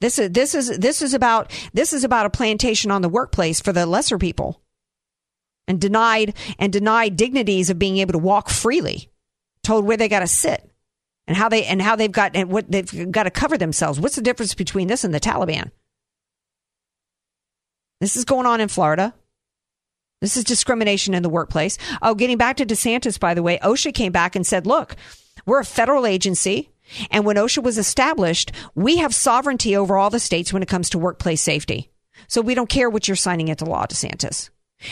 This 0.00 0.20
is 0.20 0.30
this 0.30 0.54
is 0.54 0.78
this 0.78 1.02
is 1.02 1.12
about 1.12 1.50
this 1.72 1.92
is 1.92 2.04
about 2.04 2.26
a 2.26 2.30
plantation 2.30 2.92
on 2.92 3.02
the 3.02 3.08
workplace 3.08 3.60
for 3.60 3.72
the 3.72 3.86
lesser 3.86 4.18
people. 4.18 4.62
And 5.66 5.80
denied 5.80 6.36
and 6.60 6.72
denied 6.72 7.16
dignities 7.16 7.70
of 7.70 7.78
being 7.78 7.98
able 7.98 8.12
to 8.12 8.18
walk 8.18 8.48
freely. 8.48 9.10
Told 9.64 9.84
where 9.84 9.96
they 9.96 10.08
got 10.08 10.20
to 10.20 10.28
sit 10.28 10.70
and 11.26 11.36
how 11.36 11.48
they 11.48 11.64
and 11.64 11.82
how 11.82 11.96
they've 11.96 12.12
got 12.12 12.36
and 12.36 12.50
what 12.50 12.70
they've 12.70 13.10
got 13.10 13.24
to 13.24 13.30
cover 13.32 13.58
themselves. 13.58 13.98
What's 13.98 14.14
the 14.14 14.22
difference 14.22 14.54
between 14.54 14.86
this 14.86 15.02
and 15.02 15.12
the 15.12 15.18
Taliban? 15.18 15.72
This 18.00 18.14
is 18.14 18.24
going 18.24 18.46
on 18.46 18.60
in 18.60 18.68
Florida. 18.68 19.12
This 20.20 20.36
is 20.36 20.44
discrimination 20.44 21.12
in 21.12 21.22
the 21.22 21.28
workplace. 21.28 21.76
Oh, 22.00 22.14
getting 22.14 22.38
back 22.38 22.56
to 22.56 22.66
DeSantis, 22.66 23.20
by 23.20 23.34
the 23.34 23.42
way, 23.42 23.58
OSHA 23.58 23.92
came 23.92 24.12
back 24.12 24.34
and 24.34 24.46
said, 24.46 24.66
look, 24.66 24.96
we're 25.44 25.60
a 25.60 25.64
federal 25.64 26.06
agency. 26.06 26.70
And 27.10 27.26
when 27.26 27.36
OSHA 27.36 27.62
was 27.62 27.76
established, 27.76 28.52
we 28.74 28.96
have 28.96 29.14
sovereignty 29.14 29.76
over 29.76 29.98
all 29.98 30.08
the 30.08 30.18
states 30.18 30.52
when 30.52 30.62
it 30.62 30.68
comes 30.68 30.88
to 30.90 30.98
workplace 30.98 31.42
safety. 31.42 31.90
So 32.28 32.40
we 32.40 32.54
don't 32.54 32.68
care 32.68 32.88
what 32.88 33.06
you're 33.06 33.16
signing 33.16 33.48
into 33.48 33.66
law, 33.66 33.84
DeSantis. 33.86 34.48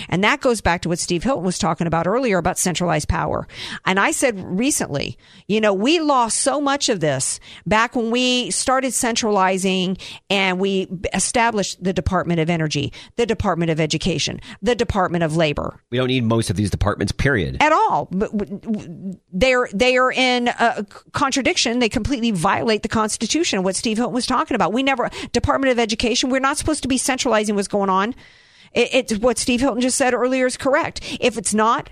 And 0.09 0.23
that 0.25 0.41
goes 0.41 0.61
back 0.61 0.83
to 0.83 0.89
what 0.89 0.99
Steve 0.99 1.23
Hilton 1.23 1.45
was 1.45 1.59
talking 1.59 1.87
about 1.87 2.07
earlier 2.07 2.39
about 2.39 2.59
centralized 2.59 3.09
power. 3.09 3.47
And 3.85 3.99
I 3.99 4.11
said 4.11 4.39
recently, 4.39 5.19
you 5.49 5.61
know, 5.61 5.73
we 5.73 6.01
lost 6.01 6.39
so 6.39 6.61
much 6.61 6.89
of 6.89 7.01
this 7.01 7.41
back 7.67 7.95
when 7.97 8.11
we 8.11 8.51
started 8.51 8.93
centralizing 8.93 9.97
and 10.31 10.59
we 10.59 10.89
established 11.13 11.83
the 11.83 11.93
Department 11.93 12.41
of 12.41 12.51
Energy, 12.51 12.93
the 13.17 13.27
Department 13.27 13.71
of 13.71 13.81
Education, 13.81 14.41
the 14.63 14.75
Department 14.75 15.25
of 15.25 15.37
Labor. 15.37 15.81
We 15.91 15.99
don't 15.99 16.09
need 16.09 16.25
most 16.25 16.51
of 16.51 16.57
these 16.57 16.71
departments, 16.71 17.13
period. 17.13 17.59
At 17.61 17.73
all. 17.73 18.09
They're, 19.33 19.69
they 19.73 19.97
are 19.97 20.13
in 20.13 20.49
a 20.49 20.87
contradiction. 21.13 21.79
They 21.79 21.89
completely 21.89 22.31
violate 22.31 22.83
the 22.83 22.89
Constitution, 22.89 23.63
what 23.63 23.77
Steve 23.77 23.99
Hilton 23.99 24.15
was 24.15 24.27
talking 24.27 24.55
about. 24.55 24.73
We 24.73 24.83
never, 24.83 25.11
Department 25.33 25.73
of 25.73 25.79
Education, 25.79 26.31
we're 26.31 26.41
not 26.41 26.57
supposed 26.57 26.83
to 26.83 26.89
be 26.89 26.99
centralizing 26.99 27.55
what's 27.55 27.69
going 27.69 27.91
on. 27.91 28.15
It, 28.75 28.89
it's 28.93 29.19
what 29.19 29.39
Steve 29.39 29.61
Hilton 29.61 29.81
just 29.81 29.97
said 29.97 30.15
earlier 30.15 30.47
is 30.47 30.57
correct. 30.57 31.01
If 31.21 31.39
it's 31.39 31.55
not 31.55 31.91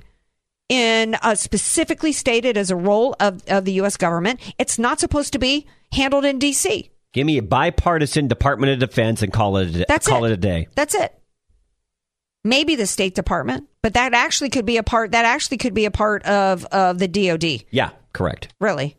in 0.69 1.15
uh, 1.17 1.35
specifically 1.35 2.13
stated 2.13 2.57
as 2.57 2.71
a 2.71 2.77
role 2.77 3.15
of, 3.21 3.43
of 3.49 3.65
the 3.65 3.73
U.S. 3.75 3.97
government, 3.97 4.41
it's 4.59 4.79
not 4.79 5.01
supposed 5.01 5.33
to 5.33 5.39
be 5.39 5.67
handled 5.93 6.25
in 6.25 6.39
D.C. 6.39 6.91
Give 7.13 7.27
me 7.27 7.39
a 7.39 7.43
bipartisan 7.43 8.27
Department 8.29 8.73
of 8.73 8.89
Defense 8.89 9.23
and 9.23 9.33
call 9.33 9.59
it 9.59 9.77
a, 9.77 9.85
That's 9.87 10.07
call 10.07 10.25
it. 10.25 10.31
it 10.31 10.35
a 10.35 10.37
day. 10.39 10.69
That's 10.75 10.95
it. 10.95 11.19
Maybe 12.45 12.75
the 12.75 12.87
State 12.87 13.15
Department, 13.15 13.69
but 13.83 13.95
that 13.95 14.15
actually 14.15 14.51
could 14.51 14.67
be 14.67 14.77
a 14.77 14.83
part. 14.83 15.13
That 15.13 15.25
actually 15.25 15.59
could 15.59 15.75
be 15.75 15.85
a 15.85 15.93
part 15.93 16.25
of 16.25 16.65
of 16.67 16.99
the 16.99 17.07
DoD. 17.07 17.65
Yeah, 17.71 17.91
correct. 18.13 18.53
Really. 18.61 18.97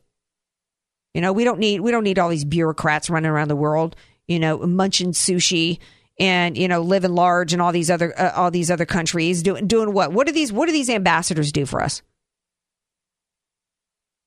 You 1.14 1.22
know, 1.22 1.34
we 1.34 1.44
don't 1.44 1.60
need 1.60 1.82
we 1.82 1.92
don't 1.92 2.06
need 2.06 2.20
all 2.20 2.30
these 2.30 2.46
bureaucrats 2.46 3.10
running 3.10 3.30
around 3.30 3.50
the 3.50 3.56
world. 3.56 3.96
You 4.28 4.40
know, 4.40 4.60
munching 4.60 5.12
sushi 5.12 5.80
and 6.20 6.58
you 6.58 6.68
know 6.68 6.82
living 6.82 7.14
large 7.14 7.54
and 7.54 7.62
all 7.62 7.72
these 7.72 7.90
other 7.90 8.18
uh, 8.20 8.34
all 8.36 8.52
these 8.52 8.70
other 8.70 8.86
countries 8.86 9.44
doing 9.44 9.68
doing 9.68 9.94
what? 9.94 10.12
What 10.12 10.28
do 10.28 10.34
these 10.34 10.52
what 10.52 10.68
do 10.68 10.72
these 10.72 10.90
ambassadors 10.90 11.52
do 11.52 11.66
for 11.66 11.82
us? 11.82 12.02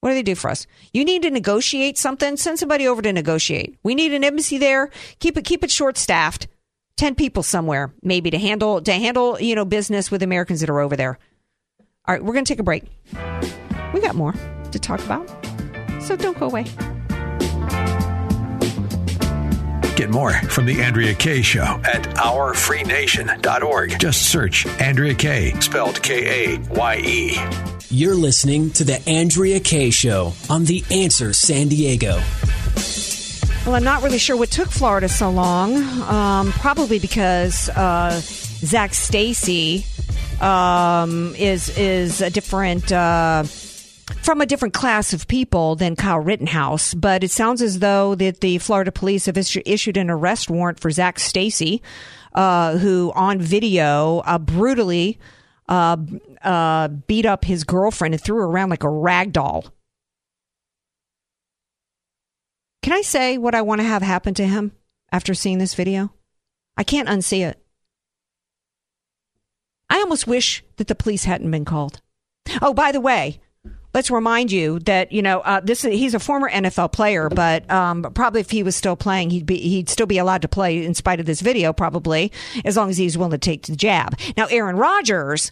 What 0.00 0.10
do 0.10 0.14
they 0.14 0.22
do 0.22 0.34
for 0.34 0.50
us? 0.50 0.66
You 0.92 1.04
need 1.04 1.22
to 1.22 1.30
negotiate 1.30 1.98
something. 1.98 2.36
Send 2.36 2.58
somebody 2.58 2.86
over 2.86 3.02
to 3.02 3.12
negotiate. 3.12 3.76
We 3.82 3.94
need 3.94 4.12
an 4.12 4.24
embassy 4.24 4.58
there. 4.58 4.90
Keep 5.18 5.38
it 5.38 5.44
keep 5.44 5.64
it 5.64 5.70
short 5.70 5.96
staffed. 5.96 6.48
Ten 6.96 7.14
people 7.14 7.42
somewhere 7.42 7.92
maybe 8.02 8.30
to 8.30 8.38
handle 8.38 8.80
to 8.82 8.92
handle 8.92 9.40
you 9.40 9.54
know 9.54 9.64
business 9.64 10.10
with 10.10 10.22
Americans 10.22 10.60
that 10.60 10.70
are 10.70 10.80
over 10.80 10.96
there. 10.96 11.18
All 12.08 12.14
right, 12.14 12.24
we're 12.24 12.34
gonna 12.34 12.46
take 12.46 12.60
a 12.60 12.64
break. 12.64 12.84
We 13.92 14.00
got 14.00 14.14
more 14.14 14.34
to 14.70 14.78
talk 14.78 15.00
about, 15.00 15.28
so 16.00 16.16
don't 16.16 16.38
go 16.38 16.46
away. 16.46 16.66
Get 19.96 20.10
more 20.10 20.34
from 20.50 20.66
The 20.66 20.82
Andrea 20.82 21.14
Kaye 21.14 21.40
Show 21.40 21.62
at 21.62 22.02
OurFreeNation.org. 22.16 23.98
Just 23.98 24.30
search 24.30 24.66
Andrea 24.78 25.14
Kaye, 25.14 25.58
spelled 25.60 26.02
K 26.02 26.56
A 26.56 26.58
Y 26.68 26.96
E. 27.02 27.38
You're 27.88 28.14
listening 28.14 28.68
to 28.72 28.84
The 28.84 29.00
Andrea 29.08 29.58
Kaye 29.58 29.88
Show 29.88 30.34
on 30.50 30.64
The 30.66 30.84
Answer 30.90 31.32
San 31.32 31.68
Diego. 31.68 32.20
Well, 33.64 33.74
I'm 33.74 33.84
not 33.84 34.02
really 34.02 34.18
sure 34.18 34.36
what 34.36 34.50
took 34.50 34.68
Florida 34.68 35.08
so 35.08 35.30
long. 35.30 35.76
Um, 36.02 36.52
probably 36.52 36.98
because 36.98 37.70
uh, 37.70 38.20
Zac 38.20 38.92
Stacy 38.92 39.86
um, 40.42 41.34
is 41.36 41.70
is 41.78 42.20
a 42.20 42.28
different. 42.28 42.92
Uh, 42.92 43.44
from 44.26 44.40
a 44.40 44.46
different 44.46 44.74
class 44.74 45.12
of 45.12 45.28
people 45.28 45.76
than 45.76 45.94
Kyle 45.94 46.18
Rittenhouse, 46.18 46.94
but 46.94 47.22
it 47.22 47.30
sounds 47.30 47.62
as 47.62 47.78
though 47.78 48.16
that 48.16 48.40
the 48.40 48.58
Florida 48.58 48.90
police 48.90 49.26
have 49.26 49.38
issued 49.38 49.96
an 49.96 50.10
arrest 50.10 50.50
warrant 50.50 50.80
for 50.80 50.90
Zac 50.90 51.20
Stacy, 51.20 51.80
uh, 52.34 52.76
who 52.76 53.12
on 53.14 53.40
video 53.40 54.18
uh, 54.26 54.36
brutally 54.38 55.20
uh, 55.68 55.96
uh, 56.42 56.88
beat 56.88 57.24
up 57.24 57.44
his 57.44 57.62
girlfriend 57.62 58.14
and 58.14 58.20
threw 58.20 58.38
her 58.38 58.46
around 58.46 58.68
like 58.68 58.82
a 58.82 58.90
rag 58.90 59.32
doll. 59.32 59.64
Can 62.82 62.94
I 62.94 63.02
say 63.02 63.38
what 63.38 63.54
I 63.54 63.62
want 63.62 63.80
to 63.80 63.86
have 63.86 64.02
happen 64.02 64.34
to 64.34 64.46
him 64.46 64.72
after 65.12 65.34
seeing 65.34 65.58
this 65.58 65.74
video? 65.74 66.12
I 66.76 66.82
can't 66.82 67.08
unsee 67.08 67.46
it. 67.46 67.62
I 69.88 69.98
almost 69.98 70.26
wish 70.26 70.64
that 70.78 70.88
the 70.88 70.96
police 70.96 71.22
hadn't 71.22 71.52
been 71.52 71.64
called. 71.64 72.00
Oh, 72.60 72.74
by 72.74 72.90
the 72.90 73.00
way, 73.00 73.40
let's 73.96 74.10
remind 74.10 74.52
you 74.52 74.78
that 74.80 75.10
you 75.10 75.22
know 75.22 75.40
uh, 75.40 75.60
this. 75.60 75.82
He's 75.82 76.14
a 76.14 76.20
former 76.20 76.50
NFL 76.50 76.92
player, 76.92 77.30
but 77.30 77.68
um, 77.70 78.02
probably 78.14 78.42
if 78.42 78.50
he 78.50 78.62
was 78.62 78.76
still 78.76 78.94
playing, 78.94 79.30
he'd 79.30 79.46
be 79.46 79.56
he'd 79.56 79.88
still 79.88 80.06
be 80.06 80.18
allowed 80.18 80.42
to 80.42 80.48
play 80.48 80.84
in 80.84 80.94
spite 80.94 81.18
of 81.18 81.26
this 81.26 81.40
video, 81.40 81.72
probably 81.72 82.30
as 82.64 82.76
long 82.76 82.90
as 82.90 82.98
he's 82.98 83.16
willing 83.16 83.32
to 83.32 83.38
take 83.38 83.62
the 83.62 83.74
jab. 83.74 84.16
Now, 84.36 84.46
Aaron 84.46 84.76
Rodgers. 84.76 85.50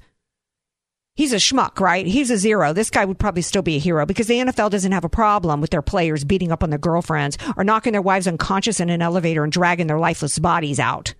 He's 1.16 1.32
a 1.32 1.36
schmuck, 1.36 1.78
right? 1.78 2.04
He's 2.04 2.28
a 2.32 2.36
zero. 2.36 2.72
This 2.72 2.90
guy 2.90 3.04
would 3.04 3.20
probably 3.20 3.42
still 3.42 3.62
be 3.62 3.76
a 3.76 3.78
hero 3.78 4.04
because 4.04 4.26
the 4.26 4.34
NFL 4.34 4.70
doesn't 4.70 4.90
have 4.90 5.04
a 5.04 5.08
problem 5.08 5.60
with 5.60 5.70
their 5.70 5.80
players 5.80 6.24
beating 6.24 6.50
up 6.50 6.64
on 6.64 6.70
their 6.70 6.78
girlfriends 6.78 7.38
or 7.56 7.62
knocking 7.62 7.92
their 7.92 8.02
wives 8.02 8.26
unconscious 8.26 8.80
in 8.80 8.90
an 8.90 9.00
elevator 9.00 9.44
and 9.44 9.52
dragging 9.52 9.86
their 9.86 10.00
lifeless 10.00 10.40
bodies 10.40 10.80
out. 10.80 11.14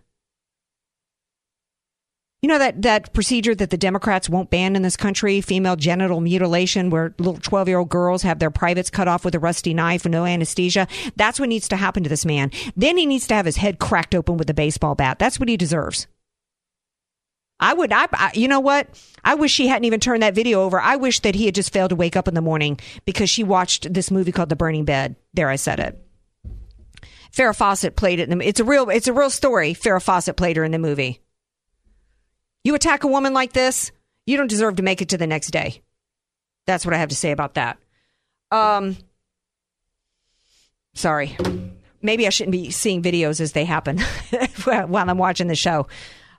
You 2.45 2.49
know 2.49 2.59
that, 2.59 2.83
that 2.83 3.15
procedure 3.15 3.55
that 3.55 3.71
the 3.71 3.79
Democrats 3.79 4.29
won't 4.29 4.51
ban 4.51 4.77
in 4.77 4.83
this 4.83 4.99
country, 4.99 5.41
female 5.41 5.77
genital 5.77 6.21
mutilation, 6.21 6.91
where 6.91 7.15
little 7.17 7.39
12 7.41 7.69
year 7.69 7.79
old 7.79 7.89
girls 7.89 8.21
have 8.21 8.39
their 8.39 8.51
privates 8.51 8.91
cut 8.91 9.09
off 9.09 9.25
with 9.25 9.35
a 9.35 9.39
rusty 9.39 9.73
knife 9.73 10.05
and 10.05 10.13
no 10.13 10.27
anesthesia? 10.27 10.87
That's 11.17 11.41
what 11.41 11.49
needs 11.49 11.69
to 11.69 11.77
happen 11.77 12.03
to 12.03 12.11
this 12.11 12.27
man. 12.27 12.51
Then 12.77 12.99
he 12.99 13.07
needs 13.07 13.27
to 13.29 13.35
have 13.35 13.47
his 13.47 13.57
head 13.57 13.79
cracked 13.79 14.15
open 14.15 14.37
with 14.37 14.51
a 14.51 14.53
baseball 14.53 14.95
bat. 14.95 15.19
That's 15.19 15.41
what 15.41 15.49
he 15.49 15.57
deserves. 15.57 16.07
I 17.61 17.73
would, 17.73 17.95
I, 17.95 18.09
I, 18.13 18.33
you 18.35 18.47
know 18.47 18.61
what? 18.61 18.89
I 19.25 19.37
wish 19.37 19.51
she 19.51 19.69
hadn't 19.69 19.87
even 19.87 20.01
turned 20.01 20.23
that 20.23 20.35
video 20.35 20.65
over. 20.65 20.79
I 20.79 20.97
wish 20.97 21.21
that 21.21 21.35
he 21.35 21.47
had 21.47 21.55
just 21.55 21.73
failed 21.73 21.91
to 21.91 21.97
wake 21.97 22.15
up 22.15 22.29
in 22.29 22.35
the 22.35 22.43
morning 22.43 22.79
because 23.07 23.31
she 23.31 23.43
watched 23.43 23.91
this 23.91 24.11
movie 24.11 24.33
called 24.33 24.51
The 24.51 24.57
Burning 24.57 24.85
Bed. 24.85 25.17
There, 25.33 25.49
I 25.49 25.57
said 25.57 25.81
it. 25.81 25.99
Farrah 27.33 27.57
Fawcett 27.57 27.97
played 27.97 28.21
it 28.21 28.29
in 28.29 28.39
the, 28.39 28.47
it's 28.47 28.61
a 28.61 28.65
real, 28.65 28.91
it's 28.91 29.09
a 29.09 29.15
real 29.15 29.31
story. 29.31 29.73
Farrah 29.73 30.03
Fawcett 30.03 30.37
played 30.37 30.59
her 30.59 30.65
in 30.65 30.73
the 30.73 30.79
movie. 30.79 31.23
You 32.65 32.75
attack 32.75 33.05
a 33.05 33.09
woman 33.09 33.35
like 33.35 33.53
this, 33.53 33.93
you 34.27 34.37
don't 34.37 34.49
deserve 34.49 34.77
to 34.77 34.83
make 34.83 35.03
it 35.03 35.11
to 35.11 35.19
the 35.19 35.27
next 35.27 35.51
day. 35.51 35.83
That's 36.67 36.85
what 36.85 36.95
I 36.95 36.99
have 36.99 37.11
to 37.11 37.15
say 37.15 37.31
about 37.31 37.55
that. 37.55 37.79
Um, 38.51 38.97
sorry. 40.95 41.37
Maybe 42.01 42.27
I 42.27 42.31
shouldn't 42.31 42.53
be 42.53 42.71
seeing 42.71 43.03
videos 43.03 43.41
as 43.41 43.53
they 43.53 43.65
happen 43.65 43.99
while 44.65 45.11
I'm 45.11 45.19
watching 45.19 45.47
the 45.49 45.55
show, 45.55 45.87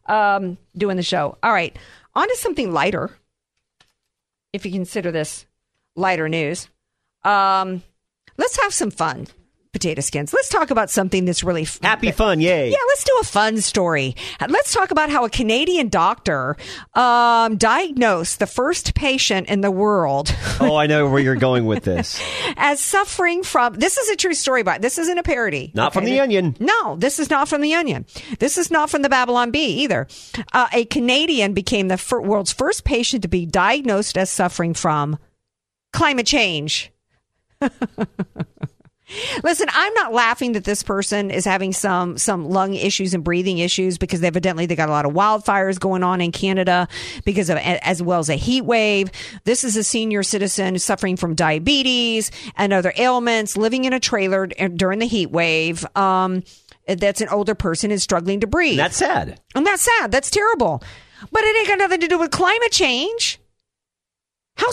um, 0.08 0.58
doing 0.76 0.98
the 0.98 1.04
show. 1.04 1.38
All 1.42 1.54
right. 1.54 1.78
On 2.16 2.28
to 2.28 2.36
something 2.38 2.72
lighter, 2.72 3.12
if 4.54 4.66
you 4.66 4.72
consider 4.72 5.12
this 5.12 5.46
lighter 5.96 6.30
news. 6.30 6.70
Um, 7.24 7.84
let's 8.38 8.58
have 8.62 8.74
some 8.74 8.92
fun 8.92 9.28
potato 9.76 10.00
skins. 10.02 10.32
Let's 10.34 10.48
talk 10.48 10.72
about 10.72 10.90
something 10.90 11.26
that's 11.26 11.44
really 11.44 11.64
f- 11.64 11.80
Happy 11.84 12.12
fun, 12.12 12.40
yay. 12.40 12.70
Yeah, 12.72 12.78
let's 12.88 13.04
do 13.04 13.12
a 13.20 13.26
fun 13.26 13.60
story. 13.60 14.16
Let's 14.48 14.72
talk 14.74 14.92
about 14.92 15.10
how 15.10 15.26
a 15.26 15.30
Canadian 15.30 15.90
doctor 15.90 16.56
um, 16.94 17.58
diagnosed 17.58 18.40
the 18.40 18.48
first 18.48 18.96
patient 18.96 19.50
in 19.50 19.60
the 19.60 19.72
world 19.72 20.34
Oh, 20.62 20.78
I 20.78 20.88
know 20.88 21.10
where 21.10 21.20
you're 21.20 21.36
going 21.36 21.66
with 21.66 21.84
this. 21.84 22.22
as 22.58 22.80
suffering 22.80 23.44
from. 23.44 23.74
This 23.74 23.98
is 23.98 24.10
a 24.10 24.16
true 24.16 24.34
story, 24.34 24.64
but 24.64 24.82
this 24.82 24.98
isn't 24.98 25.18
a 25.18 25.24
parody. 25.24 25.72
Not 25.74 25.92
from 25.94 26.06
The 26.06 26.22
Onion. 26.22 26.56
No, 26.62 26.96
this 26.96 27.20
is 27.20 27.30
not 27.30 27.50
from 27.50 27.60
the 27.62 27.74
Onion. 27.74 28.06
This 28.40 28.58
is 28.58 28.72
not 28.72 28.90
from 28.90 29.02
the 29.02 29.10
Babylon 29.10 29.52
Bee 29.52 29.84
either. 29.84 30.08
Uh, 30.54 30.68
a 30.72 30.86
Canadian 30.86 31.54
became 31.54 31.90
the 31.90 31.98
fir- 31.98 32.22
world's 32.22 32.54
first 32.54 32.86
patient 32.86 33.24
to 33.24 33.28
be 33.28 33.46
diagnosed 33.46 34.18
as 34.18 34.30
suffering 34.30 34.74
from 34.74 35.18
climate 35.92 36.26
change. 36.26 36.92
Listen, 39.44 39.68
I'm 39.72 39.94
not 39.94 40.14
laughing 40.14 40.54
that 40.54 40.64
this 40.64 40.82
person 40.82 41.30
is 41.30 41.46
having 41.46 41.74
some 41.74 42.18
some 42.18 42.50
lung 42.50 42.74
issues 42.74 43.14
and 43.14 43.24
breathing 43.24 43.60
issues 43.60 44.00
because 44.00 44.24
evidently 44.24 44.66
they 44.66 44.76
got 44.76 44.90
a 44.90 44.92
lot 44.92 45.06
of 45.06 45.14
wildfires 45.14 45.80
going 45.80 46.04
on 46.04 46.22
in 46.22 46.32
Canada 46.32 46.88
because 47.24 47.50
of 47.50 47.58
as 47.58 48.02
well 48.02 48.20
as 48.20 48.30
a 48.30 48.36
heat 48.36 48.62
wave. 48.62 49.12
This 49.44 49.64
is 49.64 49.78
a 49.78 49.84
senior 49.84 50.24
citizen 50.24 50.80
suffering 50.80 51.18
from 51.18 51.36
diabetes 51.36 52.32
and 52.56 52.74
other 52.74 52.94
ailments, 52.98 53.56
living 53.56 53.86
in 53.86 53.94
a 53.94 54.00
trailer 54.00 54.48
during 54.48 55.00
the 55.00 55.08
heat 55.08 55.30
wave. 55.30 55.86
Um, 55.96 56.44
that's 56.88 57.22
an 57.22 57.30
older 57.30 57.56
person 57.56 57.92
is 57.92 58.02
struggling 58.02 58.40
to 58.40 58.48
breathe. 58.48 58.78
That's 58.78 58.98
sad. 58.98 59.40
And 59.54 59.66
that's 59.66 59.84
sad. 59.84 60.12
That's 60.12 60.32
terrible. 60.32 60.84
But 61.32 61.44
it 61.44 61.56
ain't 61.58 61.68
got 61.68 61.80
nothing 61.80 62.02
to 62.02 62.08
do 62.08 62.18
with 62.18 62.32
climate 62.32 62.72
change. 62.72 63.40
How 64.58 64.70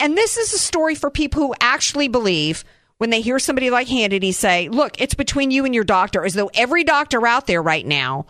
and 0.00 0.16
this 0.16 0.36
is 0.36 0.52
a 0.52 0.58
story 0.58 0.94
for 0.94 1.10
people 1.10 1.40
who 1.40 1.54
actually 1.60 2.08
believe 2.08 2.62
when 3.04 3.10
they 3.10 3.20
hear 3.20 3.38
somebody 3.38 3.68
like 3.68 3.86
Hannity 3.86 4.32
say, 4.32 4.70
"Look, 4.70 4.98
it's 4.98 5.12
between 5.12 5.50
you 5.50 5.66
and 5.66 5.74
your 5.74 5.84
doctor," 5.84 6.24
as 6.24 6.32
though 6.32 6.50
every 6.54 6.84
doctor 6.84 7.26
out 7.26 7.46
there 7.46 7.60
right 7.60 7.84
now 7.84 8.24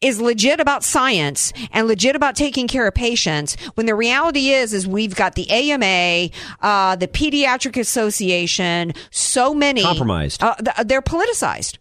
is 0.00 0.18
legit 0.18 0.58
about 0.58 0.82
science 0.82 1.52
and 1.70 1.86
legit 1.86 2.16
about 2.16 2.34
taking 2.34 2.66
care 2.66 2.86
of 2.86 2.94
patients 2.94 3.58
when 3.74 3.84
the 3.84 3.94
reality 3.94 4.48
is 4.48 4.72
is 4.72 4.88
we've 4.88 5.14
got 5.14 5.34
the 5.34 5.50
AMA, 5.50 6.30
uh, 6.62 6.96
the 6.96 7.08
Pediatric 7.08 7.76
Association, 7.76 8.94
so 9.10 9.52
many 9.52 9.82
compromised. 9.82 10.42
Uh, 10.42 10.54
they're 10.82 11.02
politicized. 11.02 11.76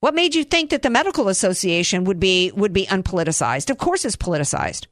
What 0.00 0.16
made 0.16 0.34
you 0.34 0.42
think 0.42 0.70
that 0.70 0.82
the 0.82 0.90
medical 0.90 1.28
association 1.28 2.02
would 2.06 2.18
be 2.18 2.50
would 2.56 2.72
be 2.72 2.86
unpoliticized? 2.86 3.70
Of 3.70 3.78
course, 3.78 4.04
it's 4.04 4.16
politicized 4.16 4.88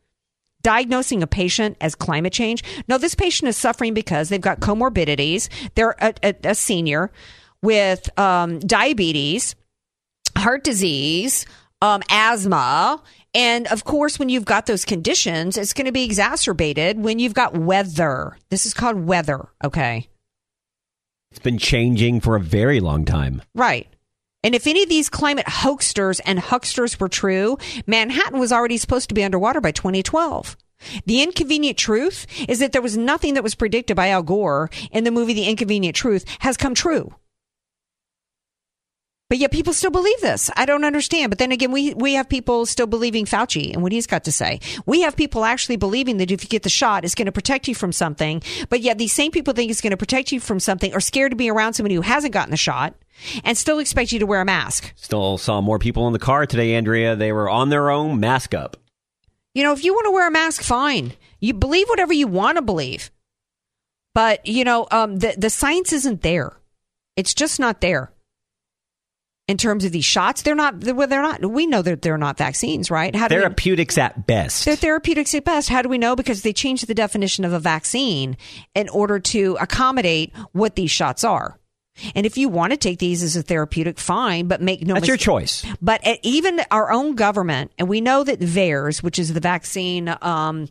diagnosing 0.62 1.22
a 1.22 1.26
patient 1.26 1.76
as 1.80 1.94
climate 1.94 2.32
change. 2.32 2.64
No, 2.88 2.98
this 2.98 3.14
patient 3.14 3.48
is 3.48 3.56
suffering 3.56 3.94
because 3.94 4.28
they've 4.28 4.40
got 4.40 4.60
comorbidities. 4.60 5.48
They're 5.74 5.96
a, 6.00 6.14
a, 6.22 6.34
a 6.44 6.54
senior 6.54 7.10
with 7.62 8.08
um, 8.18 8.58
diabetes, 8.60 9.54
heart 10.36 10.64
disease, 10.64 11.46
um, 11.82 12.02
asthma. 12.10 13.02
And 13.34 13.66
of 13.68 13.84
course, 13.84 14.18
when 14.18 14.28
you've 14.28 14.44
got 14.44 14.66
those 14.66 14.84
conditions, 14.84 15.56
it's 15.56 15.72
going 15.72 15.86
to 15.86 15.92
be 15.92 16.04
exacerbated 16.04 16.98
when 16.98 17.18
you've 17.18 17.34
got 17.34 17.56
weather. 17.56 18.36
This 18.50 18.66
is 18.66 18.74
called 18.74 19.06
weather, 19.06 19.48
okay? 19.62 20.08
It's 21.30 21.40
been 21.40 21.58
changing 21.58 22.20
for 22.20 22.36
a 22.36 22.40
very 22.40 22.80
long 22.80 23.04
time. 23.04 23.42
Right. 23.54 23.86
And 24.48 24.54
if 24.54 24.66
any 24.66 24.82
of 24.82 24.88
these 24.88 25.10
climate 25.10 25.44
hoaxsters 25.44 26.22
and 26.24 26.38
hucksters 26.38 26.98
were 26.98 27.10
true, 27.10 27.58
Manhattan 27.86 28.38
was 28.38 28.50
already 28.50 28.78
supposed 28.78 29.10
to 29.10 29.14
be 29.14 29.22
underwater 29.22 29.60
by 29.60 29.72
2012. 29.72 30.56
The 31.04 31.22
inconvenient 31.22 31.76
truth 31.76 32.26
is 32.48 32.58
that 32.60 32.72
there 32.72 32.80
was 32.80 32.96
nothing 32.96 33.34
that 33.34 33.42
was 33.42 33.54
predicted 33.54 33.94
by 33.94 34.08
Al 34.08 34.22
Gore 34.22 34.70
in 34.90 35.04
the 35.04 35.10
movie 35.10 35.34
The 35.34 35.50
Inconvenient 35.50 35.94
Truth 35.94 36.24
has 36.38 36.56
come 36.56 36.74
true. 36.74 37.14
But 39.28 39.36
yet 39.36 39.52
people 39.52 39.74
still 39.74 39.90
believe 39.90 40.20
this. 40.22 40.50
I 40.56 40.64
don't 40.64 40.84
understand. 40.84 41.30
But 41.30 41.38
then 41.38 41.52
again, 41.52 41.70
we, 41.70 41.92
we 41.92 42.14
have 42.14 42.30
people 42.30 42.64
still 42.64 42.86
believing 42.86 43.26
Fauci 43.26 43.74
and 43.74 43.82
what 43.82 43.92
he's 43.92 44.06
got 44.06 44.24
to 44.24 44.32
say. 44.32 44.60
We 44.86 45.02
have 45.02 45.16
people 45.16 45.44
actually 45.44 45.76
believing 45.76 46.16
that 46.16 46.30
if 46.30 46.42
you 46.42 46.48
get 46.48 46.62
the 46.62 46.70
shot, 46.70 47.04
it's 47.04 47.14
going 47.14 47.26
to 47.26 47.32
protect 47.32 47.68
you 47.68 47.74
from 47.74 47.92
something. 47.92 48.42
But 48.70 48.80
yet 48.80 48.96
these 48.96 49.12
same 49.12 49.30
people 49.30 49.52
think 49.52 49.70
it's 49.70 49.82
going 49.82 49.90
to 49.90 49.98
protect 49.98 50.32
you 50.32 50.40
from 50.40 50.60
something 50.60 50.94
or 50.94 51.00
scared 51.00 51.32
to 51.32 51.36
be 51.36 51.50
around 51.50 51.74
somebody 51.74 51.94
who 51.94 52.00
hasn't 52.00 52.32
gotten 52.32 52.52
the 52.52 52.56
shot 52.56 52.94
and 53.44 53.58
still 53.58 53.80
expect 53.80 54.12
you 54.12 54.18
to 54.20 54.26
wear 54.26 54.40
a 54.40 54.46
mask. 54.46 54.94
Still 54.96 55.36
saw 55.36 55.60
more 55.60 55.78
people 55.78 56.06
in 56.06 56.14
the 56.14 56.18
car 56.18 56.46
today, 56.46 56.74
Andrea. 56.74 57.14
They 57.14 57.32
were 57.32 57.50
on 57.50 57.68
their 57.68 57.90
own, 57.90 58.20
mask 58.20 58.54
up. 58.54 58.78
You 59.54 59.62
know, 59.62 59.74
if 59.74 59.84
you 59.84 59.92
want 59.92 60.06
to 60.06 60.12
wear 60.12 60.26
a 60.26 60.30
mask, 60.30 60.62
fine. 60.62 61.12
You 61.38 61.52
believe 61.52 61.88
whatever 61.88 62.14
you 62.14 62.28
want 62.28 62.56
to 62.56 62.62
believe. 62.62 63.10
But, 64.14 64.46
you 64.46 64.64
know, 64.64 64.86
um, 64.90 65.18
the, 65.18 65.34
the 65.36 65.50
science 65.50 65.92
isn't 65.92 66.22
there. 66.22 66.56
It's 67.14 67.34
just 67.34 67.60
not 67.60 67.82
there 67.82 68.10
in 69.48 69.56
terms 69.56 69.84
of 69.84 69.90
these 69.90 70.04
shots. 70.04 70.42
They're 70.42 70.54
not. 70.54 70.84
Well, 70.84 71.08
they're 71.08 71.22
not. 71.22 71.44
We 71.44 71.66
know 71.66 71.82
that 71.82 72.02
they're 72.02 72.18
not 72.18 72.36
vaccines, 72.36 72.90
right? 72.90 73.16
How 73.16 73.28
therapeutics 73.28 73.96
we, 73.96 74.02
at 74.02 74.26
best. 74.26 74.66
They're 74.66 74.76
therapeutics 74.76 75.34
at 75.34 75.44
best. 75.44 75.70
How 75.70 75.82
do 75.82 75.88
we 75.88 75.98
know? 75.98 76.14
Because 76.14 76.42
they 76.42 76.52
changed 76.52 76.86
the 76.86 76.94
definition 76.94 77.44
of 77.44 77.52
a 77.52 77.58
vaccine 77.58 78.36
in 78.74 78.88
order 78.90 79.18
to 79.18 79.56
accommodate 79.60 80.32
what 80.52 80.76
these 80.76 80.90
shots 80.90 81.24
are. 81.24 81.58
And 82.14 82.26
if 82.26 82.38
you 82.38 82.48
want 82.48 82.72
to 82.72 82.76
take 82.76 83.00
these 83.00 83.24
as 83.24 83.34
a 83.34 83.42
therapeutic, 83.42 83.98
fine, 83.98 84.46
but 84.46 84.60
make 84.60 84.86
no. 84.86 84.94
That's 84.94 85.02
mis- 85.02 85.08
your 85.08 85.16
choice. 85.16 85.66
But 85.82 86.06
even 86.22 86.60
our 86.70 86.92
own 86.92 87.16
government, 87.16 87.72
and 87.78 87.88
we 87.88 88.00
know 88.00 88.22
that 88.22 88.38
VAERS, 88.38 89.02
which 89.02 89.18
is 89.18 89.32
the 89.32 89.40
vaccine, 89.40 90.14
um, 90.22 90.68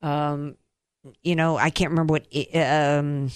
um, 0.00 0.56
you 1.22 1.36
know, 1.36 1.58
I 1.58 1.70
can't 1.70 1.90
remember 1.90 2.12
what. 2.12 2.26
Um, 2.54 3.30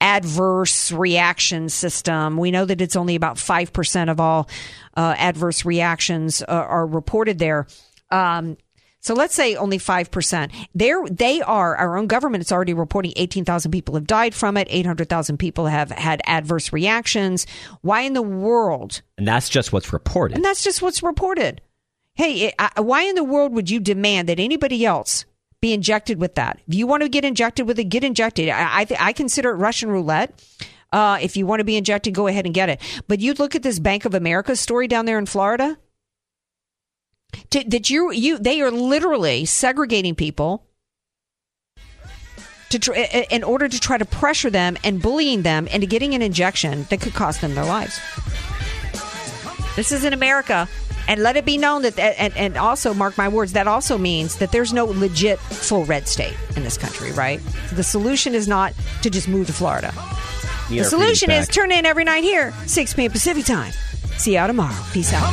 adverse 0.00 0.92
reaction 0.92 1.68
system. 1.68 2.36
We 2.36 2.50
know 2.50 2.64
that 2.64 2.80
it's 2.80 2.96
only 2.96 3.14
about 3.14 3.36
5% 3.36 4.10
of 4.10 4.20
all 4.20 4.48
uh, 4.96 5.14
adverse 5.16 5.64
reactions 5.64 6.42
uh, 6.42 6.46
are 6.46 6.86
reported 6.86 7.38
there. 7.38 7.66
Um, 8.10 8.56
so 9.00 9.14
let's 9.14 9.34
say 9.34 9.54
only 9.54 9.78
5%. 9.78 10.52
They're, 10.74 11.04
they 11.08 11.40
are, 11.40 11.76
our 11.76 11.96
own 11.96 12.08
government 12.08 12.42
is 12.42 12.50
already 12.50 12.74
reporting 12.74 13.12
18,000 13.14 13.70
people 13.70 13.94
have 13.94 14.06
died 14.06 14.34
from 14.34 14.56
it. 14.56 14.66
800,000 14.68 15.38
people 15.38 15.66
have 15.66 15.92
had 15.92 16.20
adverse 16.26 16.72
reactions. 16.72 17.46
Why 17.82 18.00
in 18.00 18.14
the 18.14 18.22
world? 18.22 19.02
And 19.16 19.26
that's 19.26 19.48
just 19.48 19.72
what's 19.72 19.92
reported. 19.92 20.34
And 20.34 20.44
that's 20.44 20.64
just 20.64 20.82
what's 20.82 21.04
reported. 21.04 21.60
Hey, 22.14 22.52
why 22.76 23.02
in 23.02 23.14
the 23.14 23.22
world 23.22 23.52
would 23.52 23.70
you 23.70 23.78
demand 23.78 24.28
that 24.28 24.40
anybody 24.40 24.84
else 24.84 25.24
be 25.66 25.72
injected 25.72 26.20
with 26.20 26.36
that. 26.36 26.60
If 26.68 26.74
you 26.74 26.86
want 26.86 27.02
to 27.02 27.08
get 27.08 27.24
injected 27.24 27.66
with 27.66 27.78
it, 27.78 27.84
get 27.84 28.04
injected. 28.04 28.48
I 28.48 28.80
I, 28.80 28.86
I 29.08 29.12
consider 29.12 29.50
it 29.50 29.56
Russian 29.56 29.90
roulette. 29.90 30.30
Uh, 30.92 31.18
if 31.20 31.36
you 31.36 31.46
want 31.46 31.60
to 31.60 31.64
be 31.64 31.76
injected, 31.76 32.14
go 32.14 32.28
ahead 32.28 32.46
and 32.46 32.54
get 32.54 32.68
it. 32.68 32.80
But 33.08 33.20
you 33.20 33.34
look 33.34 33.54
at 33.54 33.62
this 33.62 33.78
Bank 33.80 34.04
of 34.04 34.14
America 34.14 34.54
story 34.54 34.86
down 34.86 35.04
there 35.04 35.18
in 35.18 35.26
Florida. 35.26 35.76
To, 37.50 37.64
that 37.64 37.90
you 37.90 38.12
you 38.12 38.38
they 38.38 38.60
are 38.60 38.70
literally 38.70 39.44
segregating 39.44 40.14
people 40.14 40.64
to 42.70 42.78
tr- 42.78 42.94
in 43.30 43.42
order 43.42 43.68
to 43.68 43.80
try 43.80 43.98
to 43.98 44.04
pressure 44.04 44.50
them 44.50 44.76
and 44.84 45.02
bullying 45.02 45.42
them 45.42 45.66
into 45.66 45.86
getting 45.86 46.14
an 46.14 46.22
injection 46.22 46.86
that 46.90 47.00
could 47.00 47.14
cost 47.14 47.40
them 47.40 47.54
their 47.54 47.64
lives. 47.64 48.00
This 49.74 49.90
is 49.92 50.04
in 50.04 50.12
America. 50.12 50.68
And 51.08 51.22
let 51.22 51.36
it 51.36 51.44
be 51.44 51.56
known 51.56 51.82
that, 51.82 51.98
and, 51.98 52.36
and 52.36 52.56
also, 52.56 52.92
mark 52.92 53.16
my 53.16 53.28
words, 53.28 53.52
that 53.52 53.66
also 53.68 53.96
means 53.96 54.36
that 54.36 54.50
there's 54.52 54.72
no 54.72 54.86
legit 54.86 55.38
full 55.38 55.84
red 55.84 56.08
state 56.08 56.36
in 56.56 56.64
this 56.64 56.76
country, 56.76 57.12
right? 57.12 57.40
The 57.72 57.84
solution 57.84 58.34
is 58.34 58.48
not 58.48 58.72
to 59.02 59.10
just 59.10 59.28
move 59.28 59.46
to 59.46 59.52
Florida. 59.52 59.92
The 60.68 60.84
solution 60.84 61.30
is 61.30 61.46
turn 61.48 61.70
in 61.70 61.86
every 61.86 62.04
night 62.04 62.24
here, 62.24 62.52
6 62.66 62.94
p.m. 62.94 63.10
Pacific 63.12 63.44
time. 63.44 63.72
See 64.16 64.36
you 64.36 64.46
tomorrow. 64.46 64.74
Peace 64.92 65.12
out. 65.12 65.32